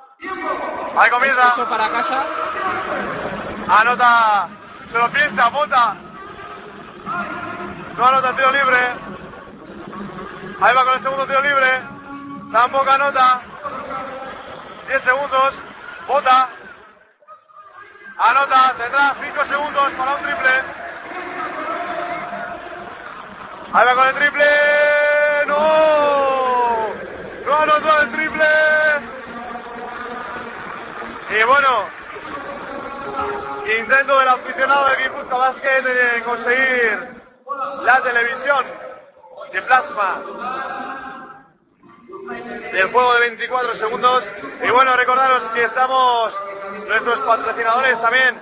[0.96, 1.48] Ahí comienza.
[1.52, 2.24] Eso para casa.
[3.68, 4.48] Anota,
[4.90, 5.94] se lo piensa, vota.
[7.96, 8.78] No anota el tiro libre.
[10.60, 11.82] Ahí va con el segundo tiro libre.
[12.50, 13.42] Tampoco anota.
[14.88, 15.54] 10 segundos.
[16.08, 16.48] Vota.
[18.20, 18.74] Anota.
[18.76, 20.50] Tendrá 5 segundos para un triple.
[23.72, 24.46] Ahí va con el triple.
[25.46, 26.88] No.
[27.46, 28.46] No anotó el triple.
[31.30, 31.88] Y bueno,
[33.78, 37.22] intento del aficionado del Guipuzcoa Basket de conseguir
[37.84, 38.66] la televisión
[39.52, 40.22] de plasma
[42.72, 44.28] del juego de 24 segundos.
[44.62, 46.34] Y bueno, recordaros que estamos
[46.88, 48.40] nuestros patrocinadores también.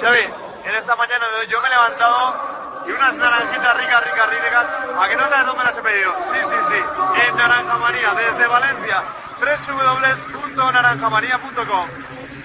[0.00, 0.24] Xavi,
[0.64, 2.34] en esta mañana yo me he levantado
[2.86, 4.66] y unas naranjitas ricas, ricas, ricas.
[5.00, 6.12] ¿A que no sabes dónde las he pedido?
[6.32, 6.80] Sí, sí, sí.
[7.28, 9.02] En Naranja María, desde Valencia.
[9.38, 11.88] www.naranjamaría.com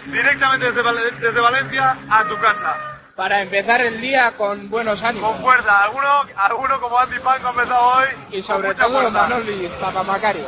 [0.07, 2.75] Directamente desde, Val- desde Valencia a tu casa.
[3.15, 5.31] Para empezar el día con buenos ánimos.
[5.33, 5.83] Con fuerza.
[5.83, 8.07] Alguno, alguno como Andy Panco ha empezado hoy.
[8.31, 9.09] Y sobre todo.
[9.11, 10.47] Manoli Papamacario.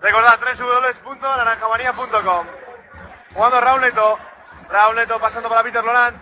[0.00, 2.46] Recordad, www.naranjamaría.com
[3.36, 3.60] Jugando.
[3.60, 6.18] Raúl Neto pasando para Peter Loran.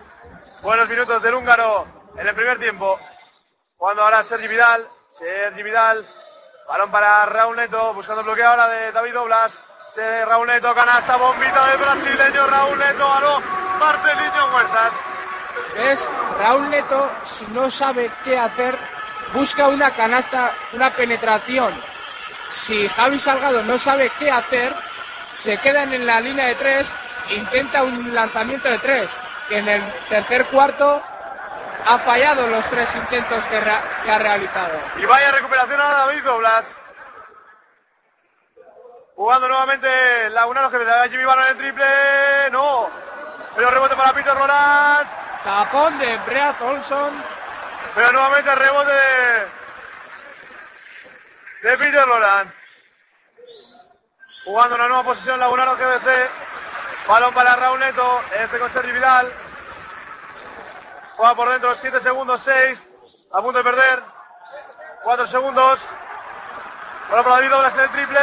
[0.63, 1.87] Buenos minutos del húngaro
[2.19, 2.99] en el primer tiempo.
[3.77, 4.85] Jugando ahora Sergi Vidal.
[5.17, 6.05] Sergi Vidal.
[6.67, 7.95] Balón para Raúl Neto.
[7.95, 9.53] Buscando bloqueo ahora de David Doblas.
[9.95, 12.47] Se Neto, canasta, bombita del brasileño.
[12.49, 13.41] Raúl Neto, aló.
[13.79, 14.93] Marcelinho Huertas.
[15.77, 16.01] Es
[16.39, 18.77] Raúl Neto, si no sabe qué hacer,
[19.33, 21.81] busca una canasta, una penetración.
[22.67, 24.75] Si Javi Salgado no sabe qué hacer,
[25.35, 26.93] se quedan en la línea de tres,
[27.31, 29.11] intenta un lanzamiento de tres,
[29.49, 31.03] que en el tercer cuarto
[31.87, 34.81] ha fallado los tres intentos que, ha realizado.
[34.97, 36.65] Y vaya recuperación a David Doblas.
[39.17, 42.51] Jugando nuevamente Lagunaro que le da a Jimmy Barron el triple.
[42.51, 42.91] No.
[43.55, 45.09] Pero rebote para Peter Roland.
[45.45, 47.23] Tapón de Breat Olson.
[47.95, 49.47] Pero nuevamente rebote de,
[51.69, 52.53] de Peter Roland.
[54.45, 56.44] Jugando una nueva posición Lagunaro GBC.
[57.07, 58.23] Balón para Raúl Neto.
[58.41, 59.31] Este con Sergi Vidal.
[61.17, 62.89] Juega por dentro 7 segundos, 6.
[63.33, 64.03] A punto de perder.
[65.03, 65.79] 4 segundos.
[67.11, 68.21] Ahora para David Doblas el triple.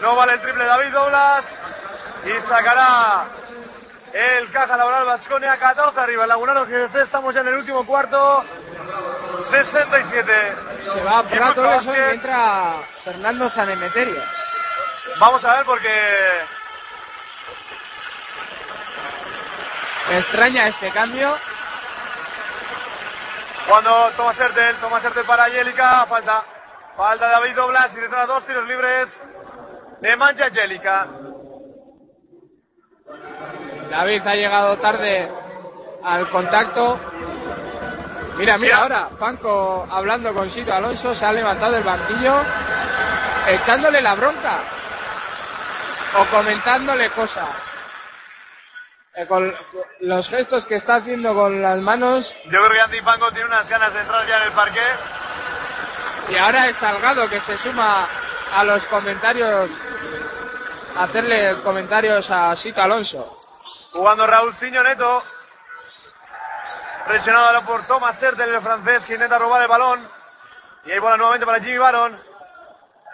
[0.00, 1.44] No vale el triple David Doblas.
[2.24, 3.26] Y sacará
[4.12, 6.22] el caja laboral Vasconia 14 arriba.
[6.22, 7.02] El Lagunaro GBC.
[7.02, 8.44] Estamos ya en el último cuarto.
[9.50, 10.56] 67.
[10.94, 11.96] Se va básquet.
[11.96, 14.22] y entra Fernando Sanemeterio.
[15.18, 16.46] Vamos a ver porque
[20.08, 21.36] Me extraña este cambio.
[23.68, 26.44] Cuando Tomás Hertel, Tomás Hertel para Angélica, falta,
[26.96, 29.08] falta David Doblas y detrás dos tiros libres
[30.00, 31.08] de Mancha Angélica.
[33.90, 35.30] David ha llegado tarde
[36.04, 37.00] al contacto.
[38.36, 42.42] Mira, mira, ahora Panco hablando con Sito Alonso se ha levantado del banquillo
[43.48, 44.60] echándole la bronca
[46.18, 47.75] o comentándole cosas.
[49.16, 49.50] Eh, con
[50.00, 53.66] los gestos que está haciendo con las manos Yo creo que Andy Pango tiene unas
[53.66, 54.82] ganas de entrar ya en el parque.
[56.28, 58.06] y ahora es Salgado que se suma
[58.52, 59.70] a los comentarios,
[60.96, 63.40] a hacerle comentarios a Sito Alonso.
[63.92, 65.22] Jugando Raúl Ciño Neto.
[67.06, 70.06] Presionado ahora por Thomas Hertel, el francés, que intenta robar el balón.
[70.84, 72.18] Y ahí bola nuevamente para Jimmy Baron.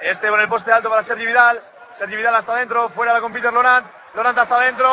[0.01, 1.63] Este con el poste alto para Sergi Vidal.
[1.97, 3.87] Sergi Vidal hasta adentro, fuera con Peter Laurent.
[4.15, 4.89] Laurent hasta adentro.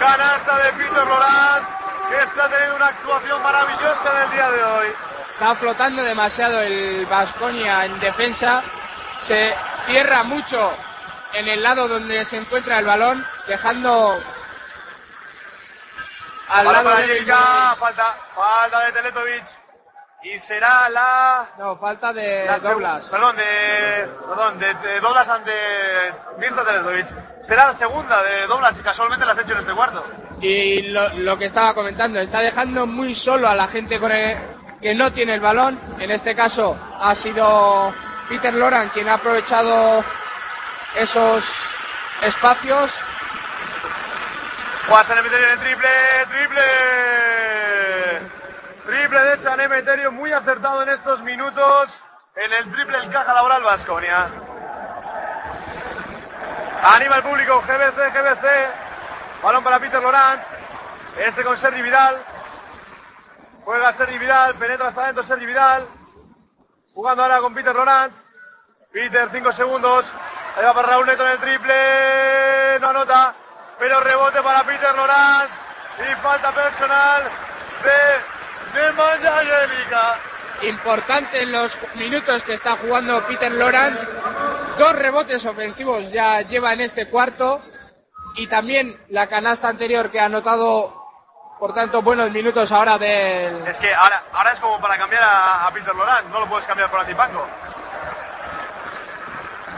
[0.00, 1.68] Canasta de Peter Laurent,
[2.08, 4.86] que está teniendo una actuación maravillosa en el día de hoy.
[5.32, 8.62] Está flotando demasiado el Vasconia en defensa.
[9.20, 9.54] Se
[9.86, 10.72] cierra mucho
[11.32, 14.20] en el lado donde se encuentra el balón, dejando
[16.48, 17.24] al Balón lado para de
[17.78, 19.59] falta, falta de Teletovic.
[20.22, 21.48] Y será la.
[21.58, 23.08] No, falta de la Doblas.
[23.10, 24.08] Perdón, de.
[24.28, 25.52] Perdón, de, de Doblas ante
[26.38, 27.06] Mirza Teletovic.
[27.42, 30.04] Será la segunda de Doblas y casualmente la has hecho en este cuarto.
[30.42, 34.38] Y lo, lo que estaba comentando, está dejando muy solo a la gente con el-
[34.80, 35.80] que no tiene el balón.
[35.98, 37.92] En este caso ha sido
[38.28, 40.04] Peter Loran quien ha aprovechado
[40.96, 41.44] esos
[42.22, 42.92] espacios.
[45.18, 45.88] Emeterio en el triple,
[46.30, 46.62] triple.
[48.90, 52.02] Triple de San Emeterio, muy acertado en estos minutos.
[52.34, 54.32] En el triple el caja laboral Vasconia.
[56.82, 59.42] Anima el público, GBC, GBC.
[59.44, 60.42] Balón para Peter Laurent.
[61.18, 62.20] Este con Sergi Vidal.
[63.62, 65.86] Juega Sergi Vidal, penetra hasta adentro Sergi Vidal.
[66.92, 68.12] Jugando ahora con Peter Laurent.
[68.92, 70.04] Peter, 5 segundos.
[70.56, 72.80] Ahí va para Raúl Neto en el triple.
[72.80, 73.36] No anota.
[73.78, 75.48] Pero rebote para Peter Laurent.
[76.10, 77.22] Y falta personal
[77.84, 78.39] de,
[80.62, 83.98] Importante en los minutos que está jugando Peter Laurent.
[84.78, 87.62] Dos rebotes ofensivos ya lleva en este cuarto.
[88.36, 90.94] Y también la canasta anterior que ha anotado,
[91.58, 93.66] por tanto, buenos minutos ahora del...
[93.66, 96.28] Es que ahora, ahora es como para cambiar a, a Peter Laurent.
[96.28, 97.46] No lo puedes cambiar por Antipango.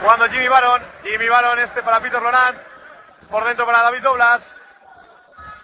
[0.01, 0.83] Jugando Jimmy Baron.
[1.03, 2.57] Jimmy Baron este para Peter Laurent.
[3.31, 4.41] Por dentro para David Doblas.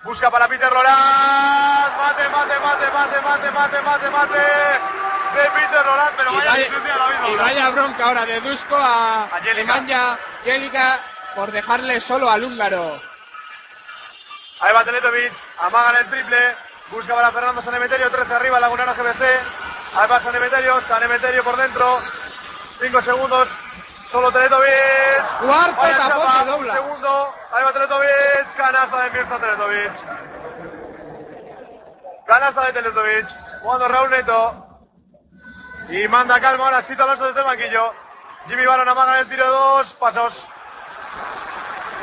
[0.04, 1.79] Busca para Peter Laurent.
[2.10, 4.46] Mate, mate, mate, mate, mate, mate, mate, mate.
[5.36, 6.16] De Peter Laurent.
[6.18, 6.68] Pero Y vaya
[7.28, 9.30] y vaya bronca ahora de Dusko a.
[9.56, 11.00] Nemanja Angélica
[11.36, 13.00] por dejarle solo al húngaro.
[14.60, 16.56] Ahí va Teletovic, amagan el triple,
[16.90, 19.22] busca para Fernando Sanemeterio, 13 arriba, Lagunaro GBC.
[19.96, 22.02] Ahí va Sanemeterio, Sanemeterio por dentro,
[22.82, 23.48] 5 segundos,
[24.12, 24.74] solo Teletovic.
[25.42, 26.74] Cuarto tapón dobla.
[26.74, 30.49] un segundo, ahí va Teletovic, canasta de Mirza Teletovic.
[32.30, 33.26] Canasta de Teletovic,
[33.60, 34.66] jugando Raúl Neto.
[35.90, 37.92] Y manda calma ahora Sito Alonso desde el banquillo.
[38.48, 40.32] Jimmy Baron amaga en el tiro dos, pasos.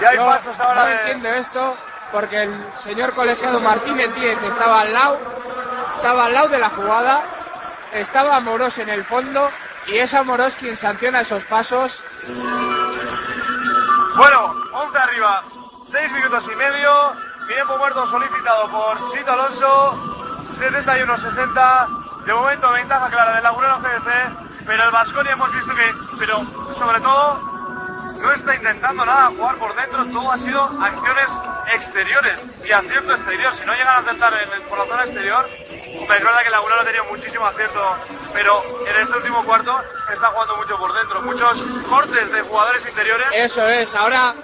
[0.01, 0.95] Y hay Yo pasos ahora no de...
[0.95, 1.77] entiendo esto
[2.11, 5.19] porque el señor colegiado Martínez Díez estaba al lado,
[5.95, 7.23] estaba al lado de la jugada,
[7.93, 9.49] estaba Amorós en el fondo
[9.87, 12.03] y es Amorós quien sanciona esos pasos.
[14.17, 15.45] Bueno, 11 arriba,
[15.93, 17.13] 6 minutos y medio,
[17.47, 19.93] tiempo muerto solicitado por Sito Alonso,
[20.59, 26.43] 71-60, De momento ventaja clara del Lagunero GDC, pero el Vasconia hemos visto que, pero
[26.77, 27.41] sobre todo,
[28.21, 31.31] no está intentando nada jugar por dentro, todo ha sido acciones
[31.73, 33.55] exteriores y acierto exterior.
[33.57, 36.81] Si no llegan a acertar en por la zona exterior, es verdad que el Lagunero
[36.81, 37.97] ha tenido muchísimo acierto,
[38.33, 39.81] pero en este último cuarto
[40.13, 43.29] está jugando mucho por dentro, muchos cortes de jugadores interiores.
[43.33, 44.35] Eso es, ahora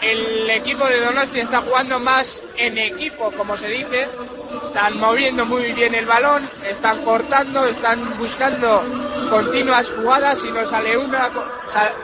[0.00, 4.08] el equipo de Donosti está jugando más en equipo, como se dice.
[4.66, 8.84] Están moviendo muy bien el balón, están cortando, están buscando
[9.28, 11.30] continuas jugadas y no sale una,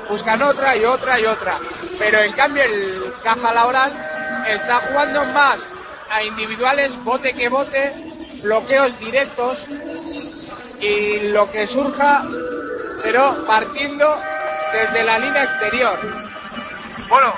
[0.08, 1.58] buscan otra y otra y otra.
[1.98, 5.60] Pero en cambio el Caja Laboral está jugando más
[6.10, 7.94] a individuales, bote que bote,
[8.42, 9.58] bloqueos directos
[10.80, 12.24] y lo que surja,
[13.02, 14.20] pero partiendo
[14.72, 15.98] desde la línea exterior.
[17.08, 17.34] Bueno,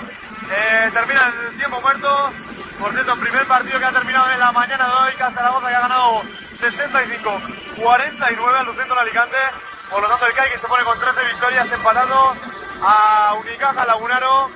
[0.50, 2.32] eh, termina el tiempo muerto.
[2.78, 5.80] Por cierto, primer partido que ha terminado en la mañana de hoy, Zaragoza que ha
[5.80, 6.22] ganado
[6.60, 9.36] 65-49 al Lucento en Alicante.
[9.90, 12.36] Por lo tanto, el CAI que se pone con 13 victorias empatando
[12.82, 14.50] a Unicaja Lagunaro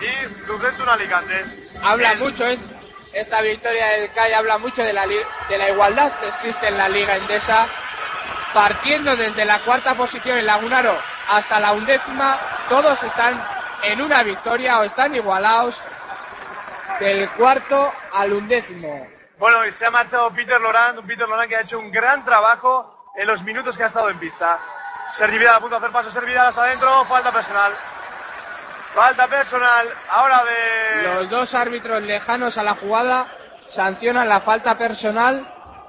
[0.00, 1.44] y Lucento en Alicante.
[1.82, 2.60] Habla mucho es-
[3.12, 6.88] esta victoria del CAI, habla mucho de la, de la igualdad que existe en la
[6.88, 7.66] Liga Endesa,
[8.54, 10.98] partiendo desde la cuarta posición en Lagunaro
[11.30, 12.38] hasta la undécima,
[12.68, 13.40] todos están
[13.82, 15.76] en una victoria o están igualados
[17.00, 19.06] del cuarto al undécimo.
[19.38, 22.24] Bueno, y se ha marchado Peter Lorán, un Peter Lorán que ha hecho un gran
[22.24, 24.58] trabajo en los minutos que ha estado en pista.
[25.16, 27.72] Sergi Vidal a punto de hacer paso, Sergi Vidal hasta adentro, falta personal.
[28.94, 31.02] Falta personal, ahora de...
[31.02, 33.26] Los dos árbitros lejanos a la jugada
[33.68, 35.46] sancionan la falta personal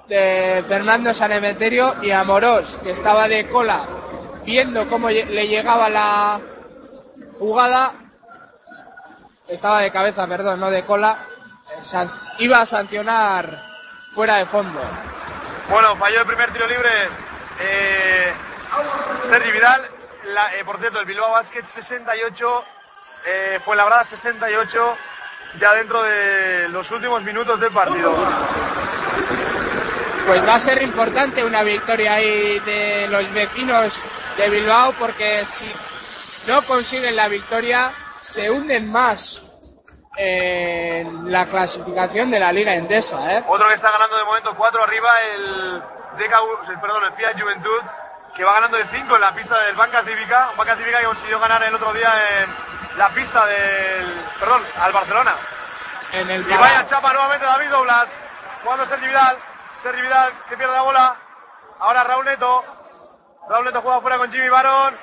[0.07, 3.85] de Fernando Sanemeterio y Amorós, que estaba de cola
[4.45, 6.41] viendo cómo le llegaba la
[7.43, 7.93] jugada,
[9.49, 11.17] estaba de cabeza, perdón, no de cola,
[11.93, 12.07] eh,
[12.39, 13.63] iba a sancionar
[14.15, 14.79] fuera de fondo.
[15.69, 16.89] Bueno, falló el primer tiro libre
[17.59, 18.33] eh,
[19.29, 19.81] Sergi Vidal.
[20.33, 22.63] La- eh, por cierto, el Bilbao Basket 68,
[23.25, 24.97] eh, fue labrada 68,
[25.59, 28.13] ya dentro de los últimos minutos del partido.
[30.25, 33.91] Pues va a ser importante una victoria ahí de los vecinos
[34.37, 35.65] de Bilbao porque si
[36.47, 37.91] no consiguen la victoria
[38.21, 39.19] se hunden más
[40.15, 43.33] en la clasificación de la Liga Endesa.
[43.33, 43.43] ¿eh?
[43.47, 45.79] Otro que está ganando de momento 4 arriba, el,
[46.17, 47.81] DKU, el- perdón, el Fiat Juventud,
[48.35, 50.49] que va ganando de 5 en la pista del Banca Cívica.
[50.51, 54.21] Un Banca Cívica que consiguió ganar el otro día en la pista del.
[54.39, 55.35] Perdón, al Barcelona.
[56.11, 58.07] En el Y vaya chapa nuevamente David Doblas.
[58.63, 59.37] Jugando Sergi Vidal.
[59.81, 61.15] Sergi Vidal que pierde la bola.
[61.79, 62.63] Ahora Raúl Neto.
[63.49, 64.95] Raúl Neto juega fuera con Jimmy Barón.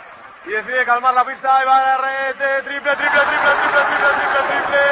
[0.47, 1.63] Y decide calmar la pista.
[1.63, 2.37] Y va a la red.
[2.65, 4.85] Triple, triple, triple, triple, triple, triple, triple.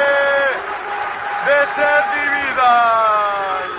[1.45, 3.69] De Sergi Vidal.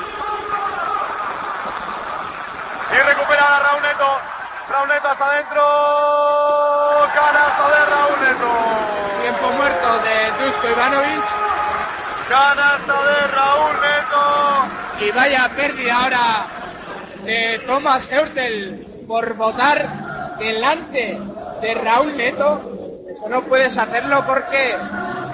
[2.91, 4.19] Y recupera ahora Raúl Neto.
[4.69, 5.63] Raúl Neto hasta adentro.
[7.15, 9.21] Canasta de Raúl Neto.
[9.23, 11.25] Tiempo muerto de Dusko Ivanovic.
[12.29, 15.05] Canasta de Raúl Neto.
[15.05, 16.47] Y vaya pérdida ahora
[17.23, 21.21] de Thomas Hurtel por votar delante
[21.61, 22.61] de Raúl Neto.
[23.29, 24.77] No puedes hacerlo porque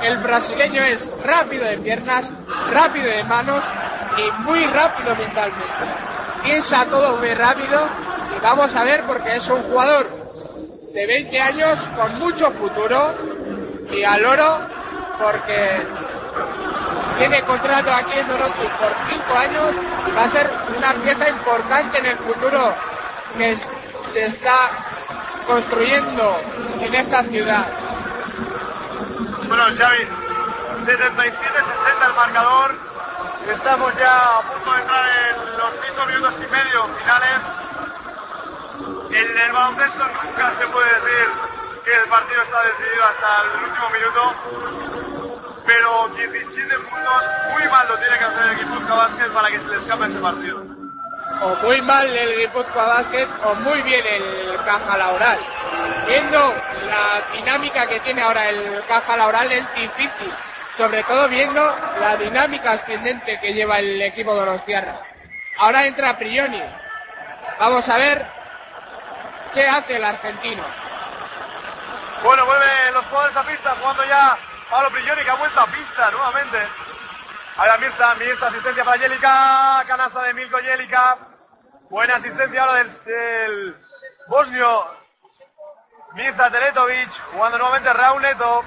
[0.02, 2.30] el brasileño es rápido de piernas,
[2.70, 3.62] rápido de manos
[4.18, 5.66] y muy rápido mentalmente.
[6.42, 7.88] Piensa todo muy rápido
[8.36, 10.06] y vamos a ver porque es un jugador
[10.92, 13.14] de 20 años con mucho futuro
[13.90, 14.60] y al oro
[15.18, 15.86] porque
[17.18, 19.74] tiene contrato aquí en Donosti por 5 años
[20.06, 22.74] y va a ser una pieza importante en el futuro
[23.36, 23.56] que
[24.12, 24.70] se está
[25.46, 26.40] construyendo
[26.80, 27.66] en esta ciudad.
[29.48, 30.08] Bueno, Xavi,
[30.84, 32.74] 77-60 el marcador.
[33.48, 37.42] Estamos ya a punto de entrar en los 5 minutos y medio finales.
[39.10, 41.28] En el baloncesto nunca se puede decir
[41.84, 44.34] que el partido está decidido hasta el último minuto.
[45.64, 49.68] Pero 17 puntos, muy mal lo tiene que hacer el Guipuzcoa Basket para que se
[49.68, 50.75] le escape este partido.
[51.42, 55.38] O muy mal el Guipúzcoa Basket o muy bien el Caja Laboral.
[56.06, 56.54] Viendo
[56.86, 60.32] la dinámica que tiene ahora el Caja Laboral es difícil.
[60.76, 64.34] Sobre todo viendo la dinámica ascendente que lleva el equipo
[64.64, 65.00] tierras.
[65.58, 66.62] Ahora entra Prioni.
[67.58, 68.26] Vamos a ver
[69.54, 70.62] qué hace el argentino.
[72.22, 74.36] Bueno, vuelven los jugadores a pista, jugando ya
[74.70, 76.58] Pablo Prigioni que ha vuelto a pista nuevamente.
[77.58, 81.16] Ahora Mirza, Mirza, asistencia para Jelica, canasta de Milko Jelica.
[81.88, 83.76] Buena asistencia ahora del,
[84.28, 84.84] bosnio
[86.12, 88.62] Mirza Teletovic, jugando nuevamente Raúl Neto.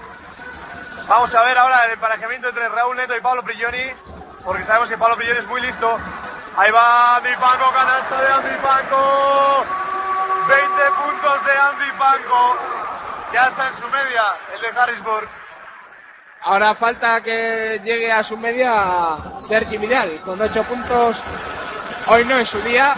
[1.07, 3.93] Vamos a ver ahora el emparejamiento entre Raúl Neto y Pablo Prigioni,
[4.43, 5.99] porque sabemos que Pablo Prigioni es muy listo.
[6.57, 9.65] Ahí va Andy Panko, canasta de Andy Panko.
[10.47, 12.57] 20 puntos de Andy Panko.
[13.33, 15.29] Ya está en su media, el de Harrisburg.
[16.41, 19.17] Ahora falta que llegue a su media
[19.47, 21.21] Sergi Vidal con 8 puntos.
[22.07, 22.95] Hoy no es su día.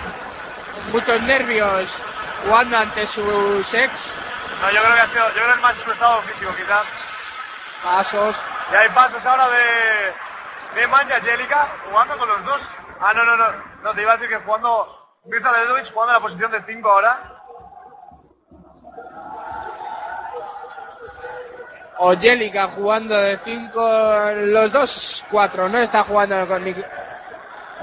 [0.91, 1.89] Muchos nervios
[2.43, 3.91] jugando ante sus ex.
[4.61, 6.85] No, yo creo que ha sido, yo creo que es más su estado físico quizás.
[7.83, 8.35] Pasos.
[8.71, 12.61] Y hay pasos ahora de, de Manja Angélica jugando con los dos.
[12.99, 13.47] Ah, no, no, no.
[13.81, 16.91] No, te iba a decir que jugando, Mirza Dedovic jugando en la posición de 5
[16.91, 17.40] ahora.
[22.03, 26.63] Ojelica jugando de 5, los dos 4, no está jugando con,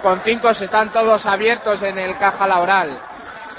[0.02, 2.98] con 5, están todos abiertos en el caja laboral.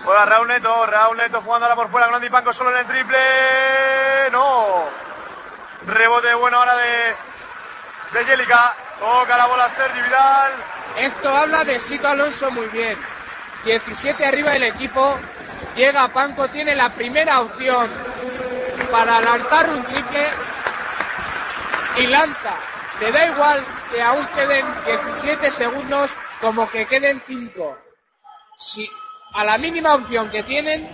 [0.03, 2.85] Juega Raúl Neto, Raúl Neto jugando ahora por fuera con Andy Panko solo en el
[2.87, 3.17] triple.
[4.33, 4.83] No.
[5.85, 7.15] Rebote bueno ahora de,
[8.11, 8.75] de Angélica.
[8.99, 10.51] Toca la bola Sergi Vidal.
[10.97, 12.99] Esto habla de Sito Alonso muy bien.
[13.63, 15.17] 17 arriba del equipo,
[15.75, 17.89] llega Panco, tiene la primera opción
[18.91, 20.29] para lanzar un triple
[21.97, 22.55] y lanza.
[22.99, 26.11] Le da igual que aún queden 17 segundos
[26.41, 27.77] como que queden 5.
[28.57, 28.89] Si
[29.33, 30.89] a la mínima opción que tienen,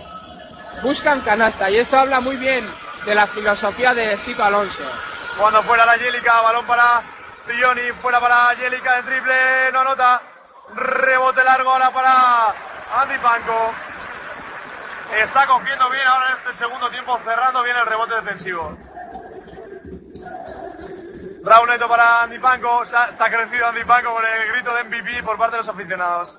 [0.82, 1.70] buscan canasta.
[1.70, 2.68] Y esto habla muy bien
[3.04, 4.84] de la filosofía de Sito Alonso.
[5.38, 7.02] Cuando fuera la Angélica, balón para
[7.46, 10.20] Pilloni, fuera para Angélica, el triple, no anota.
[10.74, 12.54] Rebote largo ahora para
[13.02, 13.72] Andy Panko.
[15.12, 18.76] Está cogiendo bien ahora en este segundo tiempo, cerrando bien el rebote defensivo.
[21.44, 22.84] Raúl Neto para Andy Panko.
[22.86, 26.36] Se ha, crecido Andy Panko con el grito de MVP por parte de los aficionados.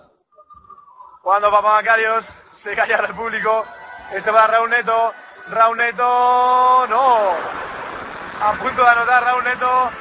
[1.21, 2.25] Cuando Papá Macarios
[2.61, 3.65] se calla al público.
[4.11, 5.13] Este para Raúl Neto.
[5.49, 6.87] Raúl Neto.
[6.87, 7.35] No.
[8.41, 9.91] A punto de anotar Raúl Neto.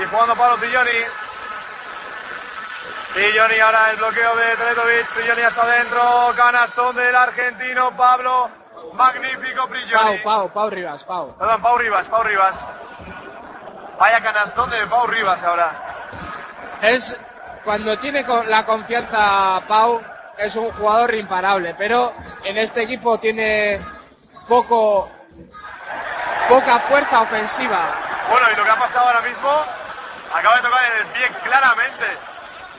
[0.00, 1.23] Y jugando Pablo Pilloni.
[3.14, 5.14] Pilloni ahora el bloqueo de Teletovic.
[5.14, 6.34] Pilloni hasta adentro.
[6.36, 8.50] Canastón del argentino Pablo.
[8.92, 10.18] Magnífico Pau, Pilloni.
[10.18, 11.36] Pau, Pau Rivas, Pau.
[11.38, 12.56] Perdón, Pau Rivas, Pau Rivas.
[14.00, 15.70] Vaya canastón de Pau Rivas ahora.
[16.82, 17.16] Es
[17.62, 20.02] cuando tiene la confianza Pau,
[20.36, 22.12] es un jugador imparable, pero
[22.42, 23.80] en este equipo tiene
[24.48, 25.08] poco
[26.48, 28.26] poca fuerza ofensiva.
[28.28, 29.50] Bueno, y lo que ha pasado ahora mismo,
[30.34, 32.33] acaba de tocar en el pie claramente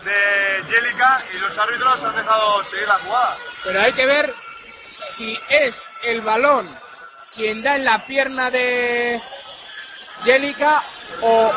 [0.06, 3.38] de Jelica y los árbitros han dejado seguir la jugada.
[3.64, 4.34] Pero hay que ver
[5.18, 6.77] si es el balón
[7.34, 9.22] quien da en la pierna de
[10.23, 10.84] Jelica
[11.22, 11.52] o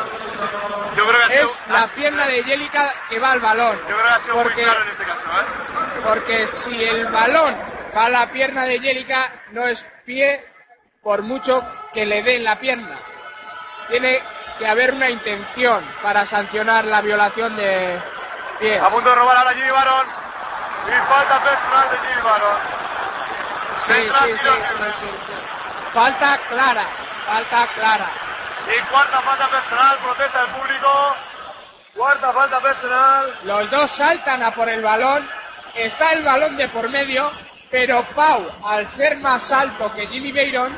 [0.95, 3.77] Yo creo que ha sido- es la pierna de Jelica que va al balón.
[3.79, 6.01] Yo creo que ha sido muy Porque- claro en este caso, ¿eh?
[6.03, 7.55] Porque si el balón
[7.95, 10.43] va a la pierna de Jelica, no es pie
[11.01, 11.63] por mucho
[11.93, 12.97] que le dé en la pierna.
[13.87, 14.21] Tiene
[14.57, 17.99] que haber una intención para sancionar la violación de
[18.59, 18.79] pie.
[18.79, 20.07] A punto de robar ahora Jimmy Baron.
[20.87, 22.57] Y falta personal de Jimmy Baron.
[23.87, 24.49] Sí, sí, sí,
[24.99, 25.33] sí, sí.
[25.93, 26.85] Falta clara,
[27.25, 28.09] falta clara.
[28.67, 31.15] Y cuarta falta personal, protesta el público.
[31.95, 33.39] Cuarta falta personal.
[33.43, 35.27] Los dos saltan a por el balón,
[35.73, 37.31] está el balón de por medio,
[37.71, 40.77] pero Pau, al ser más alto que Jimmy Bayron,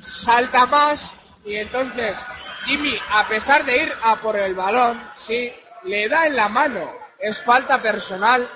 [0.00, 1.12] salta más
[1.44, 2.18] y entonces
[2.64, 5.52] Jimmy, a pesar de ir a por el balón, sí,
[5.84, 6.90] le da en la mano.
[7.18, 8.48] Es falta personal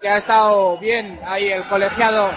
[0.00, 2.30] que ha estado bien ahí el colegiado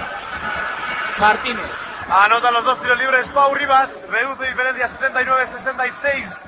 [1.17, 1.71] Martínez.
[2.07, 6.43] Anota los dos tiros libres Pau Rivas, reduce diferencia 79-66.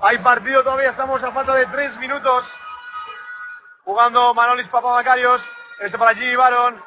[0.00, 2.50] Hay partido todavía, estamos a falta de tres minutos.
[3.84, 5.42] Jugando Manolis Papamacarios,
[5.80, 6.82] este para Jimmy Baron.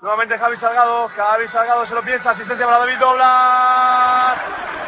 [0.00, 4.38] Nuevamente Javi Salgado, Javi Salgado se lo piensa, asistencia para David Doblas.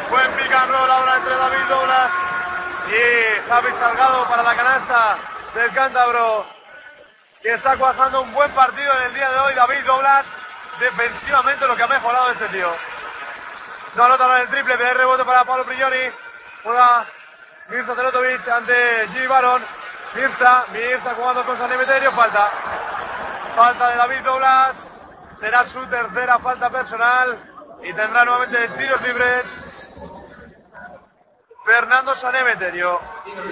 [0.09, 0.31] Buen
[0.69, 2.36] roll ahora entre David Doblas
[2.89, 5.17] y Javi Salgado para la canasta
[5.53, 6.45] del cántabro
[7.41, 9.53] que está cuajando un buen partido en el día de hoy.
[9.53, 10.25] David Doblas,
[10.79, 12.73] defensivamente lo que ha mejorado este tío.
[13.95, 16.11] No anota ahora el triple, de rebote para Pablo Prigioni.
[16.63, 17.05] Juega
[17.69, 19.65] Mirza Terotovic ante Jimmy Baron.
[20.15, 22.49] Mirza, Mirza jugando con San Emeterio, falta.
[23.55, 24.75] Falta de David Doblas.
[25.39, 27.37] Será su tercera falta personal.
[27.83, 29.45] Y tendrá nuevamente tiros libres.
[31.67, 32.97] Fernando Sanemeterio.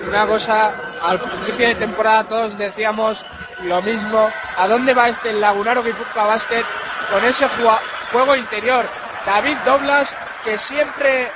[0.08, 3.22] Una cosa, al principio de temporada todos decíamos
[3.64, 4.32] lo mismo.
[4.56, 6.64] ¿A dónde va este Lagunaro Guipúzcoa Basket
[7.12, 7.46] con ese
[8.14, 8.86] juego interior?
[9.26, 10.10] David Doblas,
[10.46, 11.30] que siempre,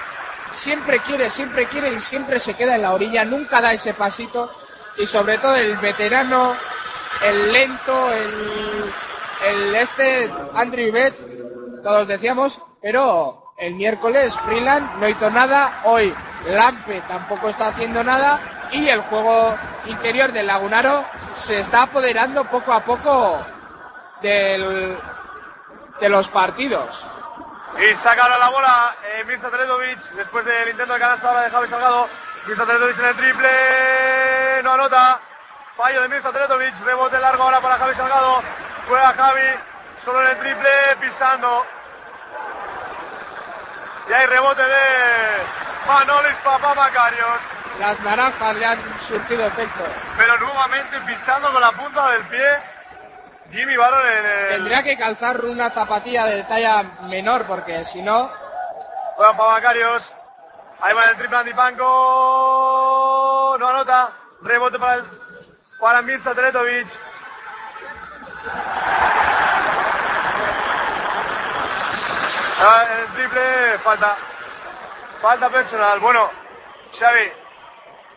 [0.53, 4.49] siempre quiere, siempre quiere y siempre se queda en la orilla, nunca da ese pasito.
[4.95, 6.55] Y sobre todo el veterano,
[7.21, 8.93] el lento, el,
[9.45, 16.15] el este, Andrew Bett, todos decíamos, pero el miércoles Freeland no hizo nada, hoy
[16.45, 21.05] Lampe tampoco está haciendo nada y el juego interior del Lagunaro
[21.45, 23.45] se está apoderando poco a poco
[24.21, 24.97] de
[26.09, 26.89] los partidos.
[27.77, 31.51] Y saca ahora la bola eh, Mirza Teledovic después del intento de canasta ahora de
[31.51, 32.07] Javi Salgado.
[32.47, 35.19] Mirza Teledovic en el triple, no anota.
[35.75, 38.41] Fallo de Mirza Teletovic, rebote largo ahora para Javi Salgado.
[38.87, 39.59] Juega Javi,
[40.03, 40.69] solo en el triple,
[40.99, 41.65] pisando.
[44.09, 45.43] Y hay rebote de
[45.87, 47.39] Manolis Papá Macarios.
[47.79, 49.83] Las naranjas le han surtido efecto.
[50.17, 52.47] Pero nuevamente pisando con la punta del pie.
[53.51, 54.49] Jimmy Barron en el...
[54.49, 58.29] Tendría que calzar una zapatilla de talla menor porque si no...
[59.15, 60.03] Juega para Macarios.
[60.81, 61.85] Ahí va el triple Andy Panko.
[63.59, 64.09] No anota.
[64.41, 65.03] Rebote para el
[65.79, 66.87] para Mirza Teletovic.
[72.61, 74.17] Ah, triple, falta.
[75.21, 75.99] Falta personal.
[75.99, 76.29] Bueno,
[76.97, 77.27] Xavi,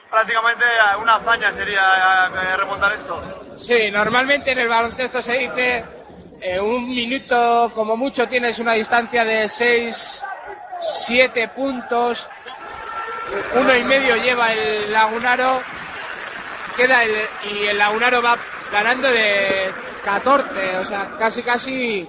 [0.08, 0.64] prácticamente
[1.00, 3.56] una hazaña sería eh, remontar esto.
[3.58, 5.84] Sí, normalmente en el baloncesto se dice
[6.40, 10.22] eh, un minuto como mucho tienes una distancia de 6,
[11.06, 12.24] 7 puntos,
[13.54, 15.62] uno y medio lleva el Lagunaro
[16.76, 18.38] queda el, y el Lagunaro va
[18.70, 19.72] ganando de
[20.04, 22.08] 14, o sea, casi casi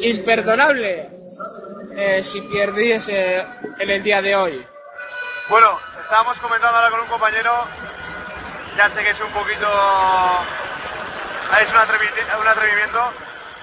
[0.00, 1.17] imperdonable
[2.00, 3.44] eh, si perdiese
[3.78, 4.66] en el día de hoy.
[5.48, 7.66] Bueno, estábamos comentando ahora con un compañero,
[8.76, 9.66] ya sé que es un poquito,
[11.60, 13.12] es un atrevimiento, un atrevimiento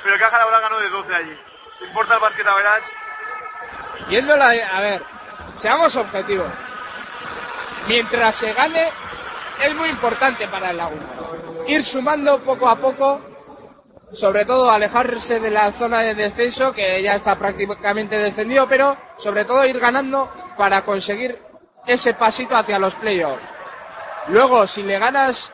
[0.03, 1.37] pero el Caja Laboral ganó de 12 allí.
[1.87, 2.45] ¿Importa el básquet?
[4.07, 5.01] Yéndola, a ver,
[5.57, 6.51] seamos objetivos.
[7.87, 8.91] Mientras se gane,
[9.63, 11.07] es muy importante para el Laguna.
[11.67, 13.19] Ir sumando poco a poco,
[14.13, 19.45] sobre todo alejarse de la zona de descenso, que ya está prácticamente descendido, pero sobre
[19.45, 21.39] todo ir ganando para conseguir
[21.85, 23.43] ese pasito hacia los playoffs.
[24.27, 25.51] Luego, si le ganas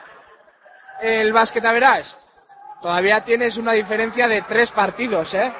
[1.01, 2.09] el básquet average,
[2.81, 5.51] todavía tienes una diferencia de tres partidos, ¿eh?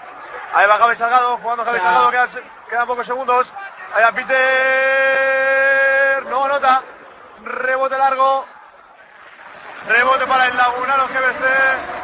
[0.54, 1.80] Ahí va Javi Salgado, jugando Javi.
[1.80, 2.30] Salgado, quedan,
[2.70, 3.48] quedan pocos segundos.
[3.94, 4.36] Ahí va Peter,
[6.26, 6.84] no anota.
[7.44, 8.46] Rebote largo.
[9.88, 12.01] Rebote para el Lagunaro GBC.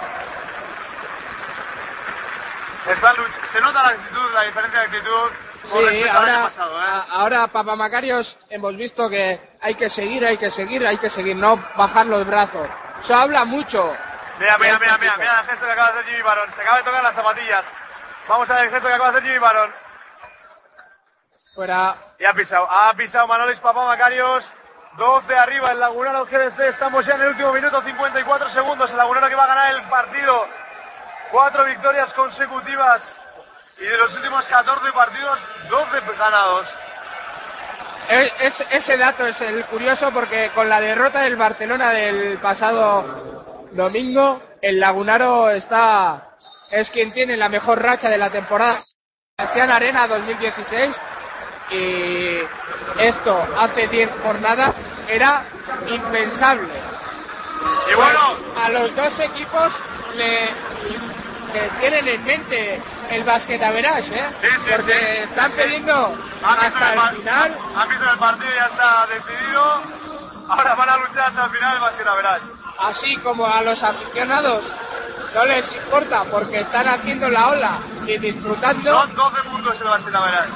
[2.87, 3.13] Está
[3.51, 5.31] Se nota la actitud, la diferencia de actitud.
[5.65, 7.03] Sí, ahora, pasado, ¿eh?
[7.09, 11.35] ahora Papa Macarios hemos visto que hay que seguir, hay que seguir, hay que seguir,
[11.35, 12.69] no bajar los brazos.
[13.01, 13.93] Eso habla mucho.
[14.39, 16.53] Mira, mira, este mira, mira, mira el gesto que acaba de hacer Jimmy Baron.
[16.53, 17.65] Se acaba de tocar las zapatillas.
[18.29, 19.71] Vamos a ver el gesto que acaba de hacer Jimmy Baron.
[21.55, 21.95] Fuera.
[22.19, 24.49] Y ha pisado, ha pisado Manolis Papá Macarios.
[24.95, 26.59] 12 arriba el Lagunaro GBC.
[26.59, 28.89] Estamos ya en el último minuto, 54 segundos.
[28.91, 30.47] El Lagunaro que va a ganar el partido.
[31.31, 33.01] Cuatro victorias consecutivas.
[33.79, 35.39] Y de los últimos 14 partidos,
[35.69, 36.67] 12 ganados.
[38.09, 43.67] E- es- ese dato es el curioso porque con la derrota del Barcelona del pasado
[43.71, 46.23] domingo, el Lagunaro está
[46.71, 48.81] es quien tiene la mejor racha de la temporada.
[49.37, 51.01] Sebastián Arena 2016
[51.71, 52.39] y
[52.99, 54.73] esto hace 10 jornadas
[55.07, 55.43] era
[55.87, 56.73] impensable.
[57.91, 58.19] Y bueno,
[58.63, 59.71] a los dos equipos
[60.15, 60.53] le,
[61.53, 64.29] le tienen en mente el basket average, ¿eh?
[64.69, 65.57] porque sí, están sí.
[65.63, 66.13] pidiendo
[66.43, 69.81] Han visto hasta el final Han visto el partido ya está decidido.
[70.49, 72.45] Ahora van a luchar hasta el final el Basket Average.
[72.79, 74.63] así como a los aficionados
[75.33, 78.91] no les importa porque están haciendo la ola y disfrutando.
[79.01, 80.51] Son 12 puntos el Basket Average.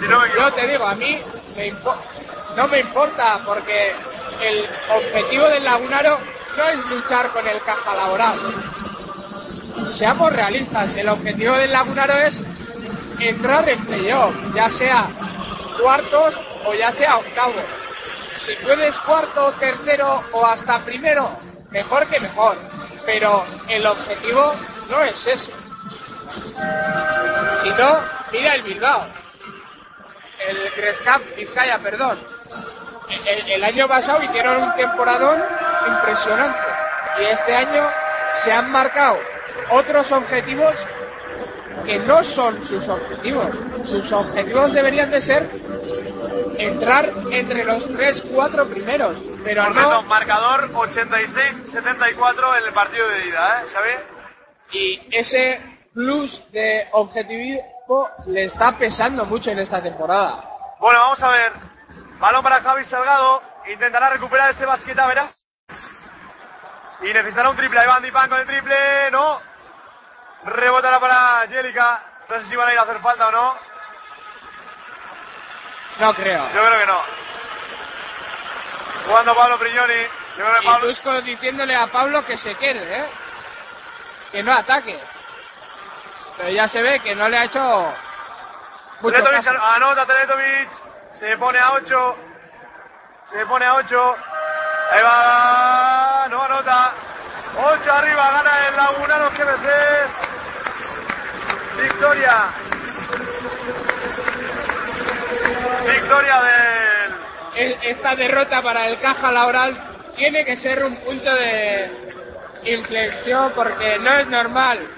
[0.00, 1.22] Si no Yo te digo, a mí
[1.56, 1.72] me
[2.56, 3.94] no me importa porque
[4.40, 6.18] el objetivo del Lagunaro
[6.60, 8.38] no es luchar con el caja laboral.
[9.98, 12.38] Seamos realistas, el objetivo del Lagunaro es
[13.18, 15.08] entrar en playoff, ya sea
[15.80, 16.34] cuartos
[16.66, 17.54] o ya sea octavo.
[18.36, 21.30] Si puedes cuarto, tercero o hasta primero,
[21.70, 22.58] mejor que mejor.
[23.06, 24.52] Pero el objetivo
[24.90, 25.52] no es eso.
[27.62, 28.00] Si no,
[28.32, 29.06] mira el Bilbao.
[30.46, 32.18] El Crescap Vizcaya, perdón.
[33.10, 35.42] El, el año pasado hicieron un temporadón
[35.88, 36.60] impresionante.
[37.20, 37.88] Y este año
[38.44, 39.18] se han marcado
[39.70, 40.74] otros objetivos
[41.84, 43.48] que no son sus objetivos.
[43.84, 45.48] Sus objetivos deberían de ser
[46.58, 49.16] entrar entre los 3, 4 primeros.
[49.44, 50.02] Pero Por no.
[50.02, 53.64] marcador 86-74 en el partido de ida, ¿eh?
[53.72, 53.96] ¿Sabes?
[54.72, 55.60] Y ese
[55.94, 60.44] plus de objetivismo le está pesando mucho en esta temporada.
[60.78, 61.52] Bueno, vamos a ver.
[62.20, 63.42] Balón para Javi Salgado.
[63.66, 65.30] Intentará recuperar ese basqueta, verá.
[67.02, 67.80] Y necesitará un triple.
[67.80, 69.10] Ahí va Andy Pan con el triple.
[69.10, 69.40] No.
[70.44, 72.02] Rebotará para Angélica.
[72.28, 73.56] No sé si van a ir a hacer falta o no.
[75.98, 76.44] No creo.
[76.52, 77.00] Yo creo que no.
[79.06, 80.02] Jugando Pablo Prigioni.
[80.36, 80.86] Yo creo que Y Pablo...
[80.88, 83.10] Dusko diciéndole a Pablo que se quede, ¿eh?
[84.30, 85.00] Que no ataque.
[86.36, 87.92] Pero ya se ve que no le ha hecho
[89.00, 90.68] mucho Teletovic anota Teletovic.
[91.20, 92.16] Se pone a 8.
[93.30, 94.16] Se pone a 8.
[94.90, 96.26] Ahí va.
[96.30, 96.94] No anota.
[97.58, 98.30] 8 arriba.
[98.30, 99.68] Gana el Lagunaro GBC.
[101.82, 102.46] Victoria.
[105.86, 107.78] Victoria del.
[107.82, 109.76] Esta derrota para el Caja Laboral
[110.16, 112.14] tiene que ser un punto de
[112.64, 114.88] inflexión porque no es normal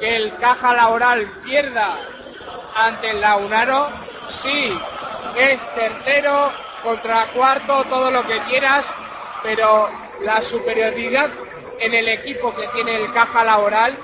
[0.00, 1.98] que el Caja Laboral pierda
[2.74, 3.90] ante el Lagunaro.
[4.42, 4.76] Sí,
[5.36, 6.52] es tercero
[6.82, 8.86] contra cuarto, todo lo que quieras,
[9.42, 9.88] pero
[10.22, 11.30] la superioridad
[11.80, 13.96] en el equipo que tiene el Caja Laboral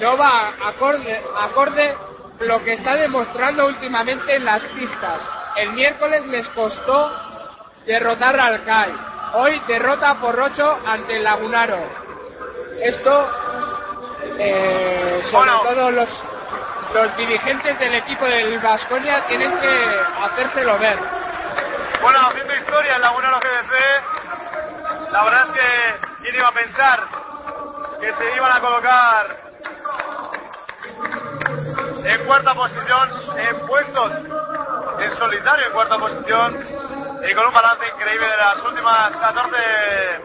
[0.00, 1.96] no va acorde, acorde
[2.40, 5.28] lo que está demostrando últimamente en las pistas.
[5.56, 7.12] El miércoles les costó
[7.86, 8.92] derrotar al CAI.
[9.34, 11.78] Hoy derrota por 8 ante el Lagunaro.
[12.82, 13.30] Esto,
[14.38, 16.08] eh, sobre todo los,
[16.92, 20.98] los dirigentes del equipo del Vasconia tienen que hacérselo ver.
[22.00, 25.12] Bueno, haciendo historia el Lagunaro GBC.
[25.12, 27.00] La verdad es que, ¿quién iba a pensar
[28.00, 29.36] que se iban a colocar
[32.04, 34.12] en cuarta posición, en puestos
[35.00, 36.56] en solitario en cuarta posición
[37.28, 39.56] y con un balance increíble de las últimas 14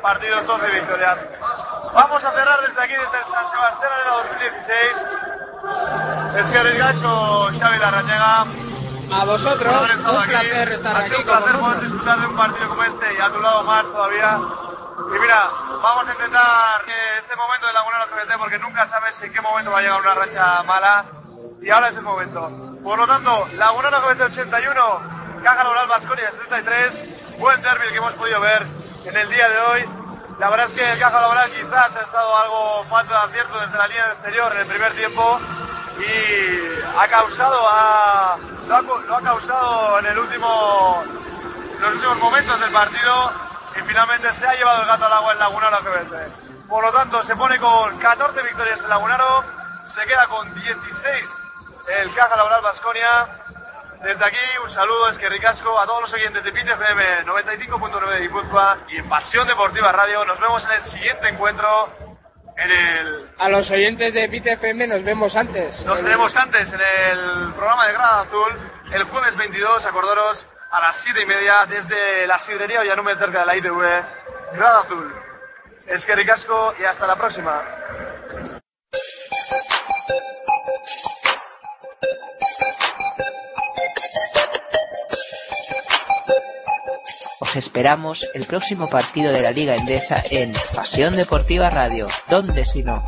[0.02, 1.20] partidos, 12 victorias.
[1.94, 5.41] Vamos a cerrar desde aquí, desde el San Sebastián en el 2016.
[5.64, 8.46] Es que Gacho, Xavi Larrañega.
[9.14, 12.70] A vosotros, un placer estar Ha sido aquí un placer poder disfrutar de un partido
[12.70, 14.40] como este y a tu lado más todavía.
[15.14, 15.50] Y mira,
[15.84, 19.72] vamos a intentar que este momento de Laguna GBT porque nunca sabes en qué momento
[19.72, 21.06] va a llegar una racha mala
[21.62, 22.50] y ahora es el momento.
[22.82, 28.40] Por lo tanto, Laguna GBT 81, Caja Laboral Vasconia 73, buen derby que hemos podido
[28.40, 28.66] ver
[29.06, 30.01] en el día de hoy.
[30.42, 33.78] La verdad es que el Caja Laboral quizás ha estado algo falta de acierto desde
[33.78, 35.40] la línea de exterior en el primer tiempo
[36.00, 38.38] y ha causado a,
[38.68, 41.04] lo, ha, lo ha causado en el último
[41.80, 43.32] los últimos momentos del partido
[43.76, 46.68] y finalmente se ha llevado el gato al agua en Lagunaro GBC.
[46.68, 49.44] Por lo tanto, se pone con 14 victorias en Lagunaro,
[49.94, 51.30] se queda con 16
[52.00, 53.30] el Caja Laboral Vasconia.
[54.02, 58.10] Desde aquí, un saludo, es que ricasco a todos los oyentes de PIT FM 95.9
[58.10, 60.26] de Guipúzcoa y en Pasión Deportiva Radio.
[60.26, 61.94] Nos vemos en el siguiente encuentro
[62.58, 65.86] en el A los oyentes de Pit FM nos vemos antes.
[65.86, 71.02] nos veremos antes en el programa de Grada Azul el jueves 22, acordaros, a las
[71.04, 73.82] 7 y media desde la sidrería Ollanume cerca de la ITV.
[74.54, 75.14] Grada Azul.
[75.86, 77.62] Es que ricasco y hasta la próxima.
[87.52, 92.08] Os esperamos el próximo partido de la Liga Endesa en Pasión Deportiva Radio.
[92.30, 93.04] ¿Dónde si no?